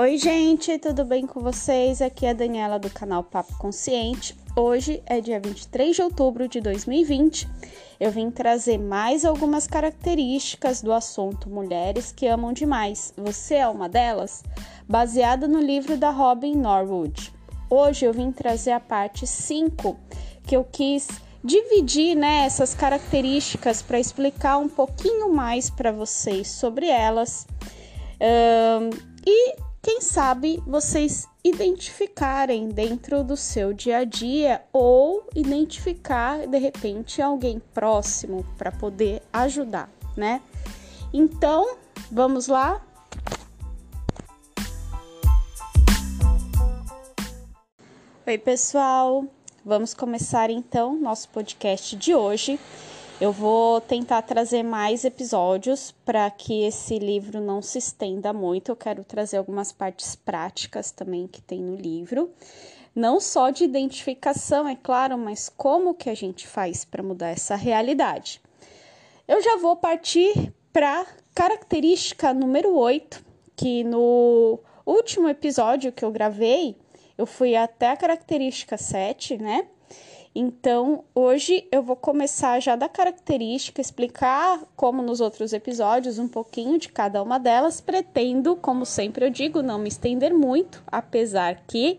Oi, 0.00 0.16
gente, 0.16 0.78
tudo 0.78 1.04
bem 1.04 1.26
com 1.26 1.40
vocês? 1.40 2.00
Aqui 2.00 2.24
é 2.24 2.30
a 2.30 2.32
Daniela 2.32 2.78
do 2.78 2.88
canal 2.88 3.22
Papo 3.22 3.54
Consciente. 3.58 4.34
Hoje 4.56 5.02
é 5.04 5.20
dia 5.20 5.38
23 5.38 5.94
de 5.94 6.00
outubro 6.00 6.48
de 6.48 6.58
2020. 6.58 7.46
Eu 8.00 8.10
vim 8.10 8.30
trazer 8.30 8.78
mais 8.78 9.26
algumas 9.26 9.66
características 9.66 10.80
do 10.80 10.90
assunto 10.90 11.50
Mulheres 11.50 12.12
que 12.12 12.26
Amam 12.26 12.54
Demais. 12.54 13.12
Você 13.14 13.56
é 13.56 13.68
uma 13.68 13.90
delas? 13.90 14.42
Baseada 14.88 15.46
no 15.46 15.60
livro 15.60 15.98
da 15.98 16.08
Robin 16.08 16.54
Norwood. 16.54 17.30
Hoje 17.68 18.06
eu 18.06 18.12
vim 18.14 18.32
trazer 18.32 18.70
a 18.70 18.80
parte 18.80 19.26
5 19.26 19.98
que 20.46 20.56
eu 20.56 20.64
quis 20.64 21.08
dividir 21.44 22.14
né, 22.14 22.46
essas 22.46 22.74
características 22.74 23.82
para 23.82 24.00
explicar 24.00 24.56
um 24.56 24.68
pouquinho 24.68 25.30
mais 25.30 25.68
para 25.68 25.92
vocês 25.92 26.48
sobre 26.48 26.86
elas. 26.86 27.46
Um, 28.18 28.88
e 29.26 29.69
quem 29.82 30.00
sabe 30.00 30.62
vocês 30.66 31.26
identificarem 31.42 32.68
dentro 32.68 33.24
do 33.24 33.36
seu 33.36 33.72
dia 33.72 33.98
a 33.98 34.04
dia 34.04 34.62
ou 34.72 35.26
identificar 35.34 36.46
de 36.46 36.58
repente 36.58 37.22
alguém 37.22 37.58
próximo 37.72 38.44
para 38.58 38.70
poder 38.70 39.22
ajudar, 39.32 39.90
né? 40.16 40.42
Então, 41.12 41.76
vamos 42.10 42.46
lá? 42.46 42.84
Oi, 48.26 48.38
pessoal. 48.38 49.24
Vamos 49.64 49.92
começar 49.92 50.50
então 50.50 50.94
nosso 50.94 51.28
podcast 51.30 51.96
de 51.96 52.14
hoje. 52.14 52.60
Eu 53.20 53.32
vou 53.32 53.82
tentar 53.82 54.22
trazer 54.22 54.62
mais 54.62 55.04
episódios 55.04 55.92
para 56.06 56.30
que 56.30 56.62
esse 56.62 56.98
livro 56.98 57.38
não 57.38 57.60
se 57.60 57.76
estenda 57.76 58.32
muito. 58.32 58.70
Eu 58.70 58.76
quero 58.76 59.04
trazer 59.04 59.36
algumas 59.36 59.70
partes 59.70 60.16
práticas 60.16 60.90
também 60.90 61.26
que 61.26 61.42
tem 61.42 61.60
no 61.60 61.76
livro. 61.76 62.30
Não 62.94 63.20
só 63.20 63.50
de 63.50 63.62
identificação, 63.62 64.66
é 64.66 64.74
claro, 64.74 65.18
mas 65.18 65.50
como 65.50 65.92
que 65.92 66.08
a 66.08 66.14
gente 66.14 66.46
faz 66.46 66.82
para 66.82 67.02
mudar 67.02 67.28
essa 67.28 67.56
realidade. 67.56 68.40
Eu 69.28 69.42
já 69.42 69.58
vou 69.58 69.76
partir 69.76 70.54
para 70.72 71.06
característica 71.34 72.32
número 72.32 72.74
8, 72.74 73.22
que 73.54 73.84
no 73.84 74.58
último 74.86 75.28
episódio 75.28 75.92
que 75.92 76.06
eu 76.06 76.10
gravei, 76.10 76.74
eu 77.18 77.26
fui 77.26 77.54
até 77.54 77.90
a 77.90 77.96
característica 77.98 78.78
7, 78.78 79.36
né? 79.36 79.68
Então, 80.32 81.02
hoje 81.12 81.66
eu 81.72 81.82
vou 81.82 81.96
começar 81.96 82.60
já 82.60 82.76
da 82.76 82.88
característica, 82.88 83.80
explicar 83.80 84.60
como 84.76 85.02
nos 85.02 85.20
outros 85.20 85.52
episódios 85.52 86.20
um 86.20 86.28
pouquinho 86.28 86.78
de 86.78 86.88
cada 86.88 87.20
uma 87.20 87.38
delas. 87.38 87.80
Pretendo, 87.80 88.54
como 88.54 88.86
sempre 88.86 89.24
eu 89.24 89.30
digo, 89.30 89.60
não 89.60 89.78
me 89.78 89.88
estender 89.88 90.32
muito, 90.32 90.84
apesar 90.86 91.62
que 91.66 91.98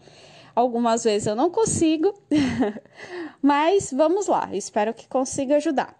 algumas 0.55 1.03
vezes 1.03 1.27
eu 1.27 1.35
não 1.35 1.49
consigo. 1.49 2.13
Mas 3.41 3.91
vamos 3.91 4.27
lá, 4.27 4.49
espero 4.53 4.93
que 4.93 5.07
consiga 5.09 5.57
ajudar. 5.57 5.93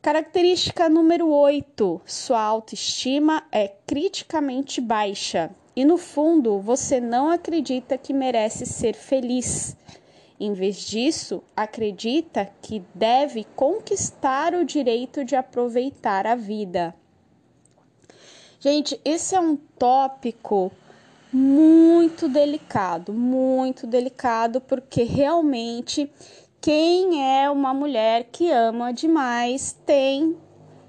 Característica 0.00 0.88
número 0.88 1.28
8: 1.28 2.00
sua 2.06 2.42
autoestima 2.42 3.42
é 3.50 3.66
criticamente 3.68 4.80
baixa 4.80 5.50
e 5.74 5.84
no 5.84 5.96
fundo 5.96 6.60
você 6.60 7.00
não 7.00 7.30
acredita 7.30 7.98
que 7.98 8.12
merece 8.12 8.66
ser 8.66 8.94
feliz. 8.94 9.76
Em 10.44 10.54
vez 10.54 10.78
disso, 10.78 11.40
acredita 11.56 12.50
que 12.60 12.82
deve 12.92 13.46
conquistar 13.54 14.54
o 14.54 14.64
direito 14.64 15.24
de 15.24 15.36
aproveitar 15.36 16.26
a 16.26 16.34
vida. 16.34 16.92
Gente, 18.58 19.00
esse 19.04 19.36
é 19.36 19.40
um 19.40 19.54
tópico 19.54 20.72
muito 21.32 22.28
delicado, 22.28 23.12
muito 23.12 23.86
delicado, 23.86 24.60
porque 24.60 25.04
realmente 25.04 26.10
quem 26.60 27.24
é 27.24 27.48
uma 27.48 27.72
mulher 27.72 28.26
que 28.32 28.50
ama 28.50 28.92
demais 28.92 29.78
tem 29.86 30.36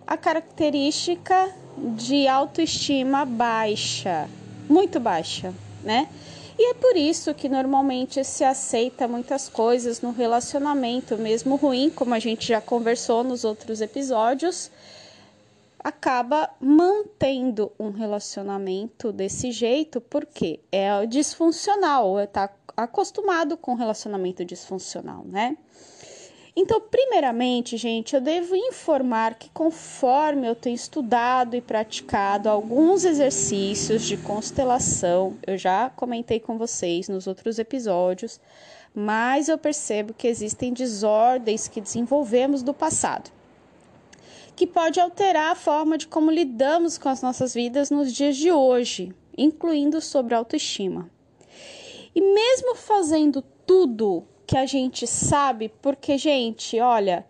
a 0.07 0.17
característica 0.17 1.53
de 1.95 2.27
autoestima 2.27 3.23
baixa, 3.23 4.27
muito 4.67 4.99
baixa, 4.99 5.53
né? 5.83 6.09
E 6.57 6.69
é 6.69 6.73
por 6.75 6.95
isso 6.95 7.33
que 7.33 7.49
normalmente 7.49 8.23
se 8.23 8.43
aceita 8.43 9.07
muitas 9.07 9.49
coisas 9.49 10.01
no 10.01 10.11
relacionamento, 10.11 11.17
mesmo 11.17 11.55
ruim, 11.55 11.89
como 11.89 12.13
a 12.13 12.19
gente 12.19 12.47
já 12.47 12.61
conversou 12.61 13.23
nos 13.23 13.43
outros 13.43 13.81
episódios, 13.81 14.69
acaba 15.79 16.49
mantendo 16.61 17.71
um 17.79 17.89
relacionamento 17.89 19.11
desse 19.11 19.51
jeito 19.51 19.99
porque 19.99 20.59
é 20.71 21.05
disfuncional, 21.07 22.19
está 22.19 22.49
acostumado 22.77 23.57
com 23.57 23.73
relacionamento 23.73 24.45
disfuncional, 24.45 25.25
né? 25.25 25.57
Então, 26.55 26.79
primeiramente, 26.79 27.77
gente, 27.77 28.13
eu 28.13 28.21
devo 28.21 28.55
informar 28.55 29.33
que 29.35 29.49
conforme 29.49 30.47
eu 30.47 30.53
tenho 30.53 30.75
estudado 30.75 31.55
e 31.55 31.61
praticado 31.61 32.47
alguns 32.47 33.05
exercícios 33.05 34.03
de 34.03 34.17
constelação, 34.17 35.35
eu 35.47 35.57
já 35.57 35.89
comentei 35.89 36.39
com 36.39 36.55
vocês 36.55 37.09
nos 37.09 37.25
outros 37.25 37.57
episódios, 37.57 38.39
mas 38.93 39.49
eu 39.49 39.57
percebo 39.57 40.13
que 40.13 40.27
existem 40.27 40.71
desordens 40.71 41.67
que 41.67 41.81
desenvolvemos 41.81 42.61
do 42.61 42.71
passado, 42.73 43.31
que 44.55 44.67
pode 44.67 44.99
alterar 44.99 45.53
a 45.53 45.55
forma 45.55 45.97
de 45.97 46.05
como 46.05 46.29
lidamos 46.29 46.99
com 46.99 47.09
as 47.09 47.23
nossas 47.23 47.55
vidas 47.55 47.89
nos 47.89 48.13
dias 48.13 48.37
de 48.37 48.51
hoje, 48.51 49.11
incluindo 49.35 49.99
sobre 49.99 50.35
autoestima. 50.35 51.09
E 52.13 52.21
mesmo 52.21 52.75
fazendo 52.75 53.41
tudo 53.65 54.23
que 54.45 54.57
a 54.57 54.65
gente 54.65 55.07
sabe, 55.07 55.71
porque, 55.81 56.17
gente, 56.17 56.79
olha, 56.79 57.25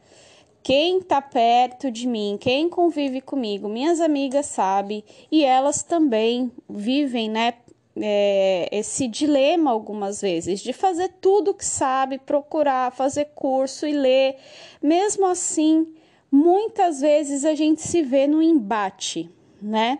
quem 0.63 1.01
tá 1.01 1.21
perto 1.21 1.91
de 1.91 2.07
mim, 2.07 2.37
quem 2.39 2.69
convive 2.69 3.19
comigo, 3.19 3.67
minhas 3.67 3.99
amigas 3.99 4.45
sabem 4.45 5.03
e 5.31 5.43
elas 5.43 5.83
também 5.83 6.51
vivem, 6.69 7.29
né? 7.29 7.55
É, 7.95 8.67
esse 8.71 9.07
dilema 9.07 9.69
algumas 9.69 10.19
vezes 10.19 10.61
de 10.61 10.73
fazer 10.73 11.09
tudo 11.21 11.53
que 11.53 11.63
sabe, 11.63 12.17
procurar, 12.17 12.91
fazer 12.91 13.25
curso 13.35 13.85
e 13.85 13.91
ler. 13.91 14.37
Mesmo 14.81 15.27
assim, 15.27 15.93
muitas 16.31 17.01
vezes 17.01 17.45
a 17.45 17.53
gente 17.53 17.83
se 17.83 18.01
vê 18.01 18.25
no 18.25 18.41
embate, 18.41 19.29
né? 19.61 19.99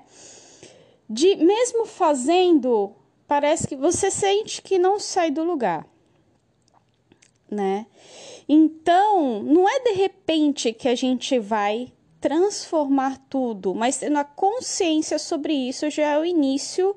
De 1.07 1.35
mesmo 1.35 1.85
fazendo, 1.85 2.95
parece 3.27 3.67
que 3.67 3.75
você 3.75 4.09
sente 4.09 4.61
que 4.61 4.79
não 4.79 4.97
sai 4.97 5.29
do 5.29 5.43
lugar 5.43 5.85
né? 7.53 7.85
Então, 8.47 9.41
não 9.43 9.67
é 9.69 9.79
de 9.79 9.91
repente 9.93 10.73
que 10.73 10.87
a 10.87 10.95
gente 10.95 11.39
vai 11.39 11.91
transformar 12.19 13.17
tudo, 13.29 13.75
mas 13.75 13.97
tendo 13.97 14.17
a 14.17 14.23
consciência 14.23 15.19
sobre 15.19 15.53
isso 15.53 15.89
já 15.89 16.13
é 16.13 16.19
o 16.19 16.25
início 16.25 16.95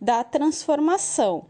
da 0.00 0.24
transformação. 0.24 1.46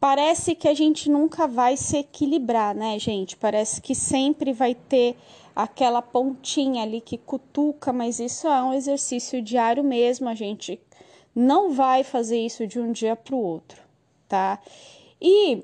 Parece 0.00 0.54
que 0.54 0.66
a 0.66 0.74
gente 0.74 1.10
nunca 1.10 1.46
vai 1.46 1.76
se 1.76 1.98
equilibrar, 1.98 2.74
né, 2.74 2.98
gente? 2.98 3.36
Parece 3.36 3.82
que 3.82 3.94
sempre 3.94 4.52
vai 4.52 4.74
ter 4.74 5.16
aquela 5.54 6.00
pontinha 6.00 6.82
ali 6.82 7.00
que 7.00 7.18
cutuca, 7.18 7.92
mas 7.92 8.18
isso 8.18 8.48
é 8.48 8.62
um 8.62 8.72
exercício 8.72 9.42
diário 9.42 9.84
mesmo, 9.84 10.28
a 10.28 10.34
gente 10.34 10.80
não 11.34 11.70
vai 11.70 12.02
fazer 12.02 12.38
isso 12.38 12.66
de 12.66 12.80
um 12.80 12.92
dia 12.92 13.14
para 13.14 13.34
o 13.34 13.42
outro, 13.42 13.82
tá? 14.26 14.58
E 15.20 15.62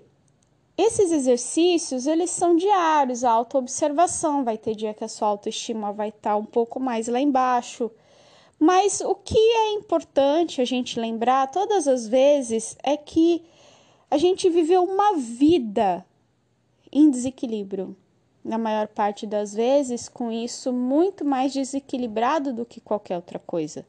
esses 0.79 1.11
exercícios, 1.11 2.07
eles 2.07 2.29
são 2.29 2.55
diários, 2.55 3.25
a 3.25 3.31
autoobservação, 3.31 4.45
vai 4.45 4.59
ter 4.59 4.75
dia 4.75 4.93
que 4.93 5.05
a 5.05 5.09
sua 5.09 5.29
autoestima 5.29 5.91
vai 5.91 6.11
estar 6.11 6.33
tá 6.33 6.37
um 6.37 6.45
pouco 6.45 6.79
mais 6.79 7.09
lá 7.09 7.19
embaixo. 7.19 7.91
Mas 8.59 9.01
o 9.01 9.15
que 9.15 9.39
é 9.39 9.73
importante 9.73 10.61
a 10.61 10.67
gente 10.67 11.01
lembrar 11.01 11.51
todas 11.51 11.89
as 11.89 12.07
vezes 12.07 12.77
é 12.83 12.95
que 12.95 13.43
a 14.11 14.19
gente 14.19 14.51
viveu 14.51 14.85
uma 14.85 15.17
vida 15.17 16.05
em 16.93 17.11
desequilíbrio. 17.11 17.97
Na 18.45 18.59
maior 18.59 18.87
parte 18.87 19.27
das 19.27 19.55
vezes, 19.55 20.09
com 20.09 20.31
isso 20.31 20.73
muito 20.73 21.25
mais 21.25 21.55
desequilibrado 21.55 22.53
do 22.53 22.67
que 22.67 22.81
qualquer 22.81 23.17
outra 23.17 23.39
coisa. 23.39 23.85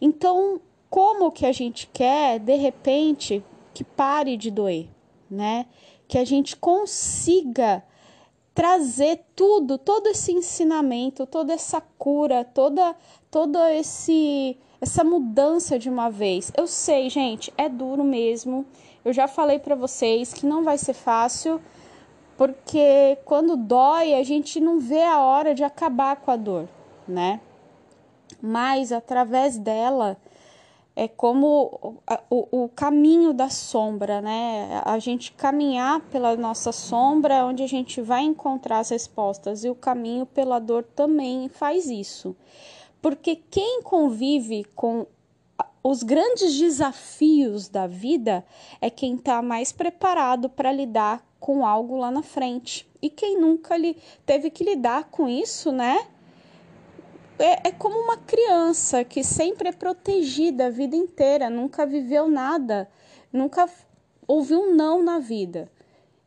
Então, 0.00 0.60
como 0.88 1.30
que 1.30 1.46
a 1.46 1.52
gente 1.52 1.86
quer, 1.92 2.40
de 2.40 2.56
repente, 2.56 3.44
que 3.72 3.84
pare 3.84 4.36
de 4.36 4.50
doer? 4.50 4.88
né? 5.30 5.66
Que 6.10 6.18
a 6.18 6.24
gente 6.24 6.56
consiga 6.56 7.84
trazer 8.52 9.24
tudo, 9.36 9.78
todo 9.78 10.08
esse 10.08 10.32
ensinamento, 10.32 11.24
toda 11.24 11.52
essa 11.52 11.80
cura, 11.80 12.44
toda 12.44 12.96
todo 13.30 13.56
esse 13.68 14.58
essa 14.80 15.04
mudança 15.04 15.78
de 15.78 15.88
uma 15.88 16.10
vez. 16.10 16.50
Eu 16.56 16.66
sei, 16.66 17.08
gente, 17.08 17.52
é 17.56 17.68
duro 17.68 18.02
mesmo. 18.02 18.66
Eu 19.04 19.12
já 19.12 19.28
falei 19.28 19.60
para 19.60 19.76
vocês 19.76 20.32
que 20.32 20.44
não 20.44 20.64
vai 20.64 20.78
ser 20.78 20.94
fácil, 20.94 21.60
porque 22.36 23.16
quando 23.24 23.56
dói, 23.56 24.14
a 24.14 24.24
gente 24.24 24.58
não 24.58 24.80
vê 24.80 25.04
a 25.04 25.20
hora 25.20 25.54
de 25.54 25.62
acabar 25.62 26.16
com 26.16 26.32
a 26.32 26.36
dor, 26.36 26.68
né? 27.06 27.40
Mas 28.42 28.90
através 28.90 29.58
dela, 29.58 30.16
é 31.00 31.08
como 31.08 32.02
o, 32.28 32.64
o, 32.64 32.68
caminho 32.68 33.32
da 33.32 33.48
sombra, 33.48 34.20
né? 34.20 34.82
A 34.84 34.98
gente 34.98 35.32
caminhar 35.32 35.98
pela 36.10 36.36
nossa 36.36 36.72
sombra 36.72 37.36
é 37.36 37.42
onde 37.42 37.62
a 37.62 37.66
gente 37.66 38.02
vai 38.02 38.20
encontrar 38.20 38.80
as 38.80 38.90
respostas, 38.90 39.64
e 39.64 39.70
o 39.70 39.74
caminho 39.74 40.26
pela 40.26 40.58
dor 40.58 40.84
também 40.84 41.48
faz 41.48 41.88
isso. 41.88 42.36
Porque 43.00 43.34
quem 43.34 43.80
convive 43.82 44.66
com 44.76 45.06
os 45.82 46.02
grandes 46.02 46.58
desafios 46.58 47.70
da 47.70 47.86
vida 47.86 48.44
é 48.78 48.90
quem 48.90 49.14
está 49.14 49.40
mais 49.40 49.72
preparado 49.72 50.50
para 50.50 50.70
lidar 50.70 51.26
com 51.40 51.64
algo 51.64 51.96
lá 51.96 52.10
na 52.10 52.22
frente. 52.22 52.86
E 53.00 53.08
quem 53.08 53.40
nunca 53.40 53.74
li, 53.74 53.96
teve 54.26 54.50
que 54.50 54.62
lidar 54.62 55.04
com 55.04 55.26
isso, 55.26 55.72
né? 55.72 56.06
É, 57.40 57.68
é 57.68 57.72
como 57.72 57.98
uma 57.98 58.18
criança 58.18 59.02
que 59.02 59.24
sempre 59.24 59.70
é 59.70 59.72
protegida 59.72 60.66
a 60.66 60.70
vida 60.70 60.94
inteira, 60.94 61.48
nunca 61.48 61.86
viveu 61.86 62.28
nada, 62.28 62.88
nunca 63.32 63.66
ouviu 64.28 64.60
um 64.60 64.74
não 64.74 65.02
na 65.02 65.18
vida. 65.18 65.70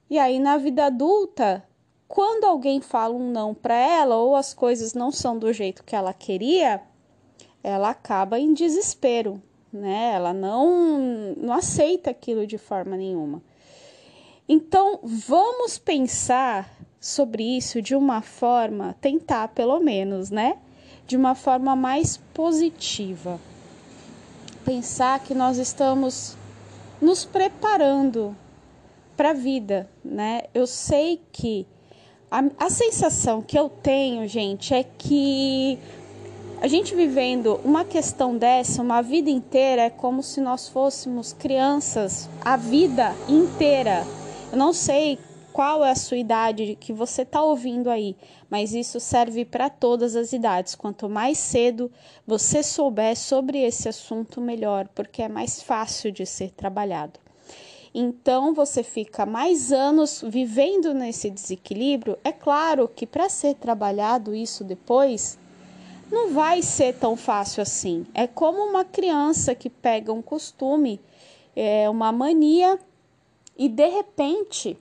E 0.10 0.18
aí, 0.18 0.40
na 0.40 0.58
vida 0.58 0.86
adulta, 0.86 1.64
quando 2.08 2.46
alguém 2.46 2.82
fala 2.82 3.14
um 3.16 3.32
não 3.32 3.54
para 3.54 3.76
ela 3.76 4.18
ou 4.18 4.36
as 4.36 4.54
coisas 4.54 4.94
não 4.94 5.12
são 5.12 5.38
do 5.38 5.54
jeito 5.54 5.84
que 5.84 5.96
ela 5.96 6.14
queria, 6.14 6.82
ela 7.64 7.90
acaba 7.90 8.40
em 8.40 8.54
desespero, 8.54 9.42
né? 9.72 10.12
Ela 10.14 10.34
não, 10.34 11.34
não 11.38 11.54
aceita 11.54 12.10
aquilo 12.10 12.46
de 12.46 12.58
forma 12.58 12.98
nenhuma. 12.98 13.42
Então, 14.48 15.00
vamos 15.04 15.78
pensar 15.78 16.70
sobre 17.00 17.44
isso 17.44 17.82
de 17.82 17.96
uma 17.96 18.22
forma, 18.22 18.96
tentar 19.00 19.48
pelo 19.50 19.80
menos, 19.80 20.30
né? 20.30 20.58
De 21.06 21.18
uma 21.18 21.36
forma 21.36 21.76
mais 21.76 22.18
positiva. 22.34 23.40
Pensar 24.66 25.20
que 25.20 25.34
nós 25.34 25.58
estamos 25.58 26.36
nos 27.02 27.26
preparando 27.26 28.36
para 29.18 29.32
a 29.32 29.34
vida, 29.34 29.90
né? 30.04 30.44
Eu 30.54 30.66
sei 30.66 31.22
que 31.32 31.68
a, 32.32 32.44
a 32.58 32.70
sensação 32.70 33.42
que 33.42 33.60
eu 33.60 33.70
tenho, 33.70 34.28
gente, 34.28 34.74
é 34.74 34.84
que 34.84 35.78
a 36.64 36.68
gente 36.68 36.96
vivendo 36.96 37.60
uma 37.64 37.84
questão 37.84 38.38
dessa, 38.38 38.82
uma 38.82 39.02
vida 39.02 39.30
inteira, 39.30 39.82
é 39.82 39.90
como 39.90 40.24
se 40.24 40.40
nós 40.40 40.70
fôssemos 40.70 41.34
crianças 41.34 42.30
a 42.44 42.56
vida 42.56 43.14
inteira. 43.28 44.08
Eu 44.50 44.58
não 44.58 44.72
sei 44.72 45.20
qual 45.54 45.86
é 45.86 45.92
a 45.92 45.96
sua 45.96 46.18
idade 46.18 46.76
que 46.80 46.92
você 46.92 47.22
está 47.22 47.44
ouvindo 47.44 47.88
aí, 47.88 48.16
mas 48.50 48.74
isso 48.74 49.00
serve 49.00 49.46
para 49.46 49.70
todas 49.70 50.16
as 50.16 50.34
idades. 50.34 50.74
Quanto 50.74 51.08
mais 51.08 51.38
cedo 51.38 51.92
você 52.26 52.64
souber 52.64 53.16
sobre 53.16 53.60
esse 53.60 53.88
assunto, 53.88 54.42
melhor, 54.42 54.88
porque 54.96 55.22
é 55.22 55.30
mais 55.30 55.62
fácil 55.62 56.12
de 56.12 56.26
ser 56.26 56.50
trabalhado. 56.50 57.20
Então 57.94 58.52
você 58.56 58.82
fica 58.82 59.28
mais 59.28 59.72
anos 59.72 60.24
vivendo 60.28 60.92
nesse 60.92 61.30
desequilíbrio. 61.30 62.18
É 62.24 62.32
claro 62.32 62.88
que 62.88 63.06
para 63.06 63.30
ser 63.30 63.54
trabalhado 63.54 64.34
isso 64.34 64.64
depois, 64.64 65.38
não 66.12 66.34
vai 66.34 66.64
ser 66.64 66.96
tão 66.96 67.16
fácil 67.16 67.62
assim. 67.62 68.08
É 68.16 68.26
como 68.26 68.58
uma 68.64 68.84
criança 68.84 69.54
que 69.54 69.70
pega 69.70 70.12
um 70.12 70.22
costume, 70.24 71.00
é, 71.56 71.88
uma 71.88 72.12
mania, 72.12 72.80
e 73.56 73.70
de 73.70 73.88
repente, 73.88 74.76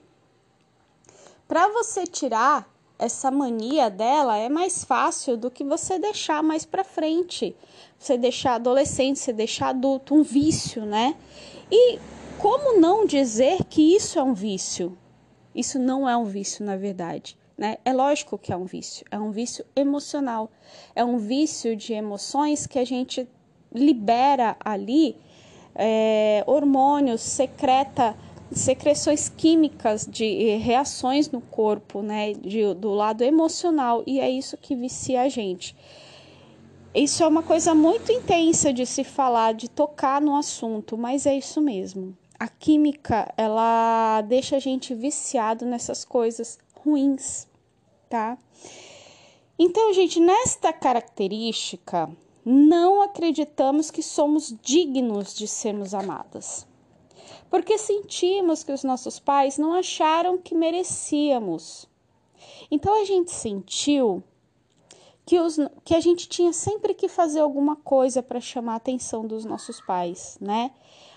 para 1.47 1.67
você 1.69 2.05
tirar 2.05 2.71
essa 2.97 3.29
mania 3.29 3.89
dela 3.89 4.37
é 4.37 4.47
mais 4.47 4.83
fácil 4.83 5.35
do 5.35 5.51
que 5.51 5.63
você 5.63 5.99
deixar 5.99 6.41
mais 6.41 6.65
para 6.65 6.83
frente. 6.83 7.55
Você 7.97 8.17
deixar 8.17 8.55
adolescente, 8.55 9.19
você 9.19 9.33
deixar 9.33 9.69
adulto, 9.69 10.15
um 10.15 10.23
vício, 10.23 10.85
né? 10.85 11.15
E 11.71 11.99
como 12.37 12.79
não 12.79 13.05
dizer 13.05 13.63
que 13.65 13.95
isso 13.95 14.19
é 14.19 14.23
um 14.23 14.33
vício? 14.33 14.97
Isso 15.53 15.77
não 15.79 16.07
é 16.07 16.15
um 16.15 16.25
vício, 16.25 16.65
na 16.65 16.75
verdade. 16.75 17.37
Né? 17.57 17.77
É 17.85 17.93
lógico 17.93 18.37
que 18.37 18.51
é 18.51 18.57
um 18.57 18.65
vício, 18.65 19.05
é 19.11 19.19
um 19.19 19.31
vício 19.31 19.63
emocional, 19.75 20.49
é 20.95 21.05
um 21.05 21.17
vício 21.17 21.75
de 21.75 21.93
emoções 21.93 22.65
que 22.65 22.79
a 22.79 22.85
gente 22.85 23.29
libera 23.71 24.55
ali 24.59 25.15
é, 25.75 26.43
hormônios, 26.47 27.21
secreta 27.21 28.15
secreções 28.55 29.29
químicas 29.29 30.07
de 30.09 30.55
reações 30.57 31.29
no 31.29 31.41
corpo, 31.41 32.01
né, 32.01 32.33
de, 32.33 32.73
do 32.73 32.91
lado 32.91 33.23
emocional, 33.23 34.03
e 34.05 34.19
é 34.19 34.29
isso 34.29 34.57
que 34.57 34.75
vicia 34.75 35.21
a 35.21 35.29
gente. 35.29 35.75
Isso 36.93 37.23
é 37.23 37.27
uma 37.27 37.41
coisa 37.41 37.73
muito 37.73 38.11
intensa 38.11 38.71
de 38.71 38.85
se 38.85 39.03
falar, 39.03 39.53
de 39.53 39.67
tocar 39.69 40.21
no 40.21 40.35
assunto, 40.35 40.95
mas 40.95 41.25
é 41.25 41.35
isso 41.35 41.59
mesmo. 41.59 42.15
A 42.39 42.47
química, 42.47 43.33
ela 43.35 44.21
deixa 44.21 44.57
a 44.57 44.59
gente 44.59 44.93
viciado 44.93 45.65
nessas 45.65 46.05
coisas 46.05 46.59
ruins, 46.75 47.47
tá? 48.09 48.37
Então, 49.57 49.93
gente, 49.93 50.19
nesta 50.19 50.71
característica, 50.73 52.09
não 52.45 53.01
acreditamos 53.01 53.89
que 53.89 54.03
somos 54.03 54.53
dignos 54.61 55.33
de 55.33 55.47
sermos 55.47 55.93
amadas. 55.93 56.67
Porque 57.53 57.77
sentimos 57.77 58.63
que 58.63 58.71
os 58.71 58.83
nossos 58.83 59.19
pais 59.19 59.59
não 59.59 59.73
acharam 59.73 60.39
que 60.39 60.55
merecíamos. 60.55 61.87
Então 62.71 62.99
a 62.99 63.05
gente 63.05 63.29
sentiu 63.29 64.23
que, 65.23 65.39
os, 65.39 65.59
que 65.85 65.93
a 65.93 65.99
gente 65.99 66.27
tinha 66.27 66.51
sempre 66.51 66.95
que 66.95 67.07
fazer 67.07 67.41
alguma 67.41 67.75
coisa 67.75 68.23
para 68.23 68.39
chamar 68.41 68.73
a 68.73 68.77
atenção 68.77 69.27
dos 69.27 69.45
nossos 69.45 69.79
pais, 69.79 70.35
né? 70.41 70.71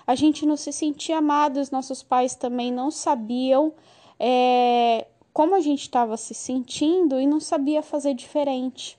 A 0.06 0.14
gente 0.14 0.44
não 0.44 0.58
se 0.58 0.74
sentia 0.74 1.16
amado, 1.16 1.58
os 1.58 1.70
nossos 1.70 2.02
pais 2.02 2.34
também 2.34 2.70
não 2.70 2.90
sabiam 2.90 3.72
é, 4.20 5.06
como 5.32 5.54
a 5.54 5.60
gente 5.60 5.80
estava 5.80 6.18
se 6.18 6.34
sentindo 6.34 7.18
e 7.18 7.26
não 7.26 7.40
sabia 7.40 7.82
fazer 7.82 8.12
diferente. 8.12 8.98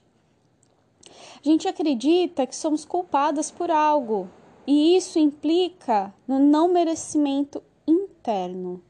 A 1.40 1.48
gente 1.48 1.68
acredita 1.68 2.48
que 2.48 2.56
somos 2.56 2.84
culpadas 2.84 3.48
por 3.48 3.70
algo 3.70 4.28
e 4.70 4.98
isso 4.98 5.18
implica 5.18 6.12
no 6.26 6.38
não 6.38 6.68
merecimento 6.68 7.62
interno. 7.86 8.82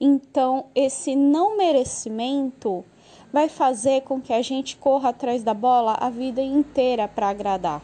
Então, 0.00 0.66
esse 0.72 1.16
não 1.16 1.56
merecimento 1.56 2.84
vai 3.32 3.48
fazer 3.48 4.02
com 4.02 4.20
que 4.20 4.32
a 4.32 4.40
gente 4.40 4.76
corra 4.76 5.08
atrás 5.08 5.42
da 5.42 5.52
bola 5.52 5.96
a 5.98 6.08
vida 6.10 6.40
inteira 6.40 7.08
para 7.08 7.28
agradar. 7.28 7.82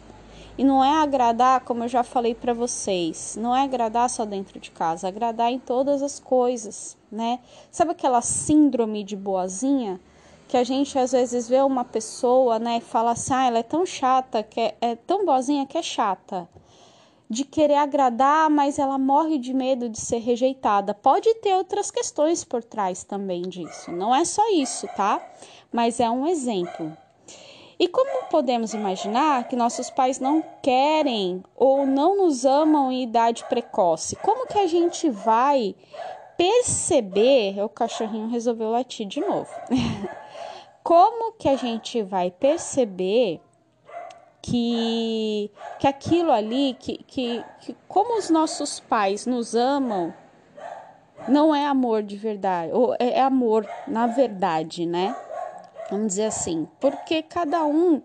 E 0.56 0.62
não 0.62 0.84
é 0.84 1.02
agradar, 1.02 1.64
como 1.64 1.82
eu 1.82 1.88
já 1.88 2.04
falei 2.04 2.32
para 2.32 2.54
vocês, 2.54 3.36
não 3.36 3.56
é 3.56 3.62
agradar 3.62 4.08
só 4.08 4.24
dentro 4.24 4.60
de 4.60 4.70
casa, 4.70 5.08
é 5.08 5.10
agradar 5.10 5.50
em 5.50 5.58
todas 5.58 6.00
as 6.00 6.20
coisas, 6.20 6.96
né? 7.10 7.40
Sabe 7.72 7.90
aquela 7.90 8.22
síndrome 8.22 9.02
de 9.02 9.16
boazinha? 9.16 10.00
Que 10.52 10.58
a 10.58 10.64
gente 10.64 10.98
às 10.98 11.12
vezes 11.12 11.48
vê 11.48 11.62
uma 11.62 11.82
pessoa, 11.82 12.58
né, 12.58 12.76
e 12.76 12.80
fala 12.82 13.12
assim, 13.12 13.32
ah, 13.32 13.46
ela 13.46 13.58
é 13.60 13.62
tão 13.62 13.86
chata, 13.86 14.42
que 14.42 14.60
é, 14.60 14.76
é 14.82 14.94
tão 14.94 15.24
boazinha 15.24 15.64
que 15.64 15.78
é 15.78 15.82
chata. 15.82 16.46
De 17.26 17.42
querer 17.42 17.76
agradar, 17.76 18.50
mas 18.50 18.78
ela 18.78 18.98
morre 18.98 19.38
de 19.38 19.54
medo 19.54 19.88
de 19.88 19.98
ser 19.98 20.18
rejeitada. 20.18 20.92
Pode 20.92 21.32
ter 21.36 21.54
outras 21.54 21.90
questões 21.90 22.44
por 22.44 22.62
trás 22.62 23.02
também 23.02 23.40
disso. 23.40 23.90
Não 23.92 24.14
é 24.14 24.26
só 24.26 24.42
isso, 24.52 24.86
tá? 24.94 25.26
Mas 25.72 26.00
é 26.00 26.10
um 26.10 26.26
exemplo. 26.26 26.94
E 27.78 27.88
como 27.88 28.26
podemos 28.26 28.74
imaginar 28.74 29.48
que 29.48 29.56
nossos 29.56 29.88
pais 29.88 30.20
não 30.20 30.44
querem 30.62 31.42
ou 31.56 31.86
não 31.86 32.14
nos 32.26 32.44
amam 32.44 32.92
em 32.92 33.04
idade 33.04 33.42
precoce? 33.48 34.16
Como 34.16 34.46
que 34.46 34.58
a 34.58 34.66
gente 34.66 35.08
vai 35.08 35.74
perceber? 36.36 37.58
O 37.64 37.70
cachorrinho 37.70 38.28
resolveu 38.28 38.68
latir 38.68 39.06
de 39.06 39.20
novo. 39.20 39.48
como 40.82 41.32
que 41.32 41.48
a 41.48 41.56
gente 41.56 42.02
vai 42.02 42.30
perceber 42.30 43.40
que, 44.40 45.50
que 45.78 45.86
aquilo 45.86 46.32
ali, 46.32 46.76
que, 46.78 46.98
que, 47.04 47.44
que 47.60 47.76
como 47.86 48.18
os 48.18 48.28
nossos 48.28 48.80
pais 48.80 49.26
nos 49.26 49.54
amam, 49.54 50.12
não 51.28 51.54
é 51.54 51.66
amor 51.66 52.02
de 52.02 52.16
verdade, 52.16 52.72
ou 52.72 52.94
é, 52.94 53.18
é 53.18 53.22
amor 53.22 53.68
na 53.86 54.06
verdade, 54.06 54.84
né? 54.84 55.14
vamos 55.92 56.08
dizer 56.08 56.24
assim, 56.24 56.66
porque 56.80 57.22
cada 57.22 57.64
um 57.66 58.02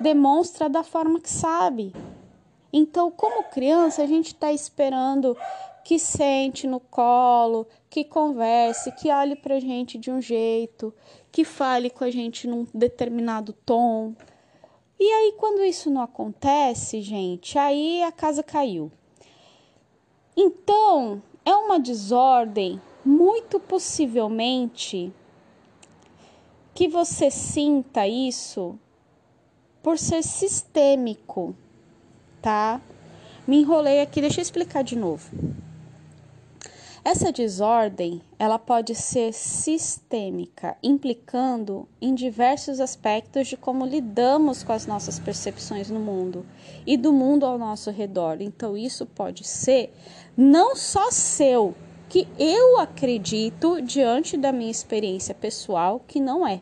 demonstra 0.00 0.68
da 0.68 0.82
forma 0.82 1.20
que 1.20 1.30
sabe. 1.30 1.94
Então, 2.72 3.10
como 3.12 3.44
criança, 3.44 4.02
a 4.02 4.06
gente 4.06 4.34
está 4.34 4.52
esperando 4.52 5.36
que 5.88 5.98
sente 5.98 6.66
no 6.66 6.80
colo, 6.80 7.66
que 7.88 8.04
converse, 8.04 8.92
que 8.92 9.10
olhe 9.10 9.34
para 9.34 9.54
a 9.54 9.58
gente 9.58 9.96
de 9.96 10.10
um 10.10 10.20
jeito, 10.20 10.92
que 11.32 11.46
fale 11.46 11.88
com 11.88 12.04
a 12.04 12.10
gente 12.10 12.46
num 12.46 12.66
determinado 12.74 13.54
tom. 13.54 14.14
E 15.00 15.10
aí, 15.10 15.34
quando 15.38 15.64
isso 15.64 15.88
não 15.88 16.02
acontece, 16.02 17.00
gente, 17.00 17.58
aí 17.58 18.02
a 18.02 18.12
casa 18.12 18.42
caiu. 18.42 18.92
Então, 20.36 21.22
é 21.42 21.54
uma 21.54 21.80
desordem 21.80 22.78
muito 23.02 23.58
possivelmente 23.58 25.10
que 26.74 26.86
você 26.86 27.30
sinta 27.30 28.06
isso 28.06 28.78
por 29.82 29.96
ser 29.96 30.22
sistêmico, 30.22 31.56
tá? 32.42 32.78
me 33.46 33.62
enrolei 33.62 34.02
aqui, 34.02 34.20
deixa 34.20 34.40
eu 34.40 34.42
explicar 34.42 34.84
de 34.84 34.94
novo. 34.94 35.30
Essa 37.10 37.32
desordem, 37.32 38.20
ela 38.38 38.58
pode 38.58 38.94
ser 38.94 39.32
sistêmica, 39.32 40.76
implicando 40.82 41.88
em 42.02 42.14
diversos 42.14 42.80
aspectos 42.80 43.48
de 43.48 43.56
como 43.56 43.86
lidamos 43.86 44.62
com 44.62 44.74
as 44.74 44.84
nossas 44.84 45.18
percepções 45.18 45.88
no 45.88 46.00
mundo 46.00 46.44
e 46.86 46.98
do 46.98 47.10
mundo 47.10 47.46
ao 47.46 47.56
nosso 47.56 47.90
redor. 47.90 48.42
Então 48.42 48.76
isso 48.76 49.06
pode 49.06 49.42
ser 49.42 49.90
não 50.36 50.76
só 50.76 51.10
seu, 51.10 51.74
que 52.10 52.28
eu 52.38 52.78
acredito 52.78 53.80
diante 53.80 54.36
da 54.36 54.52
minha 54.52 54.70
experiência 54.70 55.34
pessoal 55.34 56.04
que 56.06 56.20
não 56.20 56.46
é. 56.46 56.60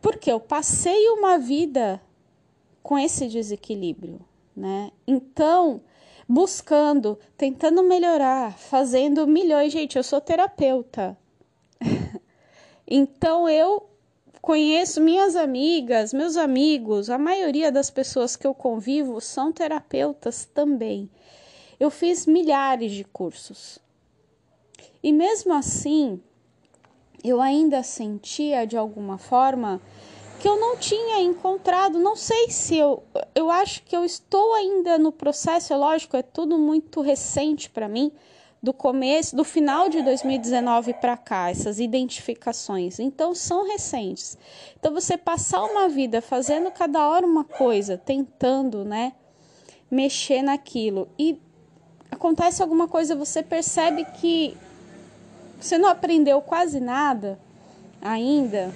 Porque 0.00 0.30
eu 0.30 0.38
passei 0.38 1.08
uma 1.08 1.38
vida 1.38 2.00
com 2.84 2.96
esse 2.96 3.26
desequilíbrio, 3.26 4.20
né? 4.54 4.92
Então, 5.08 5.80
buscando, 6.32 7.18
tentando 7.36 7.82
melhorar, 7.82 8.56
fazendo 8.56 9.26
milhões. 9.26 9.70
Gente, 9.70 9.98
eu 9.98 10.02
sou 10.02 10.18
terapeuta. 10.18 11.14
então 12.88 13.46
eu 13.46 13.86
conheço 14.40 14.98
minhas 14.98 15.36
amigas, 15.36 16.14
meus 16.14 16.38
amigos, 16.38 17.10
a 17.10 17.18
maioria 17.18 17.70
das 17.70 17.90
pessoas 17.90 18.34
que 18.34 18.46
eu 18.46 18.54
convivo 18.54 19.20
são 19.20 19.52
terapeutas 19.52 20.46
também. 20.46 21.10
Eu 21.78 21.90
fiz 21.90 22.24
milhares 22.24 22.92
de 22.92 23.04
cursos. 23.04 23.78
E 25.02 25.12
mesmo 25.12 25.52
assim, 25.52 26.18
eu 27.22 27.42
ainda 27.42 27.82
sentia 27.82 28.66
de 28.66 28.78
alguma 28.78 29.18
forma 29.18 29.82
que 30.42 30.48
eu 30.48 30.58
não 30.58 30.76
tinha 30.76 31.22
encontrado. 31.22 32.00
Não 32.00 32.16
sei 32.16 32.50
se 32.50 32.76
eu. 32.76 33.04
Eu 33.32 33.48
acho 33.48 33.84
que 33.84 33.96
eu 33.96 34.04
estou 34.04 34.54
ainda 34.54 34.98
no 34.98 35.12
processo, 35.12 35.72
é 35.72 35.76
lógico, 35.76 36.16
é 36.16 36.22
tudo 36.22 36.58
muito 36.58 37.00
recente 37.00 37.70
para 37.70 37.86
mim, 37.88 38.10
do 38.60 38.72
começo, 38.72 39.36
do 39.36 39.44
final 39.44 39.88
de 39.88 40.02
2019 40.02 40.94
para 40.94 41.16
cá, 41.16 41.48
essas 41.48 41.78
identificações. 41.78 42.98
Então, 42.98 43.36
são 43.36 43.68
recentes. 43.68 44.36
Então, 44.76 44.92
você 44.92 45.16
passar 45.16 45.62
uma 45.62 45.88
vida 45.88 46.20
fazendo 46.20 46.72
cada 46.72 47.08
hora 47.08 47.24
uma 47.24 47.44
coisa, 47.44 47.96
tentando, 47.96 48.84
né, 48.84 49.12
mexer 49.88 50.42
naquilo 50.42 51.08
e 51.16 51.40
acontece 52.10 52.62
alguma 52.62 52.88
coisa, 52.88 53.14
você 53.14 53.44
percebe 53.44 54.04
que 54.06 54.56
você 55.60 55.78
não 55.78 55.88
aprendeu 55.88 56.42
quase 56.42 56.80
nada 56.80 57.38
ainda 58.00 58.72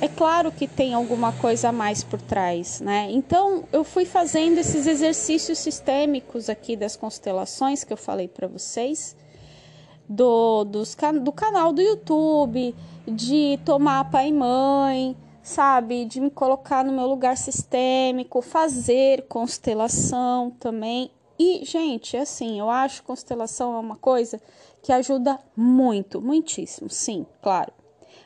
é 0.00 0.08
claro 0.08 0.50
que 0.50 0.66
tem 0.66 0.94
alguma 0.94 1.32
coisa 1.32 1.68
a 1.68 1.72
mais 1.72 2.02
por 2.02 2.20
trás, 2.20 2.80
né? 2.80 3.08
Então, 3.10 3.64
eu 3.72 3.84
fui 3.84 4.04
fazendo 4.04 4.58
esses 4.58 4.86
exercícios 4.86 5.58
sistêmicos 5.58 6.48
aqui 6.48 6.76
das 6.76 6.96
constelações 6.96 7.84
que 7.84 7.92
eu 7.92 7.96
falei 7.96 8.28
para 8.28 8.46
vocês, 8.46 9.16
do, 10.08 10.64
dos, 10.64 10.96
do 11.22 11.32
canal 11.32 11.72
do 11.72 11.80
YouTube, 11.80 12.74
de 13.06 13.58
tomar 13.64 14.10
pai 14.10 14.28
e 14.28 14.32
mãe, 14.32 15.16
sabe? 15.42 16.04
De 16.04 16.20
me 16.20 16.30
colocar 16.30 16.84
no 16.84 16.92
meu 16.92 17.06
lugar 17.06 17.36
sistêmico, 17.36 18.42
fazer 18.42 19.26
constelação 19.28 20.50
também. 20.58 21.10
E, 21.38 21.64
gente, 21.64 22.16
assim, 22.16 22.58
eu 22.58 22.70
acho 22.70 23.02
constelação 23.02 23.74
é 23.76 23.78
uma 23.78 23.96
coisa 23.96 24.40
que 24.82 24.92
ajuda 24.92 25.38
muito, 25.56 26.20
muitíssimo, 26.20 26.90
sim, 26.90 27.24
claro. 27.42 27.72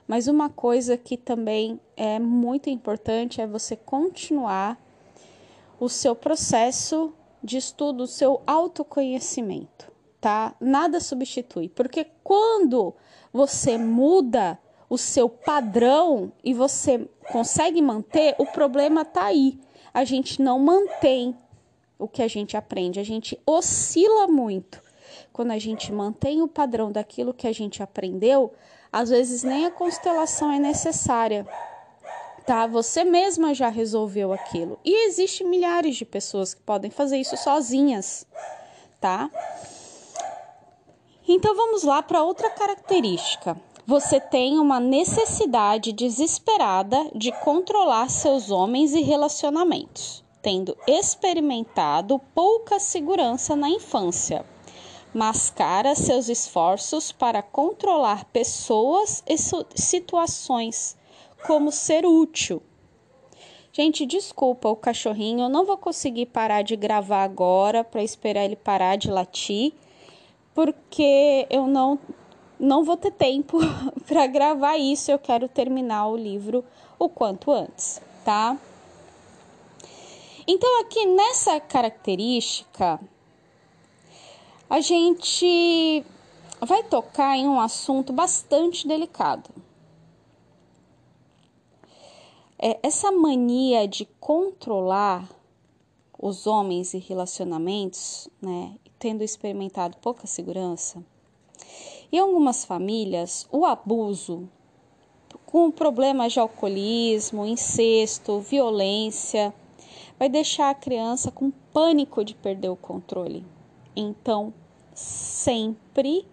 Mas 0.09 0.27
uma 0.27 0.49
coisa 0.49 0.97
que 0.97 1.19
também 1.19 1.79
é 1.95 2.19
muito 2.19 2.71
importante 2.71 3.43
é 3.43 3.47
você 3.47 3.77
continuar 3.77 4.83
o 5.79 5.87
seu 5.87 6.17
processo 6.17 7.13
de 7.45 7.59
estudo, 7.59 8.05
o 8.05 8.07
seu 8.07 8.41
autoconhecimento, 8.47 9.93
tá? 10.19 10.57
Nada 10.59 10.99
substitui, 10.99 11.69
porque 11.69 12.07
quando 12.25 12.95
você 13.31 13.77
muda 13.77 14.59
o 14.89 14.97
seu 14.97 15.29
padrão 15.29 16.33
e 16.43 16.55
você 16.55 17.07
consegue 17.31 17.83
manter, 17.83 18.35
o 18.39 18.47
problema 18.47 19.05
tá 19.05 19.27
aí. 19.27 19.61
A 19.93 20.05
gente 20.05 20.41
não 20.41 20.59
mantém 20.59 21.37
o 21.99 22.09
que 22.09 22.23
a 22.23 22.29
gente 22.29 22.57
aprende, 22.57 22.99
a 22.99 23.05
gente 23.05 23.39
oscila 23.47 24.27
muito. 24.27 24.83
Quando 25.33 25.51
a 25.51 25.59
gente 25.59 25.93
mantém 25.93 26.41
o 26.41 26.49
padrão 26.49 26.91
daquilo 26.91 27.35
que 27.35 27.47
a 27.47 27.53
gente 27.53 27.83
aprendeu, 27.83 28.53
às 28.93 29.11
vezes 29.11 29.43
nem 29.43 29.67
a 29.67 29.71
constelação 29.71 30.51
é 30.51 30.59
necessária. 30.59 31.47
Tá? 32.47 32.67
Você 32.67 33.05
mesma 33.05 33.55
já 33.55 33.69
resolveu 33.69 34.33
aquilo. 34.33 34.79
E 34.85 35.07
existe 35.07 35.45
milhares 35.45 35.97
de 35.97 36.05
pessoas 36.05 36.55
que 36.55 36.63
podem 36.63 36.91
fazer 36.91 37.19
isso 37.19 37.37
sozinhas, 37.37 38.27
tá? 39.01 39.31
Então 41.27 41.55
vamos 41.55 41.83
lá 41.83 42.03
para 42.03 42.23
outra 42.23 42.49
característica. 42.49 43.55
Você 43.87 44.19
tem 44.19 44.59
uma 44.59 44.81
necessidade 44.81 45.93
desesperada 45.93 47.11
de 47.15 47.33
controlar 47.41 48.09
seus 48.09 48.51
homens 48.51 48.95
e 48.95 49.01
relacionamentos, 49.01 50.25
tendo 50.41 50.77
experimentado 50.87 52.19
pouca 52.35 52.79
segurança 52.79 53.55
na 53.55 53.69
infância 53.69 54.45
mascara 55.15 55.95
seus 55.95 56.29
esforços 56.29 57.13
para 57.13 57.43
controlar 57.43 58.25
pessoas 58.27 59.23
e 59.27 59.37
situações, 59.75 60.97
como 61.47 61.73
ser 61.73 62.05
útil. 62.05 62.63
Gente, 63.73 64.05
desculpa 64.05 64.69
o 64.69 64.77
cachorrinho, 64.77 65.45
eu 65.45 65.49
não 65.49 65.65
vou 65.65 65.77
conseguir 65.77 66.27
parar 66.27 66.63
de 66.63 66.75
gravar 66.75 67.23
agora 67.23 67.85
para 67.85 68.03
esperar 68.03 68.45
ele 68.45 68.57
parar 68.57 68.97
de 68.97 69.11
latir, 69.11 69.73
porque 70.55 71.47
eu 71.49 71.67
não 71.67 71.99
não 72.59 72.83
vou 72.83 72.97
ter 72.97 73.13
tempo 73.13 73.59
para 74.05 74.27
gravar 74.27 74.77
isso, 74.77 75.13
eu 75.13 75.19
quero 75.19 75.49
terminar 75.49 76.09
o 76.09 76.17
livro 76.17 76.65
o 76.99 77.09
quanto 77.09 77.53
antes, 77.53 78.03
tá? 78.25 78.57
Então 80.45 80.81
aqui 80.81 81.07
nessa 81.07 81.61
característica 81.61 82.99
a 84.69 84.81
gente 84.81 86.05
vai 86.61 86.83
tocar 86.83 87.37
em 87.37 87.49
um 87.49 87.59
assunto 87.59 88.13
bastante 88.13 88.87
delicado. 88.87 89.51
É, 92.59 92.79
essa 92.83 93.11
mania 93.13 93.87
de 93.87 94.05
controlar 94.19 95.29
os 96.19 96.47
homens 96.47 96.93
e 96.93 96.99
relacionamentos, 96.99 98.29
né, 98.43 98.75
tendo 98.99 99.23
experimentado 99.23 99.97
pouca 99.99 100.27
segurança, 100.27 101.03
em 102.11 102.19
algumas 102.19 102.65
famílias, 102.65 103.47
o 103.53 103.65
abuso 103.65 104.49
com 105.47 105.71
problemas 105.71 106.33
de 106.33 106.41
alcoolismo, 106.41 107.47
incesto, 107.47 108.41
violência, 108.41 109.55
vai 110.19 110.29
deixar 110.29 110.71
a 110.71 110.75
criança 110.75 111.31
com 111.31 111.51
pânico 111.51 112.25
de 112.25 112.35
perder 112.35 112.69
o 112.69 112.77
controle. 112.77 113.47
Então, 114.01 114.55
sempre 114.95 116.25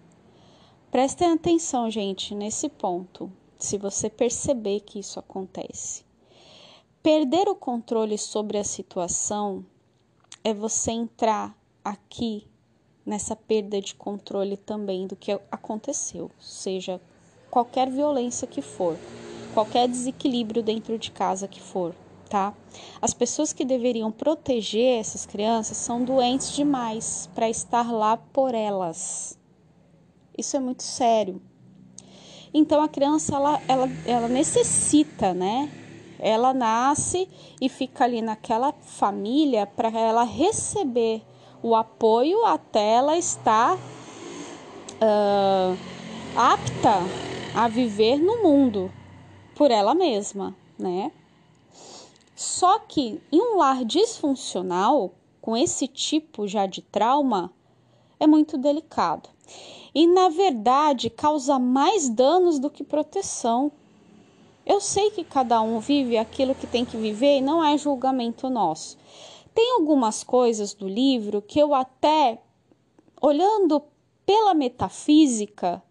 prestem 0.88 1.32
atenção, 1.32 1.90
gente, 1.90 2.32
nesse 2.32 2.68
ponto. 2.68 3.28
Se 3.58 3.76
você 3.76 4.08
perceber 4.08 4.82
que 4.82 5.00
isso 5.00 5.18
acontece, 5.18 6.04
perder 7.02 7.48
o 7.48 7.56
controle 7.56 8.16
sobre 8.16 8.56
a 8.56 8.62
situação 8.62 9.66
é 10.44 10.54
você 10.54 10.92
entrar 10.92 11.58
aqui 11.84 12.46
nessa 13.04 13.34
perda 13.34 13.80
de 13.80 13.96
controle 13.96 14.56
também 14.56 15.08
do 15.08 15.16
que 15.16 15.32
aconteceu, 15.50 16.30
seja 16.38 17.00
qualquer 17.50 17.90
violência 17.90 18.46
que 18.46 18.62
for, 18.62 18.96
qualquer 19.52 19.88
desequilíbrio 19.88 20.62
dentro 20.62 20.96
de 20.96 21.10
casa 21.10 21.48
que 21.48 21.60
for 21.60 21.92
tá? 22.28 22.52
As 23.00 23.14
pessoas 23.14 23.52
que 23.52 23.64
deveriam 23.64 24.10
proteger 24.10 25.00
essas 25.00 25.24
crianças 25.24 25.76
são 25.76 26.04
doentes 26.04 26.52
demais 26.52 27.30
para 27.34 27.48
estar 27.48 27.92
lá 27.92 28.16
por 28.16 28.54
elas. 28.54 29.38
Isso 30.36 30.56
é 30.56 30.60
muito 30.60 30.82
sério. 30.82 31.40
Então 32.52 32.82
a 32.82 32.88
criança 32.88 33.34
ela, 33.34 33.60
ela, 33.68 33.88
ela 34.06 34.28
necessita, 34.28 35.34
né? 35.34 35.70
Ela 36.18 36.54
nasce 36.54 37.28
e 37.60 37.68
fica 37.68 38.04
ali 38.04 38.22
naquela 38.22 38.72
família 38.72 39.66
para 39.66 39.90
ela 39.90 40.24
receber 40.24 41.22
o 41.62 41.74
apoio 41.74 42.44
até 42.44 42.94
ela 42.94 43.16
estar 43.16 43.76
uh, 43.76 45.78
apta 46.34 47.00
a 47.54 47.68
viver 47.68 48.18
no 48.18 48.42
mundo 48.42 48.90
por 49.54 49.70
ela 49.70 49.94
mesma, 49.94 50.54
né? 50.78 51.12
Só 52.36 52.78
que 52.80 53.18
em 53.32 53.40
um 53.40 53.56
lar 53.56 53.82
disfuncional, 53.82 55.14
com 55.40 55.56
esse 55.56 55.88
tipo 55.88 56.46
já 56.46 56.66
de 56.66 56.82
trauma, 56.82 57.50
é 58.20 58.26
muito 58.26 58.58
delicado. 58.58 59.30
E 59.94 60.06
na 60.06 60.28
verdade 60.28 61.08
causa 61.08 61.58
mais 61.58 62.10
danos 62.10 62.58
do 62.58 62.68
que 62.68 62.84
proteção. 62.84 63.72
Eu 64.66 64.82
sei 64.82 65.10
que 65.10 65.24
cada 65.24 65.62
um 65.62 65.80
vive 65.80 66.18
aquilo 66.18 66.54
que 66.54 66.66
tem 66.66 66.84
que 66.84 66.98
viver 66.98 67.38
e 67.38 67.40
não 67.40 67.64
é 67.64 67.78
julgamento 67.78 68.50
nosso. 68.50 68.98
Tem 69.54 69.72
algumas 69.72 70.22
coisas 70.22 70.74
do 70.74 70.86
livro 70.86 71.40
que 71.40 71.58
eu 71.58 71.74
até, 71.74 72.42
olhando 73.18 73.82
pela 74.26 74.52
metafísica, 74.52 75.82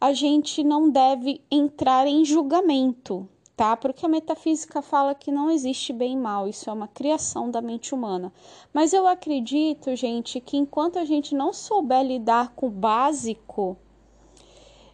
a 0.00 0.12
gente 0.12 0.64
não 0.64 0.90
deve 0.90 1.40
entrar 1.48 2.08
em 2.08 2.24
julgamento, 2.24 3.28
tá? 3.56 3.74
Porque 3.76 4.04
a 4.04 4.08
metafísica 4.08 4.82
fala 4.82 5.14
que 5.14 5.32
não 5.32 5.50
existe 5.50 5.92
bem 5.92 6.12
e 6.12 6.16
mal, 6.16 6.46
isso 6.46 6.68
é 6.68 6.72
uma 6.72 6.86
criação 6.86 7.50
da 7.50 7.62
mente 7.62 7.94
humana. 7.94 8.30
Mas 8.72 8.92
eu 8.92 9.06
acredito, 9.06 9.96
gente, 9.96 10.40
que 10.40 10.58
enquanto 10.58 10.98
a 10.98 11.04
gente 11.04 11.34
não 11.34 11.52
souber 11.52 12.04
lidar 12.04 12.52
com 12.54 12.66
o 12.66 12.70
básico, 12.70 13.76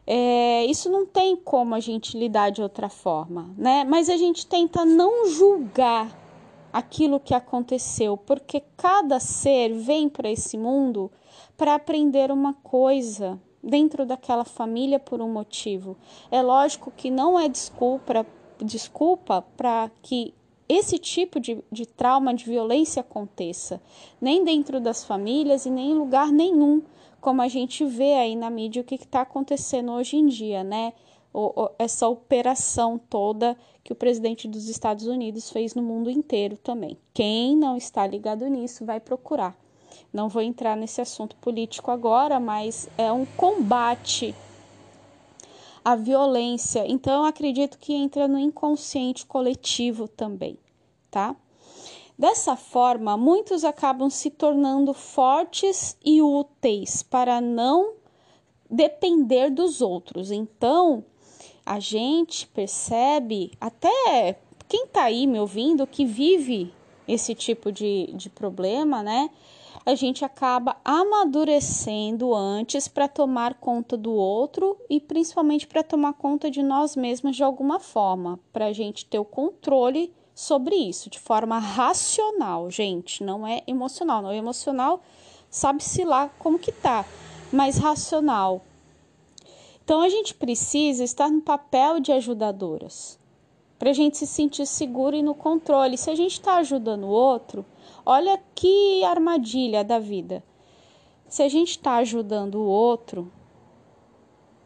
é, 0.06 0.64
isso 0.66 0.88
não 0.88 1.04
tem 1.04 1.34
como 1.34 1.74
a 1.74 1.80
gente 1.80 2.16
lidar 2.16 2.50
de 2.50 2.62
outra 2.62 2.88
forma, 2.88 3.52
né? 3.58 3.84
Mas 3.84 4.08
a 4.08 4.16
gente 4.16 4.46
tenta 4.46 4.84
não 4.84 5.28
julgar 5.28 6.16
aquilo 6.72 7.20
que 7.20 7.34
aconteceu, 7.34 8.16
porque 8.16 8.62
cada 8.76 9.18
ser 9.18 9.74
vem 9.74 10.08
para 10.08 10.30
esse 10.30 10.56
mundo 10.56 11.10
para 11.56 11.74
aprender 11.74 12.30
uma 12.30 12.54
coisa 12.54 13.38
dentro 13.62 14.06
daquela 14.06 14.44
família 14.44 14.98
por 14.98 15.20
um 15.20 15.30
motivo. 15.30 15.96
É 16.30 16.42
lógico 16.42 16.90
que 16.90 17.10
não 17.10 17.38
é 17.38 17.48
desculpa 17.48 18.26
desculpa 18.62 19.42
para 19.56 19.90
que 20.02 20.34
esse 20.68 20.98
tipo 20.98 21.38
de, 21.38 21.62
de 21.70 21.84
trauma, 21.84 22.34
de 22.34 22.44
violência 22.44 23.00
aconteça, 23.00 23.80
nem 24.20 24.44
dentro 24.44 24.80
das 24.80 25.04
famílias 25.04 25.66
e 25.66 25.70
nem 25.70 25.90
em 25.90 25.94
lugar 25.94 26.32
nenhum, 26.32 26.82
como 27.20 27.42
a 27.42 27.48
gente 27.48 27.84
vê 27.84 28.14
aí 28.14 28.34
na 28.34 28.48
mídia 28.48 28.82
o 28.82 28.84
que 28.84 28.94
está 28.94 29.20
acontecendo 29.20 29.92
hoje 29.92 30.16
em 30.16 30.26
dia, 30.26 30.64
né? 30.64 30.92
O, 31.32 31.62
o, 31.62 31.70
essa 31.78 32.08
operação 32.08 32.98
toda 32.98 33.56
que 33.82 33.92
o 33.92 33.96
presidente 33.96 34.46
dos 34.46 34.68
Estados 34.68 35.06
Unidos 35.06 35.50
fez 35.50 35.74
no 35.74 35.82
mundo 35.82 36.10
inteiro 36.10 36.56
também. 36.56 36.96
Quem 37.14 37.56
não 37.56 37.76
está 37.76 38.06
ligado 38.06 38.46
nisso 38.48 38.84
vai 38.84 39.00
procurar. 39.00 39.56
Não 40.12 40.28
vou 40.28 40.42
entrar 40.42 40.76
nesse 40.76 41.00
assunto 41.00 41.36
político 41.36 41.90
agora, 41.90 42.38
mas 42.38 42.88
é 42.98 43.10
um 43.10 43.24
combate 43.24 44.34
à 45.84 45.96
violência. 45.96 46.84
Então, 46.86 47.24
acredito 47.24 47.78
que 47.78 47.92
entra 47.92 48.28
no 48.28 48.38
inconsciente 48.38 49.26
coletivo 49.26 50.06
também, 50.08 50.58
tá? 51.10 51.36
Dessa 52.18 52.56
forma, 52.56 53.16
muitos 53.16 53.64
acabam 53.64 54.08
se 54.08 54.30
tornando 54.30 54.92
fortes 54.92 55.96
e 56.04 56.22
úteis 56.22 57.02
para 57.02 57.40
não 57.40 57.94
depender 58.70 59.50
dos 59.50 59.80
outros. 59.80 60.30
Então, 60.30 61.04
a 61.64 61.80
gente 61.80 62.46
percebe, 62.48 63.52
até 63.60 64.38
quem 64.68 64.84
está 64.84 65.04
aí 65.04 65.26
me 65.26 65.38
ouvindo, 65.38 65.86
que 65.86 66.04
vive 66.04 66.72
esse 67.06 67.34
tipo 67.34 67.72
de, 67.72 68.12
de 68.14 68.30
problema, 68.30 69.02
né? 69.02 69.28
A 69.84 69.94
gente 69.94 70.24
acaba 70.24 70.76
amadurecendo 70.84 72.34
antes 72.34 72.88
para 72.88 73.08
tomar 73.08 73.54
conta 73.54 73.96
do 73.96 74.12
outro 74.12 74.76
e 74.88 75.00
principalmente 75.00 75.66
para 75.66 75.82
tomar 75.82 76.12
conta 76.12 76.50
de 76.50 76.62
nós 76.62 76.94
mesmos 76.94 77.36
de 77.36 77.42
alguma 77.42 77.80
forma, 77.80 78.38
para 78.52 78.66
a 78.66 78.72
gente 78.72 79.04
ter 79.06 79.18
o 79.18 79.24
controle 79.24 80.12
sobre 80.34 80.74
isso 80.74 81.10
de 81.10 81.18
forma 81.18 81.58
racional, 81.58 82.70
gente, 82.70 83.22
não 83.22 83.46
é 83.46 83.62
emocional, 83.66 84.22
não 84.22 84.30
é 84.30 84.36
emocional, 84.36 85.02
sabe-se 85.50 86.04
lá 86.04 86.30
como 86.38 86.58
que 86.58 86.72
tá, 86.72 87.04
mas 87.52 87.76
racional, 87.76 88.62
então 89.84 90.00
a 90.00 90.08
gente 90.08 90.34
precisa 90.34 91.02
estar 91.02 91.28
no 91.28 91.40
papel 91.40 91.98
de 91.98 92.12
ajudadoras, 92.12 93.18
para 93.78 93.90
a 93.90 93.92
gente 93.92 94.16
se 94.16 94.26
sentir 94.26 94.64
seguro 94.64 95.16
e 95.16 95.22
no 95.22 95.34
controle. 95.34 95.98
Se 95.98 96.08
a 96.08 96.14
gente 96.14 96.34
está 96.34 96.56
ajudando 96.56 97.02
o 97.04 97.08
outro, 97.08 97.64
olha 98.04 98.42
que 98.54 99.04
armadilha 99.04 99.84
da 99.84 99.98
vida. 99.98 100.42
Se 101.28 101.42
a 101.42 101.48
gente 101.48 101.70
está 101.70 101.96
ajudando 101.96 102.56
o 102.56 102.66
outro, 102.66 103.32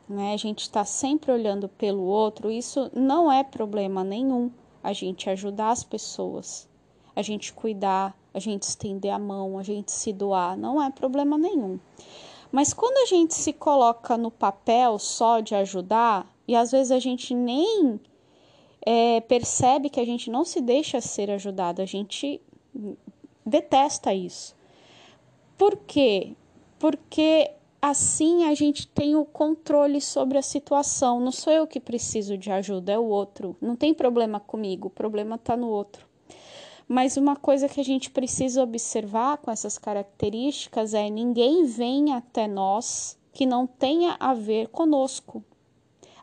né, 0.09 0.33
a 0.33 0.37
gente 0.37 0.63
está 0.63 0.85
sempre 0.85 1.33
olhando 1.33 1.69
pelo 1.69 2.03
outro, 2.03 2.51
isso 2.51 2.91
não 2.95 3.31
é 3.31 3.43
problema 3.45 4.03
nenhum. 4.05 4.51
A 4.83 4.93
gente 4.93 5.29
ajudar 5.29 5.71
as 5.71 5.85
pessoas, 5.85 6.69
a 7.15 7.23
gente 7.23 7.53
cuidar, 7.53 8.17
a 8.33 8.39
gente 8.39 8.63
estender 8.63 9.11
a 9.11 9.19
mão, 9.19 9.59
a 9.59 9.63
gente 9.63 9.91
se 9.91 10.13
doar, 10.13 10.57
não 10.57 10.83
é 10.83 10.91
problema 10.91 11.37
nenhum. 11.37 11.79
Mas 12.53 12.73
quando 12.73 12.99
a 12.99 13.07
gente 13.07 13.35
se 13.35 13.53
coloca 13.53 14.17
no 14.17 14.31
papel 14.31 14.99
só 14.99 15.41
de 15.41 15.55
ajudar, 15.55 16.31
e 16.47 16.55
às 16.55 16.71
vezes 16.71 16.93
a 16.93 16.99
gente 16.99 17.35
nem 17.35 18.01
é, 18.85 19.21
percebe 19.23 19.91
que 19.91 19.99
a 19.99 20.05
gente 20.05 20.31
não 20.31 20.45
se 20.45 20.61
deixa 20.61 21.01
ser 21.01 21.31
ajudado, 21.31 21.83
a 21.83 21.87
gente 21.87 22.41
detesta 23.47 24.13
isso. 24.13 24.57
Por 25.57 25.77
quê? 25.77 26.35
Porque 26.79 27.53
assim 27.81 28.45
a 28.45 28.55
gente 28.55 28.87
tem 28.89 29.15
o 29.15 29.25
controle 29.25 30.01
sobre 30.01 30.37
a 30.37 30.43
situação. 30.43 31.21
Não 31.21 31.31
sou 31.31 31.53
eu 31.53 31.67
que 31.67 31.79
preciso 31.79 32.37
de 32.37 32.51
ajuda, 32.51 32.93
é 32.93 32.99
o 32.99 33.05
outro. 33.05 33.57
Não 33.61 33.77
tem 33.77 33.95
problema 33.95 34.41
comigo, 34.41 34.89
o 34.89 34.91
problema 34.91 35.37
está 35.37 35.57
no 35.57 35.69
outro. 35.69 36.07
Mas 36.89 37.17
uma 37.17 37.35
coisa 37.35 37.69
que 37.69 37.81
a 37.81 37.85
gente 37.85 38.11
precisa 38.11 38.63
observar 38.63 39.39
com 39.39 39.51
essas 39.51 39.79
características 39.79 40.95
é 40.95 41.09
ninguém 41.09 41.65
vem 41.65 42.13
até 42.13 42.47
nós 42.47 43.19
que 43.33 43.45
não 43.45 43.67
tenha 43.67 44.17
a 44.21 44.35
ver 44.35 44.69
conosco. 44.69 45.45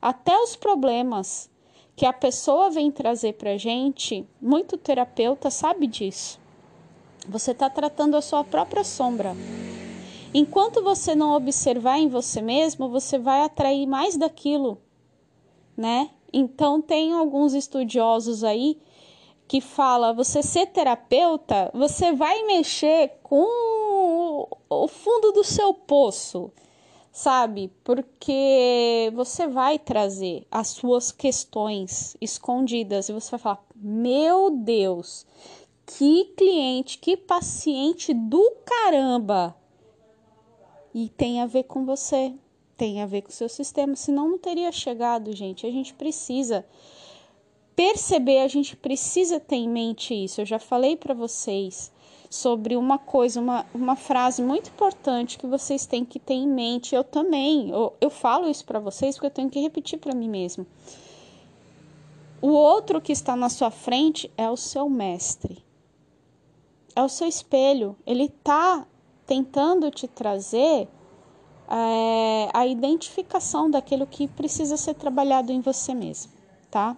Até 0.02 0.38
os 0.38 0.56
problemas 0.56 1.50
que 1.96 2.06
a 2.06 2.14
pessoa 2.14 2.70
vem 2.70 2.92
trazer 2.92 3.34
para 3.34 3.58
gente, 3.58 4.28
muito 4.42 4.78
terapeuta 4.78 5.50
sabe 5.52 5.86
disso. 5.86 6.43
Você 7.28 7.52
está 7.52 7.70
tratando 7.70 8.16
a 8.18 8.22
sua 8.22 8.44
própria 8.44 8.84
sombra. 8.84 9.36
Enquanto 10.34 10.84
você 10.84 11.14
não 11.14 11.36
observar 11.36 12.00
em 12.00 12.08
você 12.08 12.42
mesmo, 12.42 12.90
você 12.90 13.20
vai 13.20 13.42
atrair 13.42 13.86
mais 13.86 14.18
daquilo, 14.18 14.82
né? 15.78 16.10
Então 16.34 16.82
tem 16.82 17.14
alguns 17.14 17.54
estudiosos 17.54 18.44
aí 18.44 18.80
que 19.48 19.62
fala 19.62 20.14
você 20.14 20.42
ser 20.42 20.68
terapeuta, 20.68 21.70
você 21.74 22.12
vai 22.12 22.44
mexer 22.44 23.20
com 23.22 24.48
o 24.70 24.88
fundo 24.88 25.32
do 25.32 25.44
seu 25.44 25.74
poço, 25.74 26.52
sabe? 27.12 27.72
Porque 27.84 29.12
você 29.14 29.46
vai 29.46 29.78
trazer 29.78 30.48
as 30.50 30.70
suas 30.70 31.12
questões 31.12 32.18
escondidas 32.20 33.08
e 33.08 33.14
você 33.14 33.30
vai 33.32 33.40
falar: 33.40 33.64
"Meu 33.76 34.50
Deus, 34.50 35.28
que 35.98 36.26
cliente, 36.36 36.98
que 36.98 37.18
paciente 37.18 38.14
do 38.14 38.58
caramba!" 38.66 39.56
E 40.94 41.10
tem 41.10 41.42
a 41.42 41.46
ver 41.46 41.64
com 41.64 41.86
você, 41.86 42.34
tem 42.78 43.02
a 43.02 43.06
ver 43.06 43.24
com 43.24 43.30
o 43.30 43.34
seu 43.34 43.50
sistema, 43.50 43.96
senão 43.96 44.30
não 44.30 44.38
teria 44.38 44.72
chegado, 44.72 45.32
gente. 45.36 45.66
A 45.66 45.72
gente 45.72 45.94
precisa 45.94 46.66
perceber, 47.76 48.40
a 48.40 48.48
gente 48.48 48.76
precisa 48.76 49.40
ter 49.40 49.56
em 49.56 49.70
mente 49.70 50.14
isso. 50.14 50.42
Eu 50.42 50.46
já 50.46 50.60
falei 50.60 50.96
para 50.96 51.14
vocês 51.14 51.92
sobre 52.30 52.76
uma 52.76 52.98
coisa, 52.98 53.40
uma, 53.40 53.66
uma 53.74 53.96
frase 53.96 54.42
muito 54.42 54.70
importante 54.70 55.38
que 55.38 55.46
vocês 55.46 55.86
têm 55.86 56.04
que 56.04 56.20
ter 56.20 56.34
em 56.34 56.48
mente. 56.48 56.96
Eu 56.96 57.04
também, 57.04 57.70
eu, 57.70 57.94
eu 58.02 58.10
falo 58.10 58.50
isso 58.50 58.66
para 58.66 58.80
vocês 58.80 59.16
porque 59.16 59.28
eu 59.28 59.32
tenho 59.32 59.50
que 59.50 59.60
repetir 59.60 60.00
para 60.00 60.16
mim 60.16 60.30
mesmo. 60.30 60.66
O 62.42 62.50
outro 62.50 63.00
que 63.00 63.12
está 63.12 63.36
na 63.36 63.50
sua 63.50 63.72
frente 63.72 64.30
é 64.36 64.50
o 64.50 64.58
seu 64.58 64.90
mestre, 64.90 65.63
é 66.96 67.04
o 67.04 67.10
seu 67.10 67.28
espelho. 67.28 67.96
Ele 68.06 68.26
está 68.26 68.86
tentando 69.26 69.90
te 69.90 70.08
trazer 70.08 70.88
é, 71.70 72.50
a 72.54 72.68
identificação 72.68 73.70
daquilo 73.70 74.06
que 74.06 74.28
precisa 74.28 74.78
ser 74.78 74.94
trabalhado 74.96 75.52
em 75.52 75.62
você 75.62 75.94
mesmo, 75.94 76.32
tá? 76.70 76.96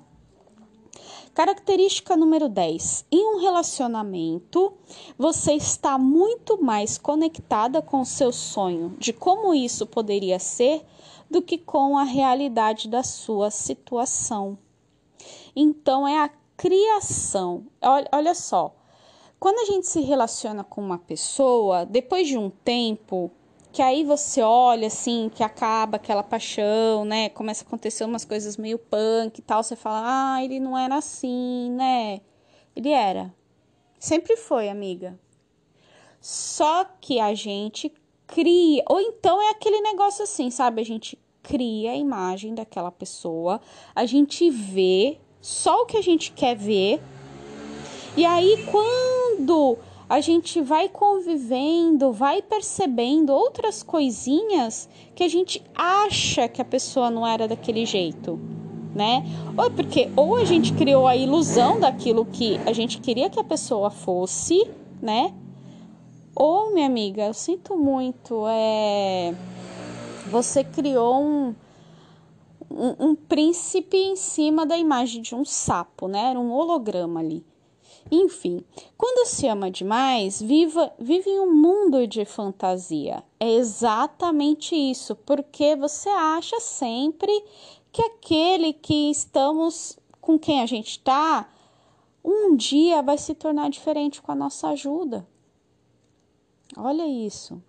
Característica 1.34 2.15
número 2.15 2.47
10. 2.47 3.05
Em 3.12 3.36
um 3.36 3.41
relacionamento, 3.41 4.73
você 5.17 5.53
está 5.53 5.97
muito 5.97 6.63
mais 6.63 6.97
conectada 6.97 7.81
com 7.81 8.01
o 8.01 8.05
seu 8.05 8.31
sonho 8.31 8.95
de 8.97 9.12
como 9.12 9.53
isso 9.53 9.86
poderia 9.86 10.39
ser 10.39 10.86
do 11.29 11.41
que 11.41 11.58
com 11.58 11.97
a 11.97 12.03
realidade 12.03 12.88
da 12.88 13.03
sua 13.03 13.51
situação. 13.51 14.58
Então, 15.53 16.08
é 16.08 16.19
a 16.19 16.29
criação. 16.55 17.65
Olha, 17.81 18.08
olha 18.13 18.34
só, 18.34 18.73
quando 19.39 19.60
a 19.60 19.65
gente 19.65 19.88
se 19.88 20.02
relaciona 20.02 20.63
com 20.63 20.82
uma 20.82 20.98
pessoa, 20.98 21.86
depois 21.86 22.28
de 22.28 22.38
um 22.38 22.50
tempo, 22.50 23.32
que 23.71 23.82
aí 23.82 24.04
você 24.04 24.41
olha 24.41 24.88
assim, 24.88 25.30
que 25.34 25.43
acaba 25.43 25.98
aquela 25.98 26.24
paixão, 26.24 27.04
né? 27.04 27.30
Começa 27.30 27.63
a 27.63 27.67
acontecer 27.67 28.06
umas 28.06 28.24
coisas 28.24 28.58
meio 28.58 28.80
punk 28.80 29.39
e 29.39 29.41
tal, 29.41 29.62
você 29.62 29.76
fala: 29.76 30.36
"Ah, 30.36 30.43
ele 30.43 30.60
não 30.60 30.78
era 30.78 30.95
assim, 30.95 31.71
né?" 31.71 32.21
Ele 32.76 32.89
era. 32.89 33.34
Sempre 34.00 34.38
foi, 34.38 34.69
amiga. 34.69 35.19
Só 36.21 36.86
que 37.00 37.19
a 37.19 37.34
gente 37.34 37.93
cria, 38.28 38.84
ou 38.88 39.00
então 39.00 39.41
é 39.41 39.50
aquele 39.52 39.82
negócio 39.82 40.24
assim, 40.24 40.50
sabe? 40.50 40.82
A 40.82 40.86
gente 40.86 41.19
cria 41.43 41.91
a 41.91 41.95
imagem 41.95 42.56
daquela 42.56 42.91
pessoa, 42.91 43.62
a 43.93 44.06
gente 44.06 44.50
vê 44.50 45.19
só 45.39 45.82
o 45.82 45.86
que 45.86 45.98
a 45.98 46.02
gente 46.02 46.32
quer 46.32 46.56
ver. 46.56 47.02
E 48.17 48.26
aí 48.26 48.65
quando 48.71 49.25
a 50.08 50.21
gente 50.21 50.62
vai 50.62 50.88
convivendo, 50.88 52.12
vai 52.12 52.41
percebendo 52.41 53.34
outras 53.34 53.82
coisinhas 53.82 54.88
que 55.15 55.24
a 55.24 55.28
gente 55.28 55.63
acha 55.74 56.48
que 56.48 56.62
a 56.62 56.65
pessoa 56.65 57.10
não 57.10 57.26
era 57.26 57.48
daquele 57.48 57.86
jeito, 57.86 58.39
né? 58.93 59.26
Ou 59.58 59.71
porque 59.71 60.10
ou 60.15 60.36
a 60.36 60.45
gente 60.45 60.74
criou 60.74 61.08
a 61.08 61.15
ilusão 61.15 61.80
daquilo 61.80 62.26
que 62.26 62.60
a 62.65 62.74
gente 62.74 63.00
queria 63.00 63.30
que 63.30 63.39
a 63.39 63.43
pessoa 63.43 63.89
fosse, 63.89 64.69
né? 65.02 65.34
Ou, 66.36 66.74
minha 66.74 66.86
amiga, 66.86 67.24
eu 67.24 67.34
sinto 67.34 67.76
muito, 67.78 68.45
é 68.48 69.34
você 70.30 70.63
criou 70.63 71.21
um 71.21 71.56
um, 72.69 73.10
um 73.10 73.15
príncipe 73.15 73.95
em 73.95 74.15
cima 74.15 74.65
da 74.65 74.78
imagem 74.78 75.21
de 75.21 75.34
um 75.34 75.45
sapo, 75.45 76.08
né? 76.08 76.32
Era 76.32 76.39
um 76.39 76.52
holograma 76.52 77.19
ali. 77.19 77.43
Enfim, 78.12 78.63
quando 78.98 79.28
se 79.28 79.48
ama 79.48 79.72
demais, 79.72 80.41
viva, 80.41 80.94
vive 81.00 81.30
em 81.30 81.39
um 81.39 81.54
mundo 81.54 82.06
de 82.06 82.24
fantasia. 82.24 83.24
É 83.39 83.52
exatamente 83.52 84.76
isso, 84.76 85.15
porque 85.15 85.76
você 85.76 86.10
acha 86.10 86.60
sempre 86.60 87.32
que 87.91 88.02
aquele 88.02 88.74
que 88.74 89.10
estamos 89.10 89.98
com 90.22 90.38
quem 90.38 90.62
a 90.62 90.65
gente 90.65 90.91
está, 90.91 91.50
um 92.24 92.56
dia 92.56 93.02
vai 93.02 93.18
se 93.18 93.34
tornar 93.34 93.70
diferente 93.70 94.22
com 94.22 94.32
a 94.32 94.36
nossa 94.36 94.70
ajuda. 94.70 95.28
Olha 96.76 97.08
isso. 97.08 97.62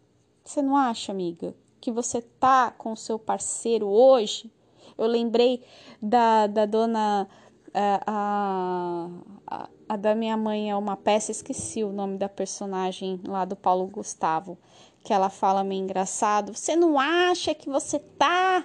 Você 0.43 0.63
não 0.63 0.77
acha, 0.77 1.13
amiga, 1.13 1.55
que 1.81 1.93
você 1.93 2.21
tá 2.21 2.71
com 2.71 2.93
o 2.93 2.97
seu 2.97 3.19
parceiro 3.19 3.87
hoje? 3.87 4.51
Eu 4.97 5.07
lembrei 5.07 5.63
da, 6.01 6.47
da 6.47 6.67
dona. 6.67 7.29
A, 7.79 8.01
a, 8.07 9.09
a, 9.47 9.69
a 9.87 9.97
da 9.99 10.15
minha 10.15 10.35
mãe 10.35 10.71
é 10.71 10.75
uma 10.75 10.97
peça, 10.97 11.31
esqueci 11.31 11.85
o 11.85 11.93
nome 11.93 12.17
da 12.17 12.27
personagem 12.27 13.21
lá 13.29 13.45
do 13.45 13.55
Paulo 13.55 13.87
Gustavo, 13.87 14.57
que 15.05 15.13
ela 15.13 15.29
fala 15.29 15.63
meio 15.63 15.83
engraçado. 15.83 16.55
Você 16.55 16.75
não 16.75 16.99
acha 16.99 17.55
que 17.55 17.69
você 17.69 17.99
tá 17.99 18.65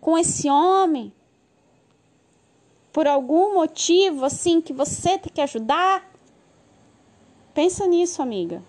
com 0.00 0.16
esse 0.16 0.48
homem? 0.48 1.12
Por 2.92 3.08
algum 3.08 3.54
motivo 3.54 4.24
assim 4.24 4.60
que 4.60 4.72
você 4.72 5.18
tem 5.18 5.32
que 5.32 5.40
ajudar? 5.40 6.08
Pensa 7.52 7.88
nisso, 7.88 8.22
amiga. 8.22 8.62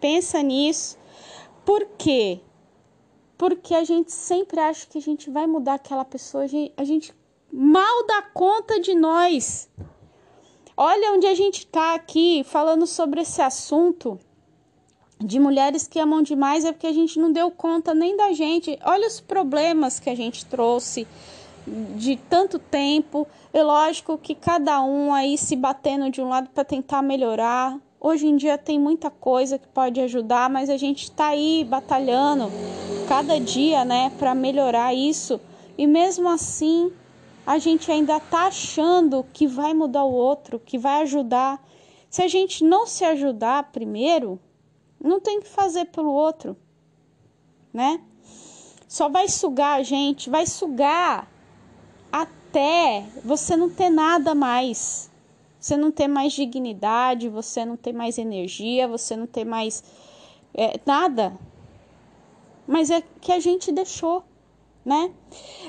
Pensa 0.00 0.42
nisso. 0.42 0.98
Por 1.66 1.84
quê? 1.98 2.40
Porque 3.36 3.74
a 3.74 3.84
gente 3.84 4.10
sempre 4.10 4.58
acha 4.58 4.86
que 4.86 4.96
a 4.96 5.02
gente 5.02 5.28
vai 5.28 5.46
mudar 5.46 5.74
aquela 5.74 6.04
pessoa, 6.04 6.44
a 6.78 6.84
gente 6.84 7.14
mal 7.52 8.06
dá 8.06 8.22
conta 8.22 8.80
de 8.80 8.94
nós. 8.94 9.68
Olha 10.76 11.12
onde 11.12 11.26
a 11.26 11.34
gente 11.34 11.58
está 11.58 11.94
aqui 11.94 12.42
falando 12.44 12.86
sobre 12.86 13.20
esse 13.20 13.42
assunto 13.42 14.18
de 15.18 15.38
mulheres 15.38 15.86
que 15.86 15.98
amam 15.98 16.22
demais 16.22 16.64
é 16.64 16.72
porque 16.72 16.86
a 16.86 16.92
gente 16.92 17.18
não 17.18 17.30
deu 17.30 17.50
conta 17.50 17.92
nem 17.92 18.16
da 18.16 18.32
gente. 18.32 18.78
Olha 18.84 19.06
os 19.06 19.20
problemas 19.20 20.00
que 20.00 20.08
a 20.08 20.14
gente 20.14 20.46
trouxe 20.46 21.06
de 21.96 22.16
tanto 22.16 22.58
tempo. 22.58 23.26
É 23.52 23.62
lógico 23.62 24.16
que 24.16 24.34
cada 24.34 24.80
um 24.82 25.12
aí 25.12 25.36
se 25.36 25.54
batendo 25.54 26.10
de 26.10 26.22
um 26.22 26.28
lado 26.28 26.48
para 26.48 26.64
tentar 26.64 27.02
melhorar. 27.02 27.78
Hoje 28.00 28.26
em 28.26 28.36
dia 28.36 28.56
tem 28.56 28.78
muita 28.78 29.10
coisa 29.10 29.58
que 29.58 29.68
pode 29.68 30.00
ajudar, 30.00 30.48
mas 30.48 30.70
a 30.70 30.78
gente 30.78 31.04
está 31.04 31.28
aí 31.28 31.66
batalhando 31.68 32.50
cada 33.06 33.38
dia, 33.38 33.84
né, 33.84 34.10
para 34.18 34.34
melhorar 34.34 34.94
isso. 34.94 35.38
E 35.76 35.86
mesmo 35.86 36.28
assim, 36.28 36.90
a 37.46 37.58
gente 37.58 37.90
ainda 37.90 38.16
está 38.16 38.46
achando 38.46 39.24
que 39.32 39.46
vai 39.46 39.74
mudar 39.74 40.04
o 40.04 40.12
outro, 40.12 40.60
que 40.60 40.78
vai 40.78 41.02
ajudar. 41.02 41.62
Se 42.08 42.22
a 42.22 42.28
gente 42.28 42.64
não 42.64 42.86
se 42.86 43.04
ajudar 43.04 43.70
primeiro, 43.72 44.38
não 45.02 45.20
tem 45.20 45.40
que 45.40 45.48
fazer 45.48 45.86
pelo 45.86 46.12
outro, 46.12 46.56
né? 47.72 48.00
Só 48.86 49.08
vai 49.08 49.28
sugar 49.28 49.78
a 49.78 49.82
gente, 49.82 50.28
vai 50.28 50.46
sugar 50.46 51.30
até 52.12 53.06
você 53.24 53.56
não 53.56 53.70
ter 53.70 53.88
nada 53.88 54.34
mais. 54.34 55.10
Você 55.58 55.76
não 55.76 55.90
ter 55.90 56.08
mais 56.08 56.32
dignidade, 56.32 57.28
você 57.28 57.64
não 57.64 57.76
ter 57.76 57.92
mais 57.92 58.16
energia, 58.16 58.88
você 58.88 59.14
não 59.14 59.26
ter 59.26 59.44
mais 59.44 59.84
é, 60.54 60.80
nada. 60.86 61.38
Mas 62.66 62.90
é 62.90 63.02
que 63.20 63.30
a 63.30 63.38
gente 63.38 63.70
deixou 63.70 64.24
né? 64.84 65.12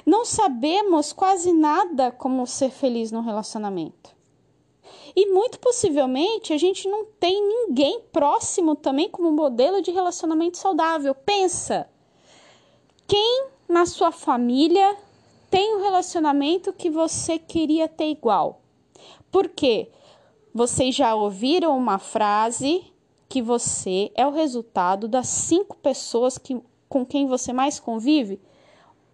Não 0.05 0.25
sabemos 0.25 1.11
quase 1.13 1.51
nada 1.51 2.11
como 2.11 2.47
ser 2.47 2.69
feliz 2.69 3.11
no 3.11 3.21
relacionamento. 3.21 4.15
E 5.15 5.31
muito 5.31 5.59
possivelmente 5.59 6.53
a 6.53 6.57
gente 6.57 6.87
não 6.87 7.05
tem 7.05 7.41
ninguém 7.45 8.01
próximo 8.11 8.75
também 8.75 9.09
como 9.09 9.31
modelo 9.31 9.81
de 9.81 9.91
relacionamento 9.91 10.57
saudável. 10.57 11.13
Pensa, 11.13 11.89
quem 13.07 13.47
na 13.67 13.85
sua 13.85 14.11
família 14.11 14.97
tem 15.49 15.75
um 15.75 15.81
relacionamento 15.81 16.71
que 16.71 16.89
você 16.89 17.37
queria 17.37 17.89
ter 17.89 18.09
igual? 18.09 18.61
Por 19.29 19.49
quê? 19.49 19.91
Vocês 20.53 20.95
já 20.95 21.13
ouviram 21.13 21.77
uma 21.77 21.97
frase 21.97 22.83
que 23.27 23.41
você 23.41 24.11
é 24.15 24.25
o 24.27 24.31
resultado 24.31 25.07
das 25.07 25.27
cinco 25.27 25.77
pessoas 25.77 26.37
que, 26.37 26.61
com 26.87 27.05
quem 27.05 27.25
você 27.27 27.53
mais 27.53 27.79
convive? 27.79 28.41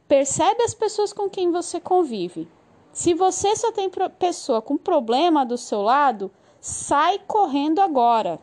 Percebe 0.07 0.63
as 0.63 0.73
pessoas 0.73 1.11
com 1.11 1.29
quem 1.29 1.51
você 1.51 1.79
convive. 1.81 2.47
Se 2.93 3.13
você 3.13 3.55
só 3.55 3.71
tem 3.71 3.91
pessoa 4.17 4.61
com 4.61 4.77
problema 4.77 5.45
do 5.45 5.57
seu 5.57 5.81
lado, 5.81 6.31
sai 6.61 7.19
correndo 7.27 7.79
agora. 7.79 8.39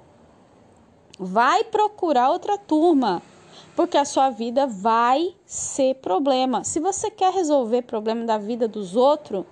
Vai 1.19 1.65
procurar 1.65 2.31
outra 2.31 2.59
turma, 2.59 3.23
porque 3.75 3.97
a 3.97 4.05
sua 4.05 4.31
vida 4.31 4.67
vai 4.67 5.35
ser 5.47 5.95
problema. 5.97 6.65
Se 6.65 6.79
você 6.81 7.11
quer 7.11 7.33
resolver 7.33 7.83
problema 7.83 8.25
da 8.25 8.37
vida 8.37 8.69
dos 8.69 8.95
outros, 8.95 9.47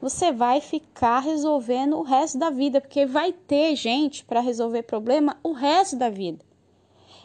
você 0.00 0.30
vai 0.30 0.60
ficar 0.60 1.18
resolvendo 1.18 1.96
o 1.98 2.02
resto 2.02 2.38
da 2.38 2.50
vida, 2.50 2.80
porque 2.80 3.04
vai 3.04 3.32
ter 3.32 3.74
gente 3.74 4.24
para 4.24 4.40
resolver 4.40 4.84
problema 4.84 5.36
o 5.42 5.52
resto 5.52 5.96
da 5.96 6.08
vida. 6.08 6.47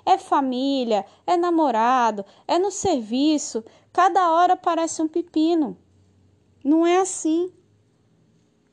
É 0.06 0.18
família, 0.18 1.06
é 1.26 1.38
namorado, 1.38 2.26
é 2.48 2.60
no 2.60 2.72
serviço, 2.72 3.64
Cada 3.94 4.32
hora 4.32 4.58
parece 4.58 5.04
um 5.04 5.08
pepino. 5.08 5.78
Não 6.64 6.86
é 6.86 6.98
assim. 6.98 7.54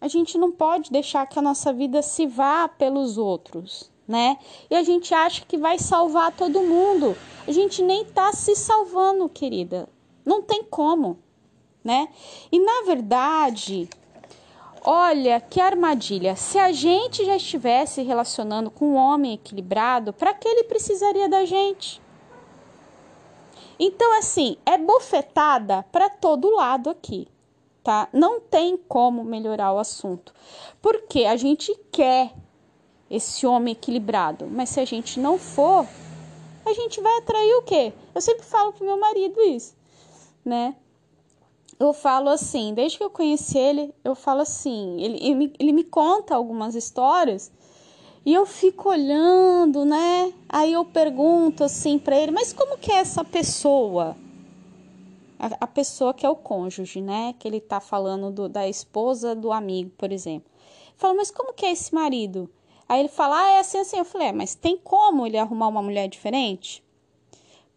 A 0.01 0.09
gente 0.09 0.39
não 0.39 0.51
pode 0.51 0.91
deixar 0.91 1.27
que 1.27 1.39
a 1.39 1.43
nossa 1.43 1.75
vida 1.75 2.01
se 2.01 2.27
vá 2.27 2.67
pelos 2.67 3.19
outros, 3.19 3.93
né? 4.09 4.39
E 4.71 4.75
a 4.75 4.83
gente 4.83 5.13
acha 5.13 5.45
que 5.45 5.59
vai 5.59 5.79
salvar 5.79 6.35
todo 6.35 6.63
mundo. 6.63 7.15
A 7.47 7.53
gente 7.53 7.83
nem 7.83 8.03
tá 8.07 8.33
se 8.33 8.57
salvando, 8.57 9.29
querida. 9.29 9.87
Não 10.25 10.41
tem 10.41 10.65
como, 10.65 11.19
né? 11.85 12.09
E 12.51 12.59
na 12.59 12.87
verdade, 12.87 13.91
olha 14.85 15.41
que 15.41 15.61
armadilha. 15.61 16.37
Se 16.37 16.59
a 16.59 16.73
gente 16.73 17.25
já 17.25 17.37
estivesse 17.37 18.03
relacionando 18.03 18.71
com 18.71 18.91
um 18.93 18.97
homem 18.97 19.35
equilibrado, 19.35 20.13
para 20.13 20.35
que 20.35 20.49
ele 20.49 20.65
precisaria 20.65 21.29
da 21.29 21.45
gente? 21.45 22.01
Então, 23.79 24.19
assim, 24.19 24.57
é 24.67 24.77
bofetada 24.77 25.83
para 25.91 26.11
todo 26.11 26.55
lado 26.55 26.91
aqui, 26.91 27.27
tá? 27.83 28.09
Não 28.13 28.39
tem 28.39 28.77
como 28.77 29.25
melhorar 29.25 29.73
o 29.73 29.79
assunto. 29.79 30.35
Porque 30.83 31.25
a 31.25 31.37
gente 31.37 31.75
quer 31.91 32.35
esse 33.09 33.47
homem 33.47 33.73
equilibrado, 33.73 34.47
mas 34.47 34.69
se 34.69 34.81
a 34.81 34.85
gente 34.85 35.19
não 35.19 35.39
for, 35.39 35.87
a 36.65 36.73
gente 36.73 37.01
vai 37.01 37.19
atrair 37.19 37.55
o 37.55 37.63
quê? 37.63 37.93
Eu 38.15 38.21
sempre 38.21 38.45
falo 38.45 38.73
pro 38.73 38.85
meu 38.85 38.99
marido 38.99 39.41
isso, 39.41 39.75
né? 40.45 40.77
Eu 41.81 41.95
falo 41.95 42.29
assim, 42.29 42.75
desde 42.75 42.99
que 42.99 43.05
eu 43.05 43.09
conheci 43.09 43.57
ele, 43.57 43.95
eu 44.05 44.15
falo 44.15 44.43
assim, 44.43 45.01
ele, 45.01 45.17
ele, 45.17 45.35
me, 45.35 45.53
ele 45.59 45.73
me 45.73 45.83
conta 45.83 46.35
algumas 46.35 46.75
histórias 46.75 47.51
e 48.25 48.35
eu 48.35 48.45
fico 48.45 48.91
olhando, 48.91 49.87
né? 49.87 50.31
Aí 50.47 50.75
eu 50.75 50.85
pergunto 50.85 51.65
assim 51.65 51.99
para 51.99 52.19
ele, 52.19 52.33
mas 52.33 52.53
como 52.53 52.77
que 52.77 52.93
é 52.93 52.97
essa 52.97 53.25
pessoa? 53.25 54.15
A, 55.39 55.47
a, 55.63 55.67
pessoa 55.67 56.13
que 56.13 56.27
é 56.27 56.29
o 56.29 56.37
cônjuge, 56.37 57.01
né? 57.01 57.35
Que 57.39 57.49
ele 57.49 57.63
tá 57.63 57.81
falando 57.81 58.31
do, 58.31 58.47
da 58.47 58.69
esposa 58.69 59.35
do 59.35 59.51
amigo, 59.51 59.91
por 59.97 60.13
exemplo. 60.13 60.53
Fala, 60.99 61.15
mas 61.15 61.31
como 61.31 61.55
que 61.55 61.65
é 61.65 61.73
esse 61.73 61.95
marido? 61.95 62.51
Aí 62.87 63.01
ele 63.01 63.09
fala, 63.09 63.43
ah, 63.43 63.51
é 63.53 63.61
assim, 63.61 63.79
assim. 63.79 63.97
Eu 63.97 64.05
falei, 64.05 64.29
é, 64.29 64.33
mas 64.33 64.55
tem 64.55 64.77
como 64.77 65.27
ele 65.27 65.39
arrumar 65.39 65.69
uma 65.69 65.81
mulher 65.81 66.09
diferente? 66.09 66.85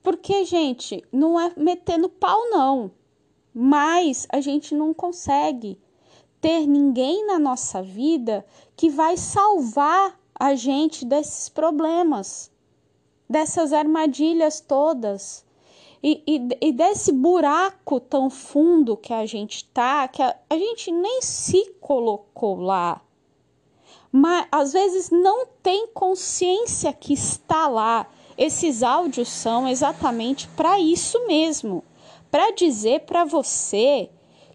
Porque, 0.03 0.43
gente, 0.43 1.01
não 1.09 1.39
é 1.39 1.53
metendo 1.55 2.09
pau, 2.09 2.49
não. 2.49 2.91
Mas 3.53 4.25
a 4.31 4.41
gente 4.41 4.73
não 4.73 4.93
consegue 4.93 5.79
ter 6.41 6.65
ninguém 6.67 7.25
na 7.27 7.37
nossa 7.39 7.81
vida 7.81 8.45
que 8.75 8.89
vai 8.89 9.15
salvar 9.15 10.19
a 10.37 10.55
gente 10.55 11.05
desses 11.05 11.47
problemas, 11.47 12.51
dessas 13.29 13.71
armadilhas 13.71 14.59
todas. 14.59 15.45
E, 16.05 16.21
e, 16.27 16.67
e, 16.67 16.73
desse 16.73 17.13
buraco 17.13 17.97
tão 17.97 18.29
fundo 18.29 18.97
que 18.97 19.13
a 19.13 19.25
gente 19.25 19.63
tá, 19.69 20.05
que 20.05 20.21
a, 20.21 20.35
a 20.49 20.57
gente 20.57 20.91
nem 20.91 21.21
se 21.21 21.75
colocou 21.79 22.59
lá. 22.59 23.01
mas 24.11 24.45
às 24.51 24.73
vezes 24.73 25.09
não 25.09 25.45
tem 25.61 25.87
consciência 25.87 26.91
que 26.91 27.13
está 27.13 27.69
lá. 27.69 28.05
Esses 28.37 28.83
áudios 28.83 29.29
são 29.29 29.65
exatamente 29.65 30.45
para 30.49 30.77
isso 30.77 31.25
mesmo, 31.25 31.81
para 32.33 32.49
dizer 32.49 33.01
para 33.01 33.23
você 33.23 34.09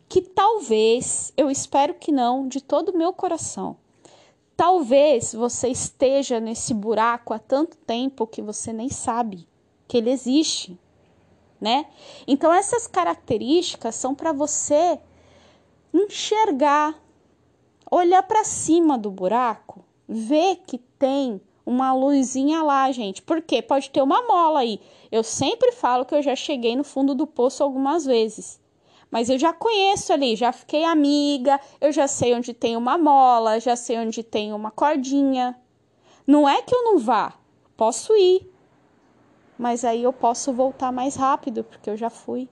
que 0.08 0.20
talvez, 0.20 1.32
eu 1.36 1.48
espero 1.48 1.94
que 1.94 2.10
não, 2.10 2.48
de 2.48 2.60
todo 2.60 2.88
o 2.88 2.98
meu 2.98 3.12
coração, 3.12 3.76
talvez 4.56 5.32
você 5.32 5.68
esteja 5.68 6.40
nesse 6.40 6.74
buraco 6.74 7.32
há 7.32 7.38
tanto 7.38 7.76
tempo 7.76 8.26
que 8.26 8.42
você 8.42 8.72
nem 8.72 8.88
sabe 8.88 9.46
que 9.86 9.96
ele 9.96 10.10
existe, 10.10 10.76
né? 11.60 11.86
Então 12.26 12.52
essas 12.52 12.88
características 12.88 13.94
são 13.94 14.12
para 14.12 14.32
você 14.32 14.98
enxergar, 15.94 17.00
olhar 17.88 18.24
para 18.24 18.42
cima 18.42 18.98
do 18.98 19.08
buraco, 19.08 19.84
ver 20.08 20.64
que 20.66 20.78
tem 20.78 21.40
uma 21.68 21.92
luzinha 21.92 22.62
lá, 22.62 22.90
gente. 22.90 23.20
Porque 23.20 23.60
pode 23.60 23.90
ter 23.90 24.00
uma 24.00 24.22
mola 24.26 24.60
aí. 24.60 24.80
Eu 25.12 25.22
sempre 25.22 25.70
falo 25.72 26.06
que 26.06 26.14
eu 26.14 26.22
já 26.22 26.34
cheguei 26.34 26.74
no 26.74 26.82
fundo 26.82 27.14
do 27.14 27.26
poço 27.26 27.62
algumas 27.62 28.06
vezes. 28.06 28.58
Mas 29.10 29.28
eu 29.28 29.38
já 29.38 29.52
conheço 29.52 30.12
ali, 30.12 30.34
já 30.34 30.50
fiquei 30.50 30.84
amiga, 30.84 31.60
eu 31.80 31.92
já 31.92 32.08
sei 32.08 32.34
onde 32.34 32.54
tem 32.54 32.76
uma 32.76 32.96
mola, 32.96 33.60
já 33.60 33.76
sei 33.76 33.98
onde 33.98 34.22
tem 34.22 34.52
uma 34.52 34.70
cordinha. 34.70 35.58
Não 36.26 36.48
é 36.48 36.60
que 36.62 36.74
eu 36.74 36.84
não 36.84 36.98
vá, 36.98 37.34
posso 37.76 38.14
ir. 38.16 38.50
Mas 39.58 39.84
aí 39.84 40.02
eu 40.02 40.12
posso 40.12 40.52
voltar 40.52 40.92
mais 40.92 41.16
rápido, 41.16 41.64
porque 41.64 41.90
eu 41.90 41.96
já 41.96 42.10
fui. 42.10 42.48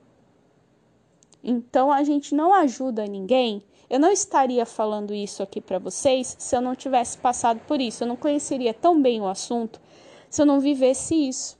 Então 1.43 1.93
a 1.93 2.03
gente 2.03 2.35
não 2.35 2.53
ajuda 2.53 3.07
ninguém. 3.07 3.63
Eu 3.89 4.01
não 4.01 4.11
estaria 4.11 4.67
falando 4.67 5.15
isso 5.15 5.43
aqui 5.43 5.61
para 5.61 5.79
vocês 5.79 6.37
se 6.39 6.57
eu 6.57 6.61
não 6.61 6.75
tivesse 6.75 7.19
passado 7.19 7.61
por 7.67 7.81
isso. 7.81 8.03
Eu 8.03 8.09
não 8.09 8.17
conheceria 8.17 8.75
tão 8.75 9.01
bem 9.01 9.21
o 9.21 9.29
assunto 9.29 9.81
se 10.29 10.43
eu 10.43 10.47
não 10.47 10.61
vivesse 10.61 11.15
isso. 11.15 11.57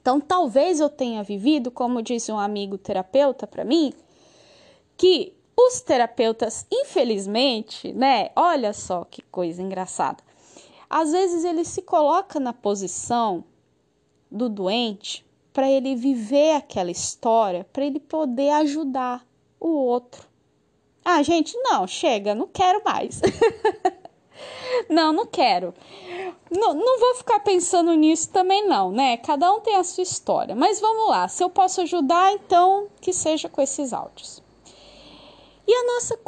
Então, 0.00 0.20
talvez 0.20 0.80
eu 0.80 0.88
tenha 0.88 1.22
vivido, 1.22 1.70
como 1.70 2.02
diz 2.02 2.28
um 2.28 2.38
amigo 2.38 2.76
terapeuta 2.76 3.46
para 3.46 3.64
mim, 3.64 3.92
que 4.96 5.32
os 5.56 5.80
terapeutas, 5.80 6.66
infelizmente, 6.70 7.92
né? 7.92 8.30
Olha 8.36 8.72
só 8.72 9.04
que 9.04 9.22
coisa 9.22 9.62
engraçada. 9.62 10.22
Às 10.90 11.12
vezes 11.12 11.44
ele 11.44 11.64
se 11.64 11.82
coloca 11.82 12.38
na 12.38 12.52
posição 12.52 13.44
do 14.30 14.48
doente 14.48 15.24
para 15.52 15.70
ele 15.70 15.94
viver 15.94 16.56
aquela 16.56 16.90
história, 16.90 17.66
para 17.72 17.84
ele 17.84 18.00
poder 18.00 18.50
ajudar 18.50 19.24
o 19.60 19.68
outro. 19.68 20.33
Ah, 21.04 21.22
gente, 21.22 21.56
não, 21.58 21.86
chega, 21.86 22.34
não 22.34 22.46
quero 22.46 22.82
mais. 22.82 23.20
não, 24.88 25.12
não 25.12 25.26
quero. 25.26 25.74
Não, 26.50 26.72
não 26.72 26.98
vou 26.98 27.14
ficar 27.16 27.40
pensando 27.40 27.92
nisso 27.92 28.30
também, 28.30 28.66
não, 28.66 28.90
né? 28.90 29.18
Cada 29.18 29.52
um 29.52 29.60
tem 29.60 29.76
a 29.76 29.84
sua 29.84 30.02
história. 30.02 30.54
Mas 30.54 30.80
vamos 30.80 31.10
lá, 31.10 31.28
se 31.28 31.44
eu 31.44 31.50
posso 31.50 31.82
ajudar, 31.82 32.32
então 32.32 32.88
que 33.00 33.12
seja 33.12 33.48
com 33.48 33.60
esses 33.60 33.92
áudios. 33.92 34.42
E 35.66 35.72
a 35.74 35.86
nossa 35.94 36.18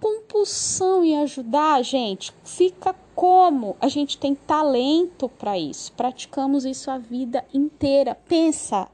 compulsão 0.00 1.04
em 1.04 1.18
ajudar, 1.20 1.82
gente, 1.82 2.32
fica 2.44 2.94
como? 3.14 3.76
A 3.80 3.88
gente 3.88 4.18
tem 4.18 4.34
talento 4.34 5.28
para 5.28 5.58
isso, 5.58 5.92
praticamos 5.92 6.64
isso 6.64 6.90
a 6.90 6.98
vida 6.98 7.44
inteira. 7.52 8.14
Pensa, 8.26 8.88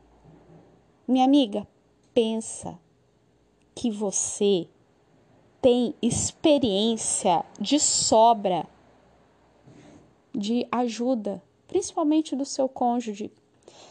minha 1.07 1.25
amiga, 1.25 1.66
pensa 2.12 2.79
que 3.75 3.90
você 3.90 4.68
tem 5.64 5.94
experiência 6.03 7.42
de 7.59 7.81
sobra 7.81 8.66
de 10.31 10.68
ajuda, 10.70 11.42
principalmente 11.66 12.37
do 12.37 12.44
seu 12.44 12.68
cônjuge. 12.68 13.33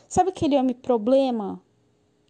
Sabe 0.08 0.30
aquele 0.30 0.56
homem 0.56 0.76
problema 0.76 1.60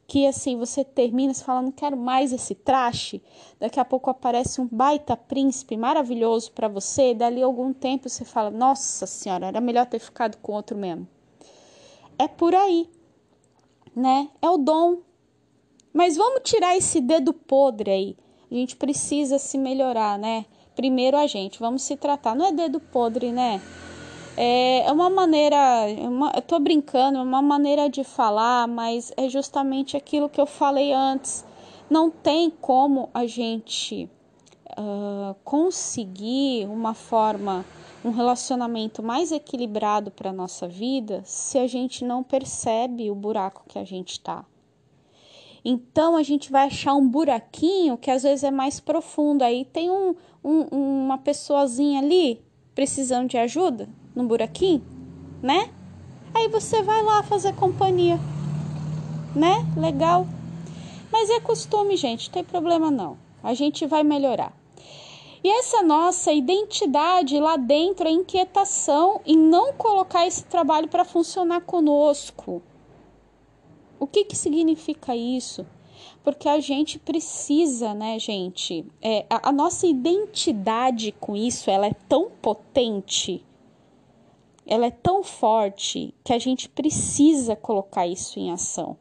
que 0.08 0.26
assim 0.26 0.58
você 0.58 0.86
termina 0.86 1.34
se 1.34 1.44
fala 1.44 1.62
não 1.62 1.74
quero 1.74 1.98
mais 1.98 2.32
esse 2.32 2.56
traste, 2.56 3.22
daqui 3.60 3.82
a 3.82 3.84
pouco 3.84 4.10
aparece 4.10 4.62
um 4.62 4.68
baita 4.72 5.18
príncipe 5.18 5.76
maravilhoso 5.76 6.50
para 6.54 6.70
você, 6.70 7.14
dali 7.14 7.44
algum 7.44 7.74
tempo 7.74 8.08
você 8.08 8.24
fala 8.24 8.50
nossa 8.50 9.06
senhora 9.06 9.48
era 9.48 9.60
melhor 9.60 9.86
ter 9.88 10.00
ficado 10.00 10.38
com 10.38 10.54
outro 10.54 10.78
mesmo. 10.78 11.06
É 12.18 12.30
por 12.30 12.56
aí, 12.56 12.90
né? 13.94 14.30
É 14.42 14.50
o 14.50 14.58
dom. 14.58 15.00
Mas 15.92 16.16
vamos 16.16 16.44
tirar 16.46 16.78
esse 16.78 17.02
dedo 17.02 17.34
podre 17.34 17.92
aí. 17.92 18.23
A 18.54 18.56
gente 18.56 18.76
precisa 18.76 19.40
se 19.40 19.58
melhorar, 19.58 20.20
né? 20.20 20.46
Primeiro 20.76 21.18
a 21.18 21.26
gente, 21.26 21.60
vamos 21.60 21.82
se 21.82 21.98
tratar. 21.98 22.36
Não 22.36 22.46
é 22.46 22.52
dedo 22.52 22.80
podre, 22.80 23.32
né? 23.32 23.60
É, 24.38 24.82
é 24.86 24.92
uma 24.92 25.10
maneira, 25.10 25.56
é 25.90 26.08
uma, 26.08 26.32
eu 26.36 26.42
tô 26.44 26.60
brincando, 26.60 27.18
é 27.18 27.22
uma 27.24 27.42
maneira 27.42 27.90
de 27.90 28.04
falar, 28.04 28.68
mas 28.68 29.12
é 29.18 29.28
justamente 29.28 29.98
aquilo 29.98 30.30
que 30.30 30.40
eu 30.40 30.46
falei 30.46 30.94
antes. 30.94 31.44
Não 31.90 32.12
tem 32.12 32.52
como 32.52 33.10
a 33.12 33.26
gente 33.26 34.08
uh, 34.78 35.34
conseguir 35.44 36.68
uma 36.68 36.94
forma, 36.94 37.66
um 38.06 38.12
relacionamento 38.12 39.02
mais 39.02 39.32
equilibrado 39.32 40.12
para 40.12 40.32
nossa 40.32 40.68
vida 40.68 41.24
se 41.26 41.58
a 41.58 41.66
gente 41.66 42.06
não 42.06 42.22
percebe 42.22 43.10
o 43.10 43.16
buraco 43.16 43.64
que 43.68 43.80
a 43.80 43.84
gente 43.84 44.12
está. 44.12 44.46
Então 45.66 46.18
a 46.18 46.24
gente 46.24 46.52
vai 46.52 46.68
achar 46.68 46.94
um 46.94 47.08
buraquinho 47.08 47.98
que 47.98 48.12
às 48.12 48.24
vezes 48.24 48.44
é 48.44 48.52
mais 48.52 48.80
profundo. 48.80 49.44
Aí 49.44 49.66
tem 49.66 49.90
um, 49.90 50.14
um, 50.44 50.62
uma 51.06 51.18
pessoazinha 51.18 52.00
ali 52.00 52.42
precisando 52.76 53.30
de 53.30 53.38
ajuda 53.38 53.88
no 54.16 54.26
buraquinho, 54.26 54.84
né? 55.42 55.70
Aí 56.34 56.50
você 56.50 56.82
vai 56.82 57.02
lá 57.04 57.24
fazer 57.24 57.54
companhia, 57.56 58.20
né? 59.36 59.66
Legal. 59.78 60.28
Mas 61.12 61.30
é 61.30 61.40
costume, 61.40 61.96
gente, 61.96 62.28
não 62.28 62.34
tem 62.34 62.44
problema 62.44 62.90
não. 62.90 63.18
A 63.44 63.54
gente 63.54 63.86
vai 63.86 64.04
melhorar. 64.04 64.52
E 65.44 65.50
essa 65.50 65.84
nossa 65.84 66.32
identidade 66.32 67.38
lá 67.38 67.58
dentro, 67.58 68.08
a 68.08 68.12
inquietação 68.12 69.22
em 69.26 69.38
não 69.38 69.74
colocar 69.74 70.26
esse 70.26 70.46
trabalho 70.46 70.88
para 70.88 71.04
funcionar 71.04 71.62
conosco. 71.62 72.64
O 74.04 74.08
que, 74.08 74.26
que 74.26 74.36
significa 74.36 75.16
isso? 75.16 75.66
Porque 76.24 76.50
a 76.50 76.60
gente 76.60 77.00
precisa, 77.00 77.94
né, 77.94 78.20
gente? 78.20 78.86
É, 79.02 79.26
a, 79.30 79.48
a 79.48 79.52
nossa 79.52 79.88
identidade 79.88 81.14
com 81.20 81.38
isso, 81.38 81.70
ela 81.70 81.88
é 81.88 81.94
tão 82.10 82.30
potente 82.30 83.46
ela 84.66 84.86
é 84.86 84.92
tão 84.92 85.24
forte 85.24 86.14
que 86.24 86.34
a 86.34 86.40
gente 86.40 86.70
precisa 86.70 87.56
colocar 87.56 88.08
isso 88.08 88.40
em 88.40 88.52
ação. 88.52 88.98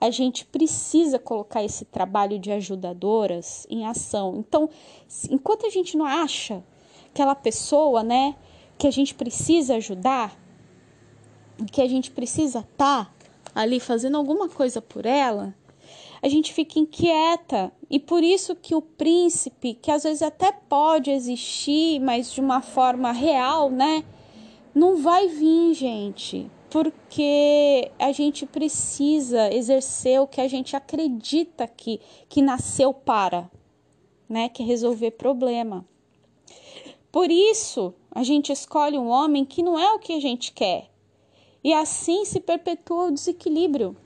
A 0.00 0.10
gente 0.10 0.44
precisa 0.44 1.18
colocar 1.18 1.64
esse 1.64 1.84
trabalho 1.84 2.38
de 2.38 2.50
ajudadoras 2.50 3.66
em 3.68 3.86
ação. 3.86 4.36
Então, 4.38 4.68
enquanto 5.28 5.66
a 5.66 5.70
gente 5.70 5.96
não 5.96 6.06
acha 6.06 6.62
aquela 7.08 7.34
pessoa, 7.34 8.02
né, 8.02 8.36
que 8.78 8.86
a 8.86 8.90
gente 8.90 9.14
precisa 9.14 9.76
ajudar, 9.76 10.36
que 11.72 11.82
a 11.82 11.88
gente 11.88 12.10
precisa 12.10 12.60
estar 12.60 13.06
tá 13.06 13.19
ali 13.54 13.80
fazendo 13.80 14.16
alguma 14.16 14.48
coisa 14.48 14.80
por 14.80 15.06
ela, 15.06 15.54
a 16.22 16.28
gente 16.28 16.52
fica 16.52 16.78
inquieta. 16.78 17.72
E 17.88 17.98
por 17.98 18.22
isso 18.22 18.54
que 18.54 18.74
o 18.74 18.82
príncipe, 18.82 19.74
que 19.74 19.90
às 19.90 20.02
vezes 20.04 20.22
até 20.22 20.52
pode 20.52 21.10
existir, 21.10 22.00
mas 22.00 22.32
de 22.32 22.40
uma 22.40 22.60
forma 22.60 23.12
real, 23.12 23.70
né? 23.70 24.04
não 24.74 24.96
vai 24.96 25.26
vir, 25.28 25.74
gente, 25.74 26.50
porque 26.68 27.90
a 27.98 28.12
gente 28.12 28.46
precisa 28.46 29.52
exercer 29.52 30.20
o 30.20 30.26
que 30.26 30.40
a 30.40 30.48
gente 30.48 30.76
acredita 30.76 31.66
que, 31.66 32.00
que 32.28 32.40
nasceu 32.40 32.94
para, 32.94 33.50
né? 34.28 34.48
Que 34.48 34.62
é 34.62 34.66
resolver 34.66 35.12
problema. 35.12 35.84
Por 37.10 37.30
isso, 37.30 37.92
a 38.10 38.22
gente 38.22 38.52
escolhe 38.52 38.96
um 38.96 39.08
homem 39.08 39.44
que 39.44 39.62
não 39.62 39.78
é 39.78 39.92
o 39.92 39.98
que 39.98 40.12
a 40.12 40.20
gente 40.20 40.52
quer. 40.52 40.89
E 41.62 41.72
assim 41.74 42.24
se 42.24 42.40
perpetua 42.40 43.06
o 43.06 43.12
desequilíbrio. 43.12 43.96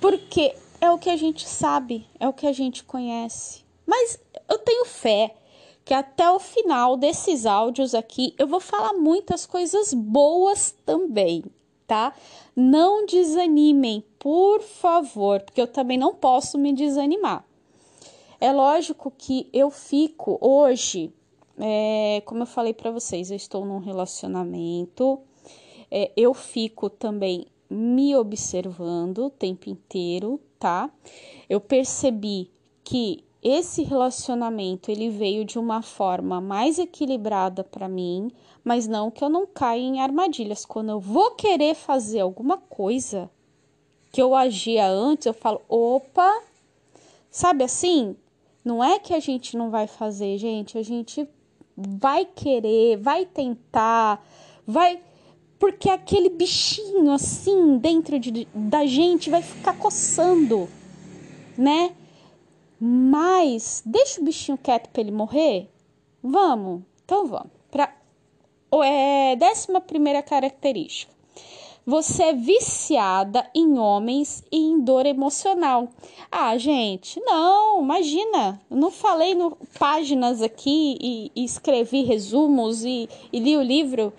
Porque 0.00 0.54
é 0.80 0.90
o 0.90 0.98
que 0.98 1.10
a 1.10 1.16
gente 1.16 1.48
sabe, 1.48 2.06
é 2.18 2.28
o 2.28 2.32
que 2.32 2.46
a 2.46 2.52
gente 2.52 2.84
conhece. 2.84 3.64
Mas 3.86 4.20
eu 4.48 4.58
tenho 4.58 4.84
fé 4.84 5.34
que 5.84 5.94
até 5.94 6.30
o 6.30 6.38
final 6.38 6.96
desses 6.96 7.46
áudios 7.46 7.94
aqui 7.94 8.34
eu 8.38 8.46
vou 8.46 8.60
falar 8.60 8.92
muitas 8.92 9.46
coisas 9.46 9.94
boas 9.94 10.74
também, 10.84 11.42
tá? 11.86 12.14
Não 12.54 13.06
desanimem, 13.06 14.04
por 14.18 14.60
favor, 14.60 15.40
porque 15.40 15.60
eu 15.60 15.66
também 15.66 15.96
não 15.96 16.14
posso 16.14 16.58
me 16.58 16.72
desanimar. 16.72 17.44
É 18.40 18.52
lógico 18.52 19.10
que 19.16 19.48
eu 19.52 19.70
fico 19.70 20.38
hoje, 20.40 21.12
é, 21.58 22.22
como 22.24 22.42
eu 22.42 22.46
falei 22.46 22.74
para 22.74 22.90
vocês, 22.90 23.30
eu 23.30 23.36
estou 23.36 23.64
num 23.64 23.78
relacionamento, 23.78 25.18
é, 25.90 26.10
eu 26.16 26.34
fico 26.34 26.90
também 26.90 27.46
me 27.70 28.16
observando 28.16 29.26
o 29.26 29.30
tempo 29.30 29.68
inteiro, 29.68 30.40
tá? 30.58 30.90
Eu 31.48 31.60
percebi 31.60 32.50
que 32.82 33.24
esse 33.42 33.82
relacionamento 33.82 34.90
ele 34.90 35.10
veio 35.10 35.44
de 35.44 35.58
uma 35.58 35.82
forma 35.82 36.40
mais 36.40 36.78
equilibrada 36.78 37.62
para 37.62 37.88
mim, 37.88 38.30
mas 38.64 38.88
não 38.88 39.10
que 39.10 39.22
eu 39.22 39.28
não 39.28 39.46
caia 39.46 39.80
em 39.80 40.00
armadilhas. 40.00 40.64
Quando 40.64 40.90
eu 40.90 41.00
vou 41.00 41.32
querer 41.32 41.74
fazer 41.74 42.20
alguma 42.20 42.58
coisa 42.58 43.30
que 44.10 44.20
eu 44.20 44.34
agia 44.34 44.88
antes, 44.88 45.26
eu 45.26 45.34
falo, 45.34 45.60
opa, 45.68 46.42
sabe 47.30 47.62
assim? 47.62 48.16
Não 48.64 48.82
é 48.82 48.98
que 48.98 49.14
a 49.14 49.20
gente 49.20 49.56
não 49.56 49.70
vai 49.70 49.86
fazer, 49.86 50.36
gente, 50.38 50.76
a 50.76 50.82
gente 50.82 51.28
vai 51.76 52.24
querer, 52.24 52.96
vai 52.96 53.24
tentar, 53.24 54.22
vai 54.66 55.00
porque 55.58 55.90
aquele 55.90 56.28
bichinho 56.28 57.10
assim 57.10 57.78
dentro 57.78 58.18
de, 58.18 58.46
da 58.54 58.86
gente 58.86 59.28
vai 59.28 59.42
ficar 59.42 59.76
coçando, 59.76 60.68
né? 61.56 61.92
Mas 62.80 63.82
deixa 63.84 64.20
o 64.20 64.24
bichinho 64.24 64.56
quieto 64.56 64.88
para 64.88 65.02
ele 65.02 65.10
morrer? 65.10 65.68
Vamos, 66.22 66.82
então 67.04 67.26
vamos. 67.26 67.50
Pra, 67.70 67.92
é, 68.84 69.34
décima 69.36 69.80
primeira 69.80 70.22
característica. 70.22 71.12
Você 71.84 72.22
é 72.22 72.32
viciada 72.34 73.50
em 73.54 73.78
homens 73.78 74.44
e 74.52 74.58
em 74.58 74.78
dor 74.78 75.06
emocional. 75.06 75.88
Ah, 76.30 76.56
gente, 76.58 77.18
não, 77.20 77.82
imagina. 77.82 78.60
Não 78.68 78.90
falei 78.90 79.34
no, 79.34 79.56
páginas 79.78 80.42
aqui 80.42 80.98
e, 81.00 81.32
e 81.34 81.44
escrevi 81.44 82.02
resumos 82.02 82.84
e, 82.84 83.08
e 83.32 83.40
li 83.40 83.56
o 83.56 83.62
livro 83.62 84.12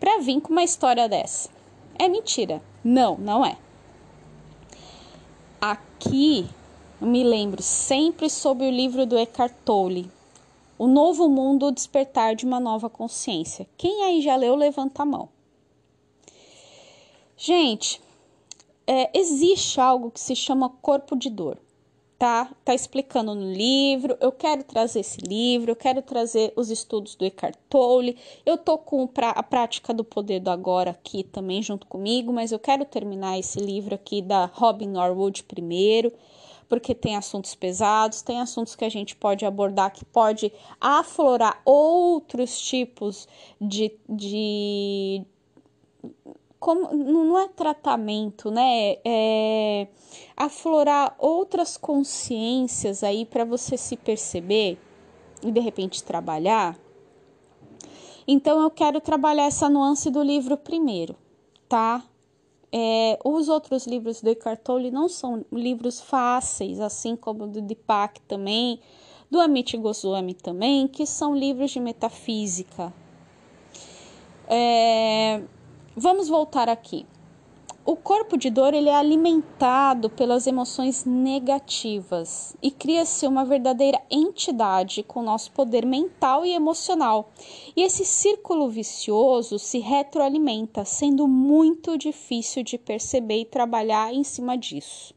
para 0.00 0.18
vir 0.18 0.40
com 0.40 0.50
uma 0.50 0.64
história 0.64 1.06
dessa. 1.08 1.50
É 1.98 2.08
mentira. 2.08 2.62
Não, 2.82 3.18
não 3.18 3.44
é. 3.44 3.58
Aqui 5.60 6.48
me 6.98 7.22
lembro 7.22 7.62
sempre 7.62 8.30
sobre 8.30 8.66
o 8.66 8.70
livro 8.70 9.04
do 9.04 9.18
Eckhart 9.18 9.52
Tolle, 9.64 10.10
O 10.78 10.86
Novo 10.86 11.28
Mundo, 11.28 11.66
o 11.66 11.70
Despertar 11.70 12.34
de 12.34 12.46
uma 12.46 12.58
Nova 12.58 12.88
Consciência. 12.88 13.68
Quem 13.76 14.02
aí 14.04 14.22
já 14.22 14.34
leu, 14.36 14.56
levanta 14.56 15.02
a 15.02 15.06
mão. 15.06 15.28
Gente, 17.36 18.00
é, 18.86 19.16
existe 19.16 19.78
algo 19.78 20.10
que 20.10 20.20
se 20.20 20.34
chama 20.34 20.70
corpo 20.80 21.14
de 21.14 21.28
dor 21.28 21.58
tá, 22.20 22.50
tá 22.62 22.74
explicando 22.74 23.34
no 23.34 23.50
livro. 23.50 24.14
Eu 24.20 24.30
quero 24.30 24.62
trazer 24.62 25.00
esse 25.00 25.22
livro, 25.22 25.70
eu 25.70 25.76
quero 25.76 26.02
trazer 26.02 26.52
os 26.54 26.68
estudos 26.70 27.14
do 27.14 27.24
Eckhart 27.24 27.56
Tolle. 27.66 28.18
Eu 28.44 28.58
tô 28.58 28.76
com 28.76 29.08
a 29.16 29.42
prática 29.42 29.94
do 29.94 30.04
poder 30.04 30.38
do 30.38 30.50
agora 30.50 30.90
aqui 30.90 31.24
também 31.24 31.62
junto 31.62 31.86
comigo, 31.86 32.30
mas 32.30 32.52
eu 32.52 32.58
quero 32.58 32.84
terminar 32.84 33.38
esse 33.38 33.58
livro 33.58 33.94
aqui 33.94 34.20
da 34.20 34.44
Robin 34.44 34.88
Norwood 34.88 35.44
primeiro, 35.44 36.12
porque 36.68 36.94
tem 36.94 37.16
assuntos 37.16 37.54
pesados, 37.54 38.20
tem 38.20 38.38
assuntos 38.38 38.76
que 38.76 38.84
a 38.84 38.90
gente 38.90 39.16
pode 39.16 39.46
abordar 39.46 39.90
que 39.90 40.04
pode 40.04 40.52
aflorar 40.78 41.62
outros 41.64 42.60
tipos 42.60 43.26
de, 43.58 43.92
de 44.06 45.24
como 46.60 46.94
não 46.94 47.38
é 47.38 47.48
tratamento, 47.48 48.50
né? 48.50 48.98
É 49.02 49.88
aflorar 50.36 51.16
outras 51.18 51.78
consciências 51.78 53.02
aí 53.02 53.24
para 53.24 53.44
você 53.44 53.78
se 53.78 53.96
perceber 53.96 54.78
e 55.42 55.50
de 55.50 55.58
repente 55.58 56.04
trabalhar. 56.04 56.78
Então 58.28 58.60
eu 58.60 58.70
quero 58.70 59.00
trabalhar 59.00 59.46
essa 59.46 59.70
nuance 59.70 60.10
do 60.10 60.22
livro 60.22 60.56
primeiro, 60.56 61.16
tá? 61.66 62.04
É, 62.70 63.18
os 63.24 63.48
outros 63.48 63.86
livros 63.86 64.20
do 64.20 64.28
Eckhart 64.28 64.60
Tolle 64.60 64.90
não 64.90 65.08
são 65.08 65.44
livros 65.50 66.00
fáceis, 66.00 66.78
assim 66.78 67.16
como 67.16 67.46
do 67.46 67.60
Deepak 67.60 68.20
também, 68.22 68.78
do 69.30 69.40
Amit 69.40 69.76
Goswami 69.78 70.34
também, 70.34 70.86
que 70.86 71.06
são 71.06 71.34
livros 71.34 71.70
de 71.70 71.80
metafísica. 71.80 72.92
É, 74.46 75.42
Vamos 75.96 76.28
voltar 76.28 76.68
aqui. 76.68 77.04
O 77.84 77.96
corpo 77.96 78.38
de 78.38 78.48
dor 78.48 78.74
ele 78.74 78.88
é 78.88 78.94
alimentado 78.94 80.08
pelas 80.08 80.46
emoções 80.46 81.04
negativas 81.04 82.56
e 82.62 82.70
cria-se 82.70 83.26
uma 83.26 83.44
verdadeira 83.44 84.00
entidade 84.08 85.02
com 85.02 85.20
nosso 85.20 85.50
poder 85.50 85.84
mental 85.84 86.46
e 86.46 86.54
emocional. 86.54 87.32
E 87.74 87.82
esse 87.82 88.04
círculo 88.04 88.68
vicioso 88.68 89.58
se 89.58 89.80
retroalimenta, 89.80 90.84
sendo 90.84 91.26
muito 91.26 91.98
difícil 91.98 92.62
de 92.62 92.78
perceber 92.78 93.40
e 93.40 93.44
trabalhar 93.44 94.14
em 94.14 94.22
cima 94.22 94.56
disso. 94.56 95.12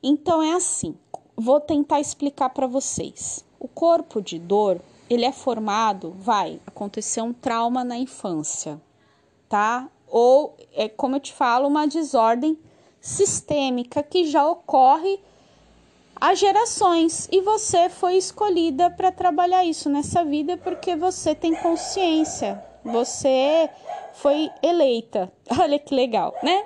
Então 0.00 0.40
é 0.40 0.52
assim, 0.52 0.94
vou 1.36 1.58
tentar 1.58 1.98
explicar 1.98 2.50
para 2.50 2.68
vocês. 2.68 3.44
O 3.58 3.66
corpo 3.66 4.22
de 4.22 4.38
dor, 4.38 4.80
ele 5.10 5.24
é 5.24 5.32
formado, 5.32 6.14
vai 6.16 6.60
acontecer 6.64 7.20
um 7.20 7.32
trauma 7.32 7.82
na 7.82 7.98
infância 7.98 8.80
tá? 9.48 9.88
Ou, 10.06 10.56
é, 10.74 10.88
como 10.88 11.16
eu 11.16 11.20
te 11.20 11.32
falo, 11.32 11.68
uma 11.68 11.86
desordem 11.86 12.58
sistêmica 13.00 14.02
que 14.02 14.24
já 14.24 14.46
ocorre 14.46 15.20
há 16.20 16.34
gerações 16.34 17.28
e 17.30 17.40
você 17.40 17.88
foi 17.88 18.16
escolhida 18.16 18.90
para 18.90 19.12
trabalhar 19.12 19.64
isso 19.64 19.88
nessa 19.88 20.24
vida 20.24 20.56
porque 20.56 20.96
você 20.96 21.34
tem 21.34 21.54
consciência, 21.54 22.62
você 22.84 23.70
foi 24.14 24.50
eleita. 24.62 25.32
Olha 25.60 25.78
que 25.78 25.94
legal, 25.94 26.34
né? 26.42 26.64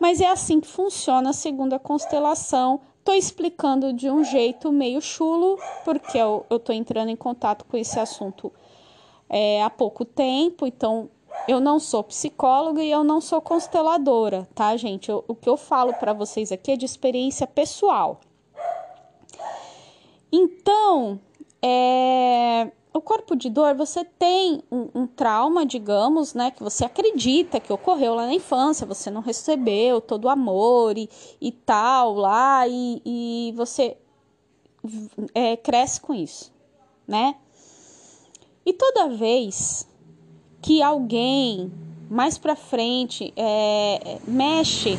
Mas 0.00 0.20
é 0.20 0.28
assim 0.28 0.60
que 0.60 0.68
funciona 0.68 1.32
segundo 1.32 1.74
a 1.74 1.78
constelação. 1.78 2.80
Tô 3.04 3.12
explicando 3.12 3.92
de 3.92 4.10
um 4.10 4.24
jeito 4.24 4.72
meio 4.72 5.00
chulo, 5.00 5.58
porque 5.84 6.18
eu, 6.18 6.44
eu 6.50 6.58
tô 6.58 6.72
entrando 6.72 7.08
em 7.08 7.16
contato 7.16 7.64
com 7.64 7.76
esse 7.76 7.98
assunto 8.00 8.52
é, 9.28 9.62
há 9.62 9.70
pouco 9.70 10.04
tempo, 10.04 10.66
então 10.66 11.08
eu 11.48 11.60
não 11.60 11.78
sou 11.78 12.02
psicóloga 12.02 12.82
e 12.82 12.90
eu 12.90 13.04
não 13.04 13.20
sou 13.20 13.40
consteladora, 13.40 14.48
tá, 14.54 14.76
gente? 14.76 15.10
Eu, 15.10 15.24
o 15.28 15.34
que 15.34 15.48
eu 15.48 15.56
falo 15.56 15.94
para 15.94 16.12
vocês 16.12 16.50
aqui 16.50 16.72
é 16.72 16.76
de 16.76 16.84
experiência 16.84 17.46
pessoal. 17.46 18.20
Então, 20.32 21.20
é, 21.62 22.70
o 22.92 23.00
corpo 23.00 23.36
de 23.36 23.48
dor, 23.48 23.74
você 23.74 24.04
tem 24.04 24.62
um, 24.70 24.88
um, 24.94 25.06
trauma, 25.06 25.64
digamos, 25.64 26.34
né, 26.34 26.50
que 26.50 26.62
você 26.62 26.84
acredita 26.84 27.60
que 27.60 27.72
ocorreu 27.72 28.14
lá 28.14 28.26
na 28.26 28.34
infância, 28.34 28.86
você 28.86 29.10
não 29.10 29.20
recebeu 29.20 30.00
todo 30.00 30.24
o 30.24 30.28
amor 30.28 30.98
e, 30.98 31.08
e 31.40 31.52
tal 31.52 32.14
lá, 32.14 32.66
e, 32.66 33.02
e 33.04 33.52
você 33.56 33.96
é, 35.34 35.56
cresce 35.56 36.00
com 36.00 36.14
isso, 36.14 36.52
né? 37.06 37.36
E 38.64 38.72
toda 38.72 39.08
vez 39.08 39.86
que 40.60 40.82
alguém 40.82 41.70
mais 42.08 42.38
para 42.38 42.56
frente 42.56 43.32
é, 43.36 44.18
mexe 44.26 44.96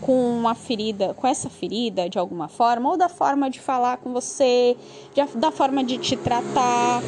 com 0.00 0.12
uma 0.36 0.54
ferida, 0.54 1.14
com 1.14 1.26
essa 1.26 1.48
ferida 1.48 2.08
de 2.08 2.18
alguma 2.18 2.48
forma, 2.48 2.90
ou 2.90 2.96
da 2.96 3.08
forma 3.08 3.48
de 3.48 3.60
falar 3.60 3.98
com 3.98 4.12
você, 4.12 4.76
de, 5.14 5.38
da 5.38 5.50
forma 5.50 5.84
de 5.84 5.98
te 5.98 6.16
tratar, 6.16 7.02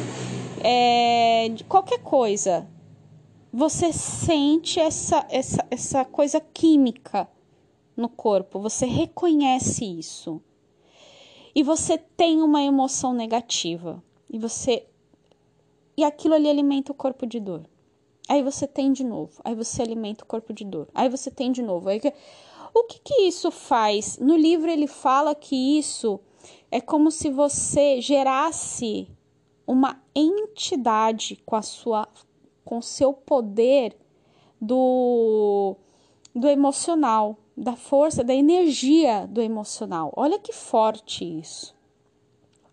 é, 0.63 1.49
de 1.49 1.63
qualquer 1.65 1.99
coisa, 1.99 2.67
você 3.51 3.91
sente 3.93 4.79
essa, 4.79 5.25
essa, 5.29 5.65
essa 5.69 6.05
coisa 6.05 6.39
química 6.39 7.27
no 7.95 8.09
corpo, 8.09 8.59
você 8.59 8.85
reconhece 8.85 9.85
isso. 9.85 10.41
E 11.55 11.63
você 11.63 11.97
tem 11.97 12.41
uma 12.41 12.61
emoção 12.61 13.13
negativa. 13.13 14.03
E 14.29 14.37
você. 14.37 14.85
E 15.97 16.03
aquilo 16.03 16.33
ali 16.33 16.49
alimenta 16.49 16.91
o 16.91 16.95
corpo 16.95 17.25
de 17.25 17.39
dor. 17.39 17.63
Aí 18.27 18.41
você 18.41 18.67
tem 18.67 18.91
de 18.91 19.03
novo. 19.03 19.39
Aí 19.43 19.55
você 19.55 19.81
alimenta 19.81 20.23
o 20.23 20.27
corpo 20.27 20.51
de 20.51 20.65
dor. 20.65 20.87
Aí 20.93 21.09
você 21.09 21.31
tem 21.31 21.51
de 21.51 21.61
novo. 21.61 21.89
Aí... 21.89 22.01
O 22.77 22.83
que, 22.83 22.99
que 22.99 23.21
isso 23.21 23.49
faz? 23.51 24.17
No 24.17 24.35
livro 24.35 24.69
ele 24.69 24.85
fala 24.85 25.33
que 25.33 25.55
isso 25.55 26.19
é 26.69 26.81
como 26.81 27.09
se 27.09 27.29
você 27.29 28.01
gerasse 28.01 29.07
uma 29.65 30.03
entidade 30.13 31.41
com 31.45 31.55
a 31.55 31.61
sua 31.61 32.05
com 32.65 32.81
seu 32.81 33.13
poder 33.13 33.95
do 34.59 35.77
do 36.35 36.49
emocional, 36.49 37.37
da 37.55 37.77
força, 37.77 38.25
da 38.25 38.35
energia 38.35 39.25
do 39.25 39.41
emocional. 39.41 40.11
Olha 40.17 40.37
que 40.37 40.51
forte 40.51 41.23
isso. 41.23 41.73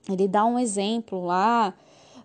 Ele 0.08 0.26
dá 0.26 0.44
um 0.44 0.58
exemplo 0.58 1.24
lá 1.24 1.74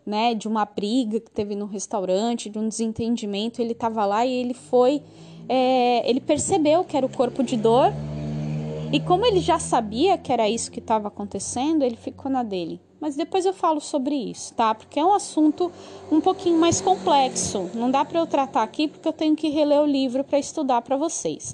né, 0.07 0.33
de 0.33 0.47
uma 0.47 0.63
briga 0.63 1.19
que 1.19 1.29
teve 1.29 1.53
no 1.53 1.65
restaurante, 1.65 2.49
de 2.49 2.57
um 2.57 2.69
desentendimento, 2.69 3.61
ele 3.61 3.73
estava 3.73 4.05
lá 4.05 4.25
e 4.25 4.31
ele 4.31 4.53
foi, 4.53 5.03
é, 5.49 6.09
ele 6.09 6.21
percebeu 6.21 6.85
que 6.85 6.95
era 6.95 7.05
o 7.05 7.09
corpo 7.09 7.43
de 7.43 7.57
dor 7.57 7.91
e 8.91 9.01
como 9.01 9.25
ele 9.25 9.41
já 9.41 9.59
sabia 9.59 10.17
que 10.17 10.31
era 10.31 10.47
isso 10.47 10.71
que 10.71 10.79
estava 10.79 11.09
acontecendo, 11.09 11.83
ele 11.83 11.97
ficou 11.97 12.31
na 12.31 12.41
dele. 12.41 12.79
Mas 13.01 13.17
depois 13.17 13.45
eu 13.45 13.53
falo 13.53 13.81
sobre 13.81 14.15
isso, 14.15 14.53
tá? 14.53 14.73
Porque 14.73 14.97
é 14.97 15.05
um 15.05 15.13
assunto 15.13 15.69
um 16.09 16.21
pouquinho 16.21 16.57
mais 16.57 16.79
complexo. 16.79 17.69
Não 17.73 17.91
dá 17.91 18.05
para 18.05 18.19
eu 18.19 18.25
tratar 18.25 18.63
aqui 18.63 18.87
porque 18.87 19.07
eu 19.07 19.13
tenho 19.13 19.35
que 19.35 19.49
reler 19.49 19.81
o 19.81 19.85
livro 19.85 20.23
para 20.23 20.39
estudar 20.39 20.81
para 20.81 20.95
vocês. 20.95 21.53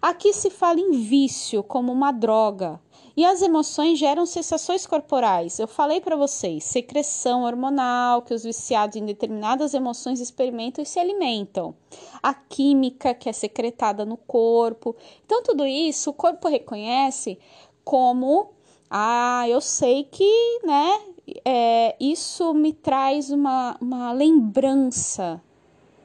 Aqui 0.00 0.32
se 0.34 0.50
fala 0.50 0.78
em 0.78 0.92
vício 0.92 1.62
como 1.62 1.90
uma 1.90 2.12
droga, 2.12 2.78
E 3.18 3.24
as 3.24 3.42
emoções 3.42 3.98
geram 3.98 4.24
sensações 4.24 4.86
corporais. 4.86 5.58
Eu 5.58 5.66
falei 5.66 6.00
para 6.00 6.14
vocês, 6.14 6.62
secreção 6.62 7.42
hormonal 7.42 8.22
que 8.22 8.32
os 8.32 8.44
viciados 8.44 8.94
em 8.94 9.04
determinadas 9.04 9.74
emoções 9.74 10.20
experimentam 10.20 10.84
e 10.84 10.86
se 10.86 11.00
alimentam. 11.00 11.74
A 12.22 12.32
química 12.32 13.12
que 13.12 13.28
é 13.28 13.32
secretada 13.32 14.04
no 14.04 14.16
corpo. 14.16 14.94
Então, 15.26 15.42
tudo 15.42 15.66
isso 15.66 16.10
o 16.10 16.12
corpo 16.12 16.46
reconhece 16.46 17.40
como 17.82 18.50
ah, 18.88 19.48
eu 19.48 19.60
sei 19.60 20.04
que, 20.04 20.60
né, 20.64 21.00
é, 21.44 21.96
isso 21.98 22.54
me 22.54 22.72
traz 22.72 23.30
uma, 23.30 23.76
uma 23.80 24.12
lembrança 24.12 25.42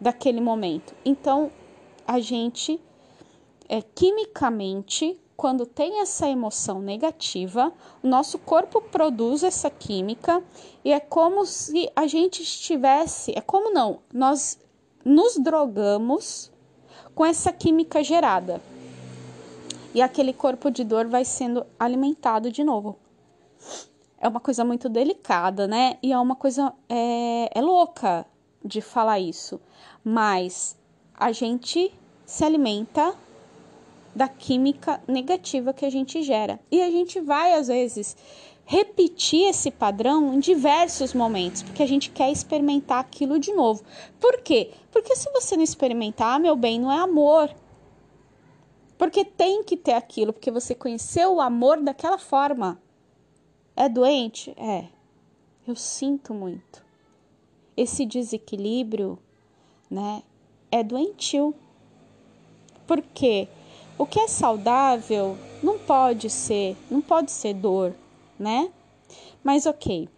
daquele 0.01 0.41
momento. 0.41 0.95
Então, 1.05 1.51
a 2.07 2.19
gente, 2.19 2.81
é, 3.69 3.83
quimicamente, 3.83 5.21
quando 5.43 5.65
tem 5.65 5.99
essa 5.99 6.29
emoção 6.29 6.79
negativa, 6.79 7.73
o 8.01 8.07
nosso 8.07 8.39
corpo 8.39 8.79
produz 8.79 9.43
essa 9.43 9.69
química 9.69 10.41
e 10.85 10.93
é 10.93 11.01
como 11.01 11.45
se 11.45 11.91
a 11.93 12.07
gente 12.07 12.41
estivesse, 12.41 13.33
é 13.35 13.41
como 13.41 13.69
não, 13.69 13.99
nós 14.13 14.57
nos 15.03 15.37
drogamos 15.37 16.49
com 17.13 17.25
essa 17.25 17.51
química 17.51 18.01
gerada 18.01 18.61
e 19.93 20.01
aquele 20.01 20.31
corpo 20.31 20.71
de 20.71 20.81
dor 20.85 21.09
vai 21.09 21.25
sendo 21.25 21.65
alimentado 21.77 22.49
de 22.49 22.63
novo. 22.63 22.97
É 24.17 24.29
uma 24.29 24.39
coisa 24.39 24.63
muito 24.63 24.87
delicada, 24.87 25.67
né? 25.67 25.97
E 26.01 26.13
é 26.13 26.17
uma 26.17 26.37
coisa 26.37 26.71
é, 26.87 27.49
é 27.53 27.61
louca 27.61 28.25
de 28.63 28.79
falar 28.79 29.19
isso, 29.19 29.59
mas 30.05 30.77
a 31.13 31.33
gente 31.33 31.93
se 32.25 32.45
alimenta 32.45 33.13
da 34.15 34.27
química 34.27 35.01
negativa 35.07 35.73
que 35.73 35.85
a 35.85 35.89
gente 35.89 36.21
gera 36.21 36.59
e 36.71 36.81
a 36.81 36.89
gente 36.89 37.19
vai 37.19 37.53
às 37.53 37.67
vezes 37.67 38.15
repetir 38.65 39.49
esse 39.49 39.69
padrão 39.69 40.33
em 40.33 40.39
diversos 40.39 41.13
momentos, 41.13 41.63
porque 41.63 41.83
a 41.83 41.87
gente 41.87 42.09
quer 42.09 42.31
experimentar 42.31 42.99
aquilo 42.99 43.37
de 43.39 43.51
novo. 43.51 43.83
Por 44.19 44.41
quê? 44.41 44.71
Porque 44.91 45.15
se 45.15 45.29
você 45.31 45.57
não 45.57 45.63
experimentar, 45.63 46.39
meu 46.39 46.55
bem, 46.55 46.79
não 46.79 46.91
é 46.91 46.97
amor, 46.97 47.53
porque 48.97 49.25
tem 49.25 49.63
que 49.63 49.75
ter 49.75 49.93
aquilo, 49.93 50.31
porque 50.31 50.51
você 50.51 50.73
conheceu 50.73 51.35
o 51.35 51.41
amor 51.41 51.81
daquela 51.81 52.17
forma. 52.17 52.81
É 53.75 53.89
doente? 53.89 54.53
É. 54.57 54.87
Eu 55.67 55.75
sinto 55.75 56.33
muito. 56.33 56.83
Esse 57.75 58.05
desequilíbrio, 58.05 59.17
né, 59.89 60.23
é 60.71 60.83
doentio. 60.83 61.53
Porque 62.85 63.47
o 64.03 64.05
que 64.05 64.19
é 64.19 64.27
saudável 64.27 65.37
não 65.63 65.79
pode 65.79 66.29
ser, 66.29 66.75
não 66.91 66.99
pode 66.99 67.31
ser 67.31 67.53
dor, 67.53 67.93
né? 68.37 68.69
Mas 69.41 69.65
OK. 69.65 70.09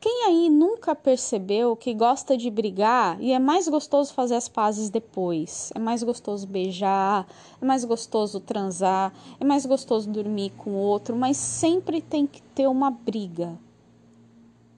Quem 0.00 0.24
aí 0.24 0.48
nunca 0.48 0.94
percebeu 0.94 1.76
que 1.76 1.92
gosta 1.92 2.34
de 2.34 2.50
brigar 2.50 3.20
e 3.20 3.30
é 3.30 3.38
mais 3.38 3.68
gostoso 3.68 4.14
fazer 4.14 4.36
as 4.36 4.48
pazes 4.48 4.88
depois? 4.88 5.70
É 5.74 5.78
mais 5.78 6.02
gostoso 6.02 6.46
beijar, 6.46 7.26
é 7.60 7.64
mais 7.64 7.84
gostoso 7.84 8.40
transar, 8.40 9.12
é 9.38 9.44
mais 9.44 9.66
gostoso 9.66 10.08
dormir 10.08 10.50
com 10.56 10.72
outro, 10.72 11.14
mas 11.14 11.36
sempre 11.36 12.00
tem 12.00 12.26
que 12.26 12.40
ter 12.40 12.66
uma 12.68 12.90
briga 12.90 13.58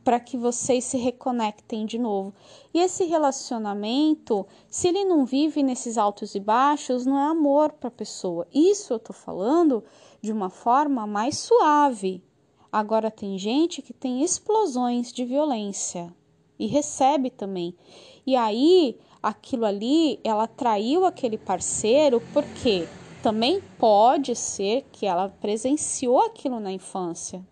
para 0.04 0.20
que 0.20 0.36
vocês 0.36 0.84
se 0.84 0.98
reconectem 0.98 1.86
de 1.86 1.98
novo. 1.98 2.34
E 2.72 2.78
esse 2.78 3.04
relacionamento, 3.04 4.46
se 4.68 4.88
ele 4.88 5.04
não 5.04 5.24
vive 5.24 5.62
nesses 5.62 5.96
altos 5.98 6.34
e 6.34 6.40
baixos, 6.40 7.06
não 7.06 7.18
é 7.18 7.24
amor 7.24 7.72
para 7.72 7.88
a 7.88 7.90
pessoa. 7.90 8.46
Isso 8.54 8.92
eu 8.92 8.98
tô 8.98 9.12
falando 9.12 9.82
de 10.20 10.30
uma 10.30 10.50
forma 10.50 11.06
mais 11.06 11.38
suave, 11.38 12.22
Agora 12.74 13.08
tem 13.08 13.38
gente 13.38 13.80
que 13.80 13.92
tem 13.92 14.24
explosões 14.24 15.12
de 15.12 15.24
violência 15.24 16.12
e 16.58 16.66
recebe 16.66 17.30
também. 17.30 17.72
E 18.26 18.34
aí, 18.34 18.98
aquilo 19.22 19.64
ali, 19.64 20.18
ela 20.24 20.48
traiu 20.48 21.06
aquele 21.06 21.38
parceiro 21.38 22.20
porque 22.32 22.88
também 23.22 23.62
pode 23.78 24.34
ser 24.34 24.84
que 24.90 25.06
ela 25.06 25.28
presenciou 25.40 26.18
aquilo 26.18 26.58
na 26.58 26.72
infância, 26.72 27.46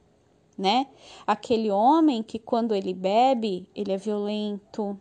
né? 0.62 0.86
Aquele 1.26 1.70
homem 1.70 2.22
que 2.22 2.38
quando 2.38 2.74
ele 2.74 2.94
bebe, 2.94 3.68
ele 3.74 3.90
é 3.92 3.96
violento, 3.96 4.98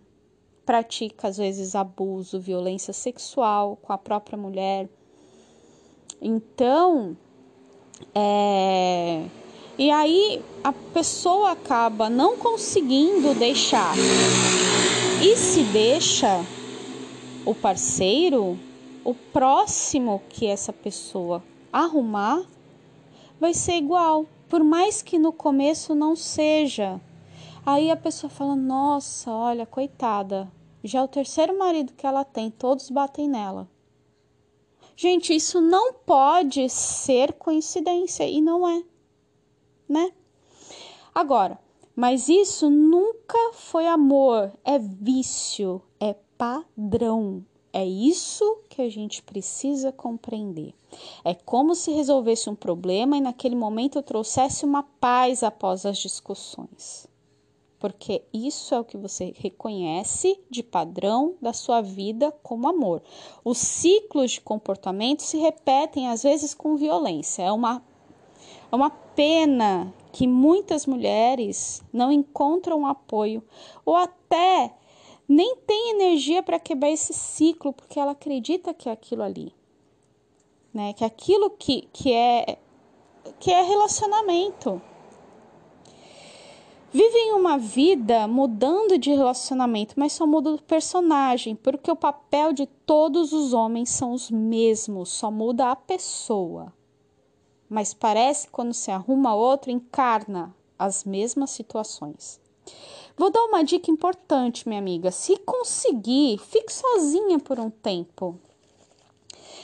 pratica 0.66 1.28
às 1.28 1.38
vezes 1.38 1.76
abuso, 1.76 2.40
violência 2.40 2.92
sexual 2.92 3.78
com 3.80 3.94
a 3.94 3.98
própria 3.98 4.38
mulher. 4.38 4.90
Então, 6.20 7.16
é, 8.16 9.24
e 9.78 9.92
aí 9.92 10.42
a 10.64 10.74
pessoa 10.74 11.52
acaba 11.52 12.10
não 12.10 12.38
conseguindo 12.38 13.36
deixar. 13.36 13.94
E 15.22 15.38
se 15.38 15.62
deixa 15.66 16.44
o 17.46 17.54
parceiro, 17.54 18.58
o 19.04 19.14
próximo 19.14 20.22
que 20.30 20.48
essa 20.48 20.74
pessoa 20.74 21.44
arrumar 21.72 22.44
vai 23.40 23.56
ser 23.56 23.74
igual, 23.74 24.28
por 24.52 24.66
mais 24.66 25.02
que 25.02 25.18
no 25.18 25.32
começo 25.32 25.96
não 25.96 26.14
seja. 26.14 27.00
Aí 27.66 27.90
a 27.90 27.96
pessoa 27.96 28.30
fala: 28.30 28.54
"Nossa, 28.54 29.32
olha, 29.32 29.66
coitada, 29.66 30.52
já 30.84 31.00
é 31.00 31.04
o 31.04 31.08
terceiro 31.08 31.58
marido 31.58 31.94
que 31.94 32.06
ela 32.06 32.26
tem, 32.26 32.52
todos 32.52 32.90
batem 32.90 33.30
nela". 33.30 33.70
Gente, 34.94 35.34
isso 35.34 35.62
não 35.62 35.94
pode 35.94 36.70
ser 36.70 37.32
coincidência 37.34 38.28
e 38.28 38.42
não 38.42 38.68
é 38.68 38.84
né? 39.88 40.12
Agora, 41.14 41.60
mas 41.96 42.30
isso 42.30 42.70
nunca 42.70 43.54
foi 43.54 43.86
amor, 43.88 44.52
é 44.64 44.80
vício, 44.80 45.82
é 46.00 46.16
padrão. 46.38 47.46
É 47.74 47.86
isso 47.86 48.60
que 48.70 48.82
a 48.82 48.90
gente 48.90 49.24
precisa 49.24 49.92
compreender. 49.92 50.74
É 51.24 51.34
como 51.34 51.74
se 51.74 51.92
resolvesse 51.92 52.50
um 52.50 52.56
problema 52.56 53.18
e 53.18 53.22
naquele 53.22 53.56
momento 53.56 53.98
eu 53.98 54.04
trouxesse 54.04 54.66
uma 54.66 54.84
paz 54.84 55.42
após 55.42 55.86
as 55.86 55.98
discussões. 55.98 57.08
Porque 57.80 58.24
isso 58.32 58.76
é 58.76 58.80
o 58.80 58.84
que 58.84 58.98
você 58.98 59.34
reconhece 59.38 60.40
de 60.50 60.62
padrão 60.62 61.36
da 61.42 61.54
sua 61.54 61.82
vida 61.82 62.32
como 62.44 62.68
amor. 62.68 63.02
Os 63.44 63.58
ciclos 63.58 64.32
de 64.32 64.42
comportamento 64.42 65.22
se 65.22 65.38
repetem 65.38 66.08
às 66.10 66.24
vezes 66.24 66.54
com 66.54 66.76
violência. 66.76 67.42
É 67.42 67.52
uma 67.52 67.82
é 68.72 68.76
uma 68.76 68.90
pena 68.90 69.94
que 70.12 70.28
muitas 70.28 70.86
mulheres 70.86 71.84
não 71.92 72.12
encontram 72.12 72.86
apoio 72.86 73.44
ou 73.86 73.96
até 73.96 74.74
nem 75.32 75.56
têm 75.58 75.92
energia 75.92 76.44
para 76.44 76.60
quebrar 76.60 76.90
esse 76.90 77.14
ciclo 77.14 77.74
porque 77.74 78.00
ela 78.00 78.12
acredita 78.12 78.74
que 78.74 78.90
é 78.90 78.92
aquilo 78.92 79.24
ali, 79.24 79.54
né? 80.74 80.94
Que 80.94 81.04
é 81.04 81.08
aquilo 81.08 81.50
que, 81.50 81.88
que 81.94 82.12
é 82.12 82.58
que 83.40 83.52
é 83.52 83.62
relacionamento. 83.62 84.82
Vivem 86.94 87.34
uma 87.34 87.58
vida 87.58 88.28
mudando 88.28 88.98
de 88.98 89.12
relacionamento, 89.12 89.94
mas 89.98 90.12
só 90.12 90.28
muda 90.28 90.54
o 90.54 90.62
personagem, 90.62 91.56
porque 91.56 91.90
o 91.90 91.96
papel 91.96 92.52
de 92.52 92.66
todos 92.66 93.32
os 93.32 93.54
homens 93.54 93.90
são 93.90 94.12
os 94.12 94.30
mesmos, 94.30 95.10
só 95.10 95.32
muda 95.32 95.72
a 95.72 95.76
pessoa 95.76 96.74
mas 97.72 97.94
parece 97.94 98.50
quando 98.50 98.74
se 98.74 98.92
arruma 98.92 99.34
outro 99.34 99.72
encarna 99.72 100.54
as 100.78 101.06
mesmas 101.06 101.52
situações. 101.52 102.38
Vou 103.18 103.30
dar 103.30 103.44
uma 103.44 103.64
dica 103.64 103.92
importante, 103.92 104.68
minha 104.68 104.80
amiga. 104.80 105.12
Se 105.12 105.38
conseguir, 105.38 106.38
fique 106.38 106.72
sozinha 106.72 107.40
por 107.40 107.60
um 107.60 107.70
tempo. 107.70 108.40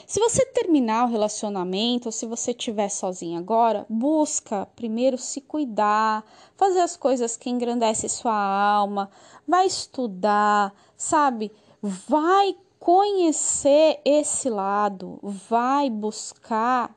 Se 0.06 0.20
você 0.20 0.44
terminar 0.46 1.04
o 1.04 1.10
relacionamento, 1.10 2.08
ou 2.08 2.12
se 2.12 2.24
você 2.24 2.52
estiver 2.52 2.88
sozinha 2.88 3.38
agora, 3.38 3.84
busca 3.90 4.66
primeiro 4.74 5.18
se 5.18 5.40
cuidar, 5.40 6.24
fazer 6.56 6.80
as 6.80 6.96
coisas 6.96 7.36
que 7.36 7.50
engrandecem 7.50 8.08
sua 8.08 8.32
alma, 8.34 9.10
vai 9.46 9.66
estudar, 9.66 10.72
sabe? 10.96 11.52
Vai 11.82 12.56
conhecer 12.78 14.00
esse 14.02 14.48
lado, 14.48 15.18
vai 15.22 15.90
buscar 15.90 16.96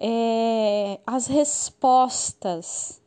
é, 0.00 0.98
as 1.06 1.26
respostas, 1.26 3.02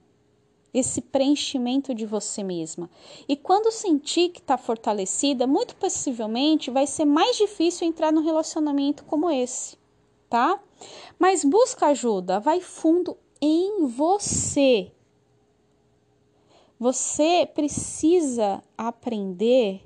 esse 0.73 1.01
preenchimento 1.01 1.93
de 1.93 2.05
você 2.05 2.43
mesma. 2.43 2.89
E 3.27 3.35
quando 3.35 3.71
sentir 3.71 4.29
que 4.29 4.39
está 4.39 4.57
fortalecida, 4.57 5.47
muito 5.47 5.75
possivelmente 5.75 6.71
vai 6.71 6.87
ser 6.87 7.05
mais 7.05 7.37
difícil 7.37 7.87
entrar 7.87 8.11
num 8.11 8.23
relacionamento 8.23 9.03
como 9.05 9.29
esse, 9.29 9.77
tá? 10.29 10.59
Mas 11.17 11.43
busca 11.43 11.87
ajuda, 11.87 12.39
vai 12.39 12.61
fundo 12.61 13.17
em 13.41 13.87
você. 13.87 14.91
Você 16.79 17.49
precisa 17.53 18.63
aprender 18.77 19.81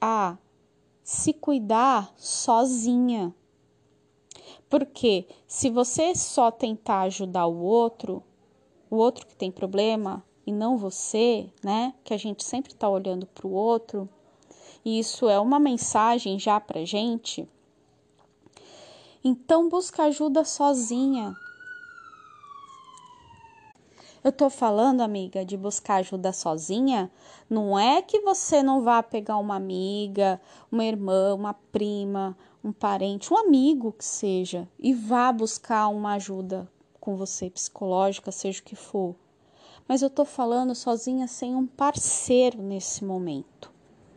a 0.00 0.36
se 1.02 1.32
cuidar 1.32 2.12
sozinha 2.16 3.34
Porque 4.68 5.26
se 5.46 5.70
você 5.70 6.14
só 6.14 6.50
tentar 6.50 7.02
ajudar 7.02 7.46
o 7.46 7.62
outro, 7.62 8.22
o 8.94 8.98
outro 8.98 9.26
que 9.26 9.34
tem 9.34 9.50
problema 9.50 10.22
e 10.46 10.52
não 10.52 10.76
você, 10.76 11.50
né? 11.62 11.94
Que 12.04 12.14
a 12.14 12.16
gente 12.16 12.44
sempre 12.44 12.72
está 12.72 12.88
olhando 12.88 13.26
para 13.26 13.46
o 13.46 13.52
outro, 13.52 14.08
e 14.84 14.98
isso 14.98 15.28
é 15.28 15.38
uma 15.40 15.58
mensagem 15.58 16.38
já 16.38 16.60
para 16.60 16.84
gente. 16.84 17.48
Então 19.24 19.68
busca 19.68 20.04
ajuda 20.04 20.44
sozinha. 20.44 21.34
Eu 24.22 24.32
tô 24.32 24.48
falando, 24.48 25.00
amiga, 25.00 25.44
de 25.44 25.56
buscar 25.56 25.96
ajuda 25.96 26.32
sozinha. 26.32 27.10
Não 27.48 27.78
é 27.78 28.00
que 28.00 28.20
você 28.20 28.62
não 28.62 28.82
vá 28.82 29.02
pegar 29.02 29.36
uma 29.36 29.56
amiga, 29.56 30.40
uma 30.70 30.84
irmã, 30.84 31.34
uma 31.34 31.52
prima, 31.52 32.36
um 32.62 32.72
parente, 32.72 33.32
um 33.32 33.36
amigo 33.36 33.92
que 33.92 34.04
seja, 34.04 34.68
e 34.78 34.94
vá 34.94 35.30
buscar 35.30 35.88
uma 35.88 36.14
ajuda 36.14 36.70
com 37.04 37.16
você, 37.16 37.50
psicológica, 37.50 38.32
seja 38.32 38.60
o 38.60 38.64
que 38.64 38.74
for. 38.74 39.14
Mas 39.86 40.00
eu 40.00 40.08
tô 40.08 40.24
falando 40.24 40.74
sozinha 40.74 41.28
sem 41.28 41.54
um 41.54 41.66
parceiro 41.66 42.62
nesse 42.62 43.04
momento 43.04 43.74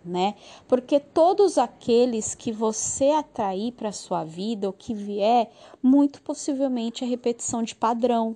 né? 0.07 0.35
Porque 0.67 0.99
todos 0.99 1.57
aqueles 1.57 2.33
que 2.33 2.51
você 2.51 3.09
atrair 3.09 3.73
para 3.73 3.91
sua 3.91 4.23
vida, 4.23 4.67
ou 4.67 4.73
que 4.73 4.93
vier, 4.93 5.51
muito 5.83 6.21
possivelmente 6.21 7.03
é 7.03 7.07
repetição 7.07 7.61
de 7.61 7.75
padrão. 7.75 8.35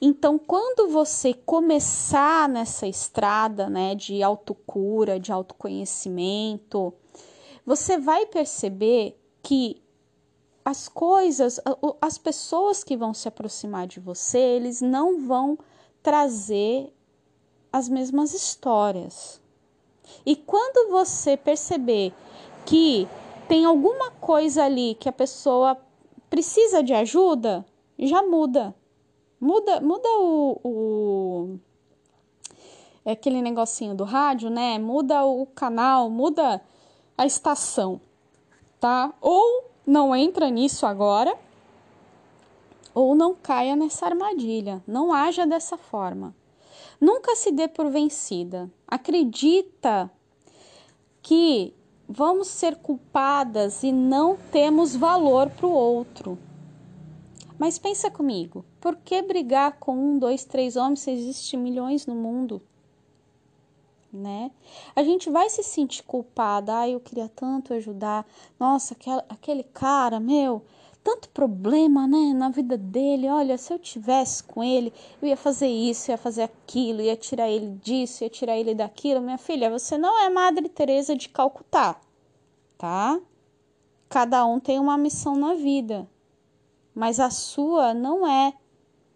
Então, 0.00 0.38
quando 0.38 0.88
você 0.88 1.32
começar 1.34 2.48
nessa 2.48 2.86
estrada, 2.86 3.68
né, 3.68 3.94
de 3.94 4.22
autocura, 4.22 5.18
de 5.18 5.32
autoconhecimento, 5.32 6.92
você 7.64 7.98
vai 7.98 8.26
perceber 8.26 9.18
que 9.42 9.82
as 10.66 10.88
coisas, 10.88 11.60
as 12.00 12.18
pessoas 12.18 12.82
que 12.82 12.96
vão 12.96 13.14
se 13.14 13.28
aproximar 13.28 13.86
de 13.86 14.00
você, 14.00 14.40
eles 14.40 14.80
não 14.80 15.24
vão 15.24 15.56
trazer 16.02 16.92
as 17.72 17.88
mesmas 17.88 18.34
histórias. 18.34 19.40
E 20.24 20.34
quando 20.34 20.90
você 20.90 21.36
perceber 21.36 22.12
que 22.64 23.06
tem 23.46 23.64
alguma 23.64 24.10
coisa 24.10 24.64
ali 24.64 24.96
que 24.96 25.08
a 25.08 25.12
pessoa 25.12 25.80
precisa 26.28 26.82
de 26.82 26.92
ajuda, 26.92 27.64
já 27.96 28.20
muda. 28.24 28.74
Muda, 29.40 29.80
muda 29.80 30.08
o, 30.18 30.60
o 30.64 31.58
é 33.04 33.12
aquele 33.12 33.40
negocinho 33.40 33.94
do 33.94 34.02
rádio, 34.02 34.50
né? 34.50 34.80
Muda 34.80 35.24
o 35.24 35.46
canal, 35.46 36.10
muda 36.10 36.60
a 37.16 37.24
estação, 37.24 38.00
tá? 38.80 39.14
Ou 39.20 39.75
não 39.86 40.14
entra 40.14 40.50
nisso 40.50 40.84
agora, 40.84 41.36
ou 42.92 43.14
não 43.14 43.34
caia 43.34 43.76
nessa 43.76 44.06
armadilha. 44.06 44.82
Não 44.86 45.12
haja 45.12 45.46
dessa 45.46 45.76
forma. 45.76 46.34
Nunca 47.00 47.36
se 47.36 47.52
dê 47.52 47.68
por 47.68 47.90
vencida. 47.90 48.70
Acredita 48.88 50.10
que 51.22 51.74
vamos 52.08 52.48
ser 52.48 52.76
culpadas 52.76 53.82
e 53.82 53.92
não 53.92 54.36
temos 54.50 54.96
valor 54.96 55.50
para 55.50 55.66
o 55.66 55.72
outro. 55.72 56.38
Mas 57.58 57.78
pensa 57.78 58.10
comigo, 58.10 58.64
por 58.80 58.96
que 58.96 59.22
brigar 59.22 59.78
com 59.78 59.96
um, 59.96 60.18
dois, 60.18 60.44
três 60.44 60.76
homens 60.76 61.00
se 61.00 61.10
existem 61.10 61.58
milhões 61.58 62.06
no 62.06 62.14
mundo? 62.14 62.62
Né? 64.12 64.50
A 64.94 65.02
gente 65.02 65.28
vai 65.28 65.50
se 65.50 65.62
sentir 65.62 66.02
culpada, 66.02 66.78
ah, 66.78 66.88
eu 66.88 67.00
queria 67.00 67.28
tanto 67.28 67.74
ajudar, 67.74 68.24
nossa, 68.58 68.94
aquele, 68.94 69.22
aquele 69.28 69.62
cara, 69.62 70.18
meu, 70.18 70.62
tanto 71.06 71.28
problema, 71.28 72.04
né, 72.08 72.32
na 72.34 72.48
vida 72.48 72.76
dele. 72.76 73.28
Olha, 73.28 73.56
se 73.56 73.72
eu 73.72 73.78
tivesse 73.78 74.42
com 74.42 74.64
ele, 74.64 74.92
eu 75.22 75.28
ia 75.28 75.36
fazer 75.36 75.68
isso, 75.68 76.10
ia 76.10 76.18
fazer 76.18 76.42
aquilo, 76.42 77.00
ia 77.00 77.16
tirar 77.16 77.48
ele 77.48 77.78
disso, 77.80 78.24
ia 78.24 78.28
tirar 78.28 78.56
ele 78.56 78.74
daquilo. 78.74 79.20
Minha 79.20 79.38
filha, 79.38 79.70
você 79.70 79.96
não 79.96 80.20
é 80.20 80.28
Madre 80.28 80.68
Teresa 80.68 81.14
de 81.14 81.28
Calcutá, 81.28 82.00
tá? 82.76 83.20
Cada 84.08 84.44
um 84.46 84.58
tem 84.58 84.80
uma 84.80 84.98
missão 84.98 85.36
na 85.36 85.54
vida, 85.54 86.08
mas 86.92 87.20
a 87.20 87.30
sua 87.30 87.94
não 87.94 88.26
é 88.26 88.52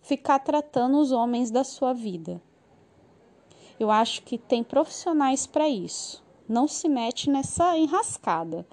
ficar 0.00 0.38
tratando 0.38 0.96
os 0.96 1.10
homens 1.10 1.50
da 1.50 1.64
sua 1.64 1.92
vida. 1.92 2.40
Eu 3.80 3.90
acho 3.90 4.22
que 4.22 4.38
tem 4.38 4.62
profissionais 4.62 5.46
para 5.46 5.68
isso. 5.68 6.22
Não 6.48 6.68
se 6.68 6.88
mete 6.88 7.28
nessa 7.28 7.76
enrascada 7.76 8.64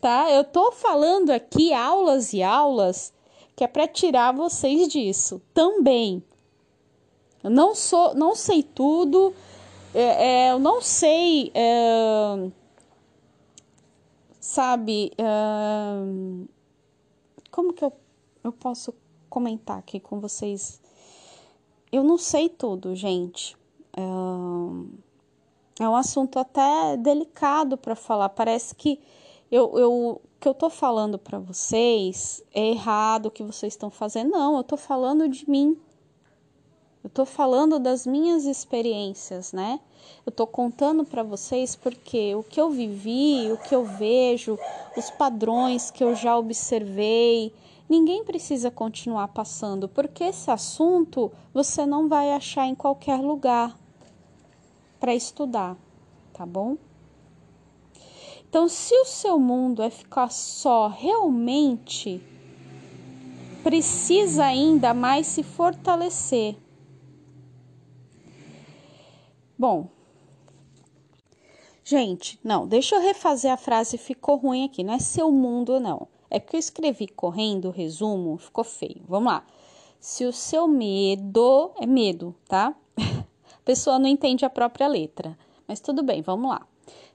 tá? 0.00 0.30
Eu 0.30 0.44
tô 0.44 0.72
falando 0.72 1.30
aqui 1.30 1.72
aulas 1.72 2.32
e 2.32 2.42
aulas 2.42 3.12
que 3.54 3.62
é 3.62 3.66
para 3.66 3.86
tirar 3.86 4.32
vocês 4.32 4.88
disso 4.88 5.40
também. 5.52 6.22
Eu 7.44 7.50
não 7.50 7.74
sou, 7.74 8.14
não 8.14 8.34
sei 8.34 8.62
tudo, 8.62 9.34
é, 9.94 10.46
é, 10.46 10.52
eu 10.52 10.58
não 10.58 10.80
sei, 10.80 11.50
é, 11.54 12.50
sabe, 14.38 15.12
é, 15.16 15.24
como 17.50 17.72
que 17.72 17.84
eu, 17.84 17.92
eu 18.44 18.52
posso 18.52 18.94
comentar 19.28 19.78
aqui 19.78 20.00
com 20.00 20.20
vocês? 20.20 20.80
Eu 21.92 22.04
não 22.04 22.16
sei 22.16 22.48
tudo, 22.48 22.94
gente. 22.94 23.56
É, 23.96 25.84
é 25.84 25.88
um 25.88 25.96
assunto 25.96 26.38
até 26.38 26.96
delicado 26.96 27.76
para 27.76 27.94
falar. 27.96 28.28
Parece 28.28 28.74
que 28.74 29.00
eu, 29.50 29.78
eu, 29.78 30.22
que 30.38 30.48
eu 30.48 30.54
tô 30.54 30.70
falando 30.70 31.18
para 31.18 31.38
vocês 31.38 32.42
é 32.54 32.68
errado 32.68 33.26
o 33.26 33.30
que 33.30 33.42
vocês 33.42 33.72
estão 33.72 33.90
fazendo. 33.90 34.30
Não, 34.30 34.56
eu 34.56 34.64
tô 34.64 34.76
falando 34.76 35.28
de 35.28 35.48
mim. 35.48 35.76
Eu 37.02 37.08
tô 37.08 37.24
falando 37.24 37.78
das 37.78 38.06
minhas 38.06 38.44
experiências, 38.44 39.54
né? 39.54 39.80
Eu 40.24 40.30
tô 40.30 40.46
contando 40.46 41.02
para 41.04 41.22
vocês 41.22 41.74
porque 41.74 42.34
o 42.34 42.42
que 42.42 42.60
eu 42.60 42.70
vivi, 42.70 43.50
o 43.50 43.56
que 43.56 43.74
eu 43.74 43.84
vejo, 43.84 44.58
os 44.94 45.10
padrões 45.10 45.90
que 45.90 46.04
eu 46.04 46.14
já 46.14 46.36
observei, 46.36 47.54
ninguém 47.90 48.24
precisa 48.24 48.70
continuar 48.70 49.26
passando, 49.28 49.88
porque 49.88 50.22
esse 50.22 50.48
assunto 50.48 51.32
você 51.52 51.84
não 51.84 52.08
vai 52.08 52.32
achar 52.32 52.66
em 52.66 52.74
qualquer 52.74 53.18
lugar 53.20 53.76
para 55.00 55.12
estudar, 55.12 55.76
tá 56.32 56.46
bom? 56.46 56.76
Então, 58.48 58.68
se 58.68 58.94
o 58.94 59.04
seu 59.04 59.40
mundo 59.40 59.82
é 59.82 59.90
ficar 59.90 60.30
só, 60.30 60.86
realmente 60.86 62.22
precisa 63.64 64.44
ainda 64.44 64.94
mais 64.94 65.26
se 65.26 65.42
fortalecer. 65.42 66.56
Bom, 69.58 69.88
gente, 71.84 72.40
não, 72.42 72.66
deixa 72.66 72.96
eu 72.96 73.00
refazer 73.00 73.52
a 73.52 73.56
frase, 73.56 73.98
ficou 73.98 74.36
ruim 74.36 74.64
aqui. 74.64 74.82
Não 74.82 74.94
é 74.94 74.98
seu 74.98 75.30
mundo, 75.30 75.78
não. 75.78 76.08
É 76.30 76.38
porque 76.38 76.56
eu 76.56 76.60
escrevi 76.60 77.08
correndo 77.08 77.66
o 77.66 77.72
resumo, 77.72 78.38
ficou 78.38 78.64
feio. 78.64 79.02
Vamos 79.08 79.32
lá. 79.32 79.44
Se 79.98 80.24
o 80.24 80.32
seu 80.32 80.66
medo 80.66 81.72
é 81.80 81.86
medo, 81.86 82.34
tá? 82.48 82.74
A 82.96 83.62
pessoa 83.64 83.98
não 83.98 84.06
entende 84.06 84.44
a 84.44 84.50
própria 84.50 84.88
letra, 84.88 85.38
mas 85.68 85.80
tudo 85.80 86.02
bem, 86.02 86.22
vamos 86.22 86.50
lá 86.50 86.66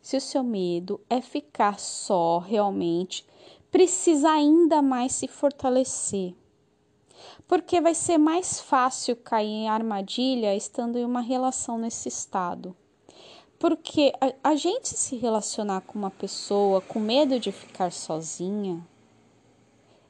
se 0.06 0.16
o 0.16 0.22
seu 0.22 0.44
medo 0.44 1.02
é 1.10 1.20
ficar 1.20 1.80
só 1.80 2.38
realmente, 2.38 3.26
precisa 3.72 4.30
ainda 4.30 4.80
mais 4.80 5.14
se 5.14 5.28
fortalecer. 5.28 6.36
Porque 7.48 7.82
vai 7.82 7.96
ser 7.96 8.20
mais 8.20 8.60
fácil 8.60 9.16
cair 9.16 9.48
em 9.48 9.68
armadilha 9.68 10.56
estando 10.56 11.00
em 11.00 11.04
uma 11.04 11.22
relação 11.22 11.80
nesse 11.80 12.08
estado. 12.08 12.76
Porque 13.58 14.14
a, 14.22 14.52
a 14.52 14.56
gente 14.56 14.90
se 14.90 15.16
relacionar 15.16 15.82
com 15.82 15.98
uma 15.98 16.12
pessoa 16.12 16.82
com 16.82 17.00
medo 17.00 17.40
de 17.40 17.52
ficar 17.52 17.92
sozinha 17.92 18.86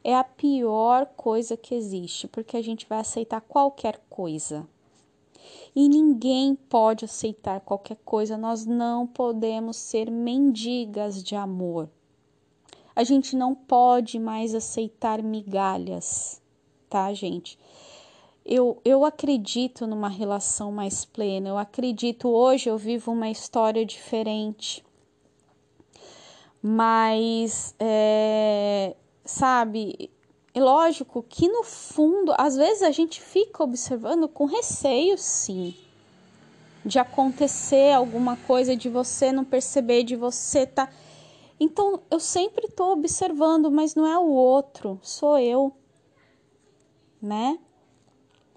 é 0.05 0.15
a 0.15 0.23
pior 0.23 1.07
coisa 1.17 1.57
que 1.57 1.73
existe, 1.73 2.27
porque 2.27 2.55
a 2.55 2.61
gente 2.61 2.85
vai 2.87 2.99
aceitar 2.99 3.41
qualquer 3.41 3.99
coisa 4.07 4.67
e 5.75 5.89
ninguém 5.89 6.53
pode 6.53 7.05
aceitar 7.05 7.59
qualquer 7.59 7.97
coisa, 8.05 8.37
nós 8.37 8.67
não 8.67 9.07
podemos 9.07 9.77
ser 9.77 10.11
mendigas 10.11 11.23
de 11.23 11.35
amor. 11.35 11.89
A 12.95 13.03
gente 13.03 13.35
não 13.35 13.55
pode 13.55 14.19
mais 14.19 14.53
aceitar 14.53 15.23
migalhas, 15.23 16.39
tá, 16.87 17.11
gente? 17.11 17.57
Eu, 18.45 18.79
eu 18.85 19.03
acredito 19.03 19.87
numa 19.87 20.07
relação 20.07 20.71
mais 20.71 21.03
plena, 21.03 21.49
eu 21.49 21.57
acredito 21.57 22.29
hoje 22.29 22.69
eu 22.69 22.77
vivo 22.77 23.11
uma 23.11 23.29
história 23.29 23.83
diferente. 23.83 24.85
Mas, 26.61 27.75
é, 27.79 28.95
sabe, 29.25 30.11
e 30.53 30.59
lógico 30.59 31.21
que 31.27 31.49
no 31.49 31.63
fundo, 31.63 32.33
às 32.37 32.55
vezes 32.55 32.83
a 32.83 32.91
gente 32.91 33.19
fica 33.19 33.63
observando 33.63 34.29
com 34.29 34.45
receio, 34.45 35.17
sim, 35.17 35.75
de 36.85 36.99
acontecer 36.99 37.91
alguma 37.91 38.37
coisa, 38.37 38.75
de 38.75 38.87
você 38.87 39.31
não 39.31 39.43
perceber, 39.43 40.03
de 40.03 40.15
você 40.15 40.65
tá. 40.65 40.89
Então 41.59 42.01
eu 42.09 42.19
sempre 42.19 42.67
estou 42.67 42.93
observando, 42.93 43.71
mas 43.71 43.95
não 43.95 44.05
é 44.05 44.17
o 44.17 44.27
outro, 44.27 44.99
sou 45.01 45.37
eu, 45.39 45.73
né? 47.21 47.59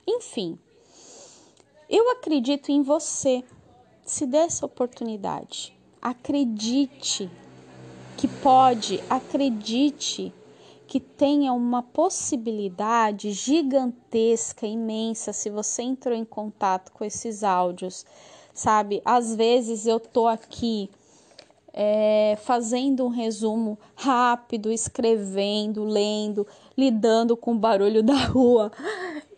Enfim, 0.06 0.58
eu 1.88 2.10
acredito 2.10 2.70
em 2.70 2.82
você. 2.82 3.42
Se 4.04 4.24
dê 4.24 4.38
essa 4.38 4.64
oportunidade, 4.64 5.76
acredite 6.00 7.30
que 8.16 8.26
pode, 8.26 9.02
acredite 9.10 10.32
que 10.88 10.98
tenha 10.98 11.52
uma 11.52 11.82
possibilidade 11.82 13.30
gigantesca, 13.30 14.66
imensa, 14.66 15.34
se 15.34 15.50
você 15.50 15.82
entrou 15.82 16.16
em 16.16 16.24
contato 16.24 16.90
com 16.92 17.04
esses 17.04 17.44
áudios, 17.44 18.06
sabe? 18.54 19.02
Às 19.04 19.36
vezes 19.36 19.86
eu 19.86 20.00
tô 20.00 20.26
aqui 20.26 20.90
é, 21.74 22.38
fazendo 22.42 23.04
um 23.04 23.08
resumo 23.08 23.78
rápido, 23.94 24.72
escrevendo, 24.72 25.84
lendo, 25.84 26.46
lidando 26.76 27.36
com 27.36 27.52
o 27.52 27.58
barulho 27.58 28.02
da 28.02 28.16
rua 28.24 28.72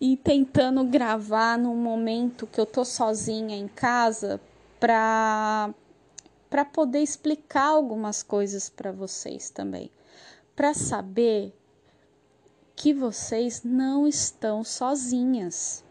e 0.01 0.17
tentando 0.17 0.85
gravar 0.85 1.59
num 1.59 1.75
momento 1.75 2.47
que 2.47 2.61
eu 2.61 2.65
tô 2.65 2.85
sozinha 2.85 3.57
em 3.57 3.67
casa 3.67 4.41
para 4.79 5.75
para 6.49 6.65
poder 6.65 7.01
explicar 7.01 7.69
algumas 7.69 8.25
coisas 8.25 8.69
para 8.69 8.91
vocês 8.91 9.51
também, 9.51 9.89
para 10.61 10.75
saber 10.75 11.55
que 12.77 12.93
vocês 12.93 13.63
não 13.65 14.07
estão 14.07 14.63
sozinhas 14.63 15.83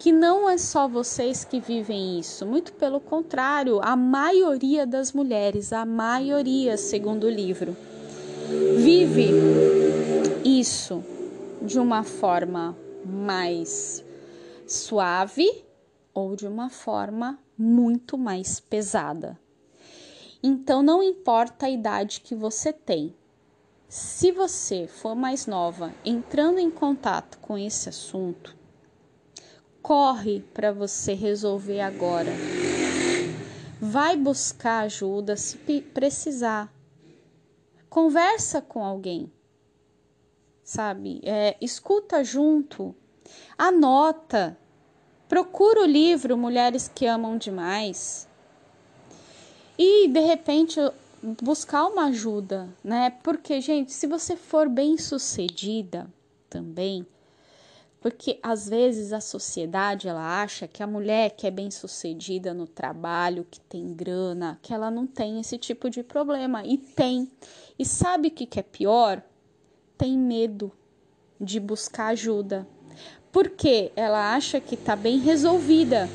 que 0.00 0.10
não 0.10 0.50
é 0.50 0.58
só 0.58 0.88
vocês 0.88 1.44
que 1.44 1.60
vivem 1.60 2.18
isso, 2.18 2.44
muito 2.44 2.72
pelo 2.72 2.98
contrário, 2.98 3.78
a 3.80 3.94
maioria 3.94 4.84
das 4.84 5.12
mulheres, 5.12 5.72
a 5.72 5.86
maioria, 5.86 6.76
segundo 6.76 7.28
o 7.28 7.30
livro, 7.30 7.76
vive 8.76 9.28
isso 10.44 11.04
de 11.62 11.78
uma 11.78 12.02
forma 12.02 12.76
mais 13.06 14.04
suave 14.66 15.64
ou 16.12 16.34
de 16.34 16.48
uma 16.48 16.68
forma 16.68 17.38
muito 17.56 18.18
mais 18.18 18.58
pesada. 18.58 19.38
Então, 20.42 20.82
não 20.82 21.00
importa 21.00 21.66
a 21.66 21.70
idade 21.70 22.20
que 22.22 22.34
você 22.34 22.72
tem, 22.72 23.14
se 23.94 24.32
você 24.32 24.88
for 24.88 25.14
mais 25.14 25.46
nova 25.46 25.94
entrando 26.04 26.58
em 26.58 26.68
contato 26.68 27.38
com 27.38 27.56
esse 27.56 27.88
assunto, 27.88 28.56
corre 29.80 30.40
para 30.52 30.72
você 30.72 31.14
resolver 31.14 31.80
agora. 31.80 32.32
Vai 33.80 34.16
buscar 34.16 34.80
ajuda 34.80 35.36
se 35.36 35.56
precisar. 35.80 36.74
Conversa 37.88 38.60
com 38.60 38.84
alguém, 38.84 39.32
sabe? 40.64 41.20
É, 41.22 41.56
escuta 41.60 42.24
junto, 42.24 42.96
anota, 43.56 44.58
procura 45.28 45.82
o 45.82 45.86
livro 45.86 46.36
Mulheres 46.36 46.90
que 46.92 47.06
Amam 47.06 47.38
Demais 47.38 48.26
e 49.78 50.08
de 50.08 50.20
repente 50.20 50.80
buscar 51.42 51.86
uma 51.86 52.06
ajuda, 52.06 52.68
né? 52.82 53.10
Porque, 53.22 53.60
gente, 53.60 53.92
se 53.92 54.06
você 54.06 54.36
for 54.36 54.68
bem 54.68 54.98
sucedida 54.98 56.06
também, 56.50 57.06
porque 58.04 58.38
às 58.42 58.68
vezes 58.68 59.14
a 59.14 59.20
sociedade 59.20 60.06
ela 60.06 60.42
acha 60.42 60.68
que 60.68 60.82
a 60.82 60.86
mulher 60.86 61.30
que 61.30 61.46
é 61.46 61.50
bem 61.50 61.70
sucedida 61.70 62.52
no 62.52 62.66
trabalho, 62.66 63.46
que 63.50 63.58
tem 63.58 63.94
grana, 63.94 64.58
que 64.60 64.74
ela 64.74 64.90
não 64.90 65.06
tem 65.06 65.40
esse 65.40 65.56
tipo 65.56 65.88
de 65.88 66.02
problema 66.02 66.62
e 66.66 66.76
tem. 66.76 67.30
E 67.78 67.84
sabe 67.86 68.28
o 68.28 68.30
que, 68.30 68.44
que 68.44 68.60
é 68.60 68.62
pior? 68.62 69.22
Tem 69.96 70.18
medo 70.18 70.70
de 71.40 71.58
buscar 71.58 72.08
ajuda. 72.08 72.68
Porque 73.32 73.90
ela 73.96 74.34
acha 74.34 74.60
que 74.60 74.74
está 74.74 74.94
bem 74.94 75.18
resolvida, 75.18 76.06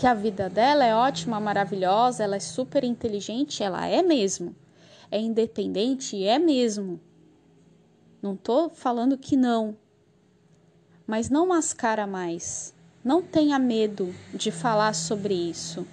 que 0.00 0.06
a 0.06 0.14
vida 0.14 0.48
dela 0.48 0.82
é 0.82 0.94
ótima, 0.94 1.38
maravilhosa, 1.38 2.24
ela 2.24 2.36
é 2.36 2.40
super 2.40 2.84
inteligente, 2.84 3.62
ela 3.62 3.86
é 3.86 4.02
mesmo. 4.02 4.56
É 5.10 5.20
independente, 5.20 6.24
é 6.24 6.38
mesmo. 6.38 6.98
Não 8.22 8.34
tô 8.34 8.70
falando 8.70 9.18
que 9.18 9.36
não, 9.36 9.76
mas 11.06 11.28
não 11.28 11.48
mascara 11.48 12.06
mais. 12.06 12.74
Não 13.04 13.20
tenha 13.20 13.58
medo 13.58 14.14
de 14.32 14.50
falar 14.50 14.94
sobre 14.94 15.34
isso. 15.34 15.86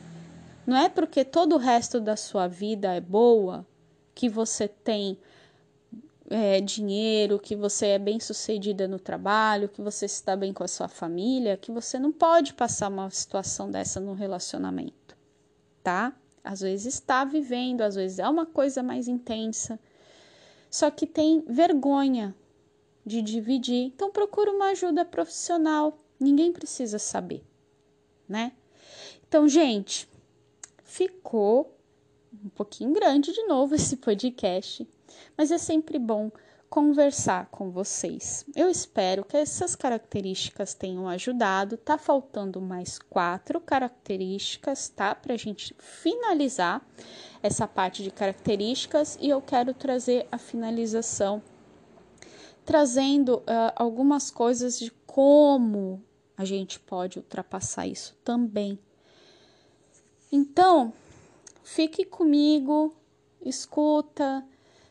Não 0.65 0.77
é 0.77 0.87
porque 0.87 1.25
todo 1.25 1.55
o 1.55 1.59
resto 1.59 1.99
da 1.99 2.15
sua 2.15 2.47
vida 2.47 2.93
é 2.93 3.01
boa 3.01 3.67
que 4.15 4.29
você 4.29 4.69
tem 4.69 5.19
é, 6.29 6.59
dinheiro, 6.59 7.39
que 7.39 7.55
você 7.55 7.87
é 7.87 7.99
bem 7.99 8.19
sucedida 8.19 8.87
no 8.87 8.99
trabalho, 8.99 9.69
que 9.69 9.81
você 9.81 10.05
está 10.05 10.35
bem 10.35 10.53
com 10.53 10.63
a 10.63 10.67
sua 10.67 10.87
família, 10.87 11.57
que 11.57 11.71
você 11.71 11.97
não 11.97 12.11
pode 12.11 12.53
passar 12.53 12.89
uma 12.89 13.09
situação 13.09 13.71
dessa 13.71 13.99
no 13.99 14.13
relacionamento, 14.13 15.17
tá? 15.83 16.13
Às 16.43 16.61
vezes 16.61 16.95
está 16.95 17.23
vivendo, 17.23 17.81
às 17.81 17.95
vezes 17.95 18.19
é 18.19 18.27
uma 18.27 18.45
coisa 18.45 18.83
mais 18.83 19.07
intensa, 19.07 19.79
só 20.69 20.91
que 20.91 21.07
tem 21.07 21.43
vergonha 21.47 22.35
de 23.05 23.21
dividir. 23.21 23.85
Então 23.85 24.11
procura 24.11 24.51
uma 24.51 24.71
ajuda 24.71 25.05
profissional. 25.05 25.97
Ninguém 26.19 26.51
precisa 26.51 26.99
saber, 26.99 27.43
né? 28.27 28.51
Então, 29.27 29.47
gente, 29.47 30.07
ficou 30.83 31.77
um 32.33 32.49
pouquinho 32.49 32.93
grande 32.93 33.33
de 33.33 33.43
novo 33.43 33.75
esse 33.75 33.97
podcast, 33.97 34.87
mas 35.37 35.51
é 35.51 35.57
sempre 35.57 35.99
bom 35.99 36.31
conversar 36.69 37.47
com 37.47 37.71
vocês. 37.71 38.45
Eu 38.55 38.69
espero 38.69 39.23
que 39.23 39.37
essas 39.37 39.75
características 39.75 40.73
tenham 40.73 41.07
ajudado. 41.07 41.77
Tá 41.77 41.97
faltando 41.97 42.59
mais 42.59 42.99
quatro 42.99 43.61
características, 43.61 44.89
tá? 44.89 45.15
Para 45.15 45.33
a 45.33 45.37
gente 45.37 45.73
finalizar 45.79 46.85
essa 47.41 47.67
parte 47.67 48.03
de 48.03 48.11
características 48.11 49.17
e 49.21 49.29
eu 49.29 49.41
quero 49.41 49.73
trazer 49.73 50.27
a 50.31 50.37
finalização 50.37 51.41
trazendo 52.67 53.37
uh, 53.37 53.71
algumas 53.77 54.29
coisas 54.29 54.77
de 54.77 54.91
como 55.05 56.03
a 56.35 56.43
gente 56.43 56.77
pode 56.81 57.17
ultrapassar 57.17 57.87
isso 57.87 58.13
também. 58.25 58.77
Então, 60.29 60.91
fique 61.63 62.03
comigo, 62.03 62.93
escuta. 63.41 64.45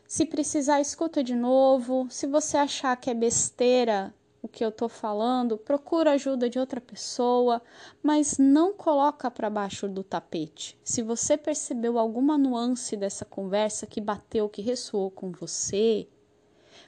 Se 0.07 0.25
precisar, 0.25 0.79
escuta 0.79 1.21
de 1.21 1.35
novo. 1.35 2.07
Se 2.09 2.25
você 2.25 2.55
achar 2.55 2.95
que 2.95 3.09
é 3.09 3.13
besteira 3.13 4.15
o 4.41 4.47
que 4.47 4.63
eu 4.63 4.71
tô 4.71 4.87
falando, 4.87 5.57
procura 5.57 6.13
ajuda 6.13 6.49
de 6.49 6.57
outra 6.57 6.79
pessoa, 6.79 7.61
mas 8.01 8.37
não 8.37 8.71
coloca 8.71 9.29
para 9.29 9.49
baixo 9.49 9.85
do 9.89 10.05
tapete. 10.05 10.79
Se 10.81 11.01
você 11.01 11.35
percebeu 11.35 11.99
alguma 11.99 12.37
nuance 12.37 12.95
dessa 12.95 13.25
conversa 13.25 13.85
que 13.85 13.99
bateu, 13.99 14.47
que 14.47 14.61
ressoou 14.61 15.11
com 15.11 15.29
você, 15.29 16.07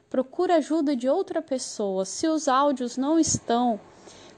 procura 0.10 0.56
ajuda 0.56 0.96
de 0.96 1.10
outra 1.10 1.42
pessoa. 1.42 2.06
Se 2.06 2.26
os 2.26 2.48
áudios 2.48 2.96
não 2.96 3.20
estão 3.20 3.82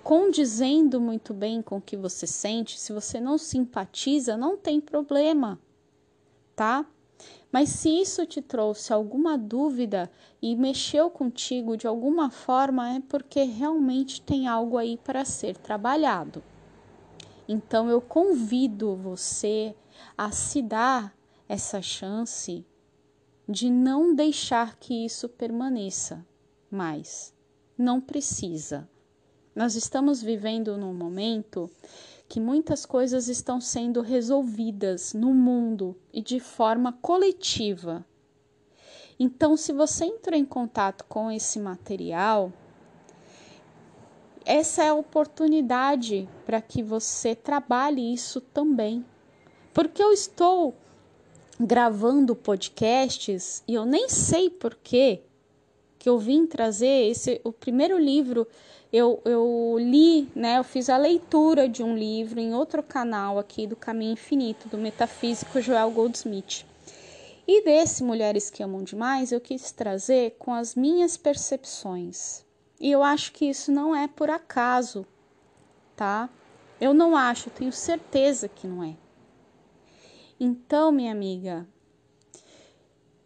condizendo 0.03 0.99
muito 0.99 1.35
bem 1.35 1.61
com 1.61 1.77
o 1.77 1.81
que 1.81 1.95
você 1.95 2.25
sente, 2.25 2.79
se 2.79 2.91
você 2.91 3.21
não 3.21 3.37
simpatiza, 3.37 4.35
não 4.35 4.57
tem 4.57 4.81
problema, 4.81 5.59
tá? 6.55 6.83
Mas 7.51 7.69
se 7.69 7.89
isso 7.89 8.25
te 8.25 8.41
trouxe 8.41 8.93
alguma 8.93 9.37
dúvida 9.37 10.09
e 10.41 10.55
mexeu 10.55 11.09
contigo 11.09 11.75
de 11.75 11.85
alguma 11.85 12.29
forma, 12.29 12.95
é 12.95 12.99
porque 13.01 13.43
realmente 13.43 14.21
tem 14.21 14.47
algo 14.47 14.77
aí 14.77 14.97
para 14.97 15.25
ser 15.25 15.57
trabalhado. 15.57 16.41
Então 17.47 17.89
eu 17.89 17.99
convido 17.99 18.95
você 18.95 19.75
a 20.17 20.31
se 20.31 20.61
dar 20.61 21.13
essa 21.49 21.81
chance 21.81 22.65
de 23.47 23.69
não 23.69 24.15
deixar 24.15 24.77
que 24.77 25.05
isso 25.05 25.27
permaneça 25.27 26.25
mais. 26.69 27.33
Não 27.77 27.99
precisa. 27.99 28.89
Nós 29.53 29.75
estamos 29.75 30.21
vivendo 30.21 30.77
num 30.77 30.93
momento 30.93 31.69
que 32.31 32.39
muitas 32.39 32.85
coisas 32.85 33.27
estão 33.27 33.59
sendo 33.59 33.99
resolvidas 33.99 35.13
no 35.13 35.33
mundo 35.33 35.97
e 36.13 36.21
de 36.21 36.39
forma 36.39 36.93
coletiva. 37.01 38.05
Então, 39.19 39.57
se 39.57 39.73
você 39.73 40.05
entrou 40.05 40.39
em 40.39 40.45
contato 40.45 41.03
com 41.09 41.29
esse 41.29 41.59
material, 41.59 42.53
essa 44.45 44.81
é 44.81 44.87
a 44.87 44.93
oportunidade 44.93 46.29
para 46.45 46.61
que 46.61 46.81
você 46.81 47.35
trabalhe 47.35 48.13
isso 48.13 48.39
também. 48.39 49.05
Porque 49.73 50.01
eu 50.01 50.13
estou 50.13 50.73
gravando 51.59 52.33
podcasts 52.33 53.61
e 53.67 53.73
eu 53.73 53.83
nem 53.83 54.07
sei 54.07 54.49
por 54.49 54.75
que 56.01 56.09
eu 56.09 56.17
vim 56.17 56.47
trazer 56.47 57.11
esse 57.11 57.39
o 57.43 57.51
primeiro 57.51 57.95
livro 57.95 58.47
eu, 58.91 59.21
eu 59.23 59.77
li, 59.77 60.27
né, 60.35 60.57
eu 60.57 60.63
fiz 60.63 60.89
a 60.89 60.97
leitura 60.97 61.69
de 61.69 61.83
um 61.83 61.95
livro 61.95 62.39
em 62.39 62.55
outro 62.55 62.81
canal 62.81 63.37
aqui 63.37 63.67
do 63.67 63.75
Caminho 63.75 64.13
Infinito, 64.13 64.67
do 64.67 64.79
metafísico 64.79 65.61
Joel 65.61 65.91
Goldsmith. 65.91 66.65
E 67.47 67.63
desse 67.63 68.03
Mulheres 68.03 68.49
que 68.49 68.63
Amam 68.63 68.83
Demais, 68.83 69.31
eu 69.31 69.39
quis 69.39 69.71
trazer 69.71 70.35
com 70.39 70.51
as 70.51 70.73
minhas 70.73 71.17
percepções. 71.17 72.43
E 72.79 72.89
eu 72.91 73.03
acho 73.03 73.31
que 73.31 73.45
isso 73.45 73.71
não 73.71 73.95
é 73.95 74.07
por 74.07 74.29
acaso, 74.31 75.05
tá? 75.95 76.27
Eu 76.81 76.95
não 76.95 77.15
acho, 77.15 77.51
tenho 77.51 77.71
certeza 77.71 78.49
que 78.49 78.67
não 78.67 78.83
é. 78.83 78.95
Então, 80.39 80.91
minha 80.91 81.11
amiga, 81.11 81.67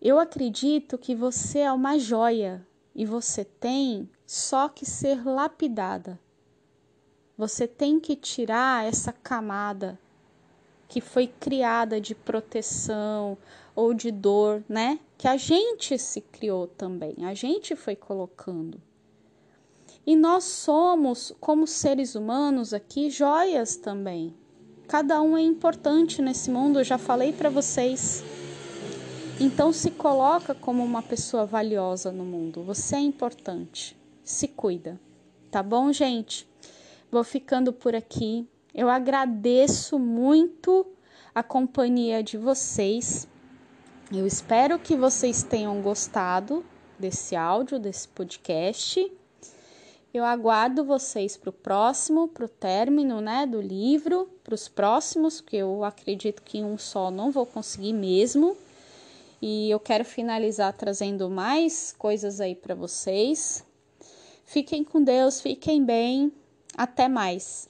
eu 0.07 0.19
acredito 0.19 0.99
que 0.99 1.15
você 1.15 1.61
é 1.61 1.71
uma 1.71 1.97
joia 1.97 2.63
e 2.93 3.07
você 3.07 3.43
tem 3.43 4.07
só 4.23 4.69
que 4.69 4.85
ser 4.85 5.25
lapidada. 5.25 6.19
Você 7.35 7.67
tem 7.67 7.99
que 7.99 8.15
tirar 8.15 8.85
essa 8.85 9.11
camada 9.11 9.99
que 10.87 11.01
foi 11.01 11.25
criada 11.25 11.99
de 11.99 12.13
proteção 12.13 13.35
ou 13.75 13.95
de 13.95 14.11
dor, 14.11 14.63
né? 14.69 14.99
Que 15.17 15.27
a 15.27 15.37
gente 15.37 15.97
se 15.97 16.21
criou 16.21 16.67
também, 16.67 17.25
a 17.25 17.33
gente 17.33 17.75
foi 17.75 17.95
colocando. 17.95 18.79
E 20.05 20.15
nós 20.15 20.43
somos, 20.43 21.33
como 21.39 21.65
seres 21.65 22.13
humanos 22.13 22.75
aqui, 22.75 23.09
joias 23.09 23.75
também. 23.75 24.35
Cada 24.87 25.19
um 25.19 25.35
é 25.35 25.41
importante 25.41 26.21
nesse 26.21 26.51
mundo, 26.51 26.79
eu 26.79 26.83
já 26.83 26.99
falei 26.99 27.33
para 27.33 27.49
vocês. 27.49 28.23
Então 29.39 29.73
se 29.73 29.91
coloca 29.91 30.55
como 30.55 30.81
uma 30.81 31.03
pessoa 31.03 31.45
valiosa 31.45 32.09
no 32.09 32.23
mundo. 32.23 32.63
Você 32.63 32.95
é 32.95 32.99
importante. 32.99 33.97
Se 34.23 34.47
cuida. 34.47 34.99
Tá 35.51 35.61
bom, 35.61 35.91
gente? 35.91 36.47
Vou 37.11 37.23
ficando 37.23 37.73
por 37.73 37.93
aqui. 37.93 38.47
Eu 38.73 38.89
agradeço 38.89 39.99
muito 39.99 40.85
a 41.33 41.43
companhia 41.43 42.23
de 42.23 42.37
vocês. 42.37 43.27
Eu 44.09 44.25
espero 44.25 44.79
que 44.79 44.95
vocês 44.95 45.43
tenham 45.43 45.81
gostado 45.81 46.65
desse 46.97 47.35
áudio, 47.35 47.77
desse 47.77 48.07
podcast. 48.07 49.11
Eu 50.13 50.23
aguardo 50.23 50.85
vocês 50.85 51.35
para 51.35 51.49
o 51.49 51.53
próximo, 51.53 52.29
para 52.29 52.45
o 52.45 52.49
término 52.49 53.19
né, 53.19 53.45
do 53.45 53.59
livro, 53.59 54.29
para 54.45 54.55
os 54.55 54.69
próximos, 54.69 55.41
que 55.41 55.57
eu 55.57 55.83
acredito 55.83 56.41
que 56.41 56.63
um 56.63 56.77
só 56.77 57.11
não 57.11 57.31
vou 57.31 57.45
conseguir 57.45 57.91
mesmo. 57.91 58.55
E 59.41 59.69
eu 59.69 59.79
quero 59.79 60.05
finalizar 60.05 60.73
trazendo 60.73 61.29
mais 61.29 61.93
coisas 61.97 62.39
aí 62.39 62.55
para 62.55 62.75
vocês. 62.75 63.65
Fiquem 64.45 64.83
com 64.83 65.03
Deus, 65.03 65.41
fiquem 65.41 65.83
bem. 65.83 66.31
Até 66.77 67.07
mais. 67.07 67.67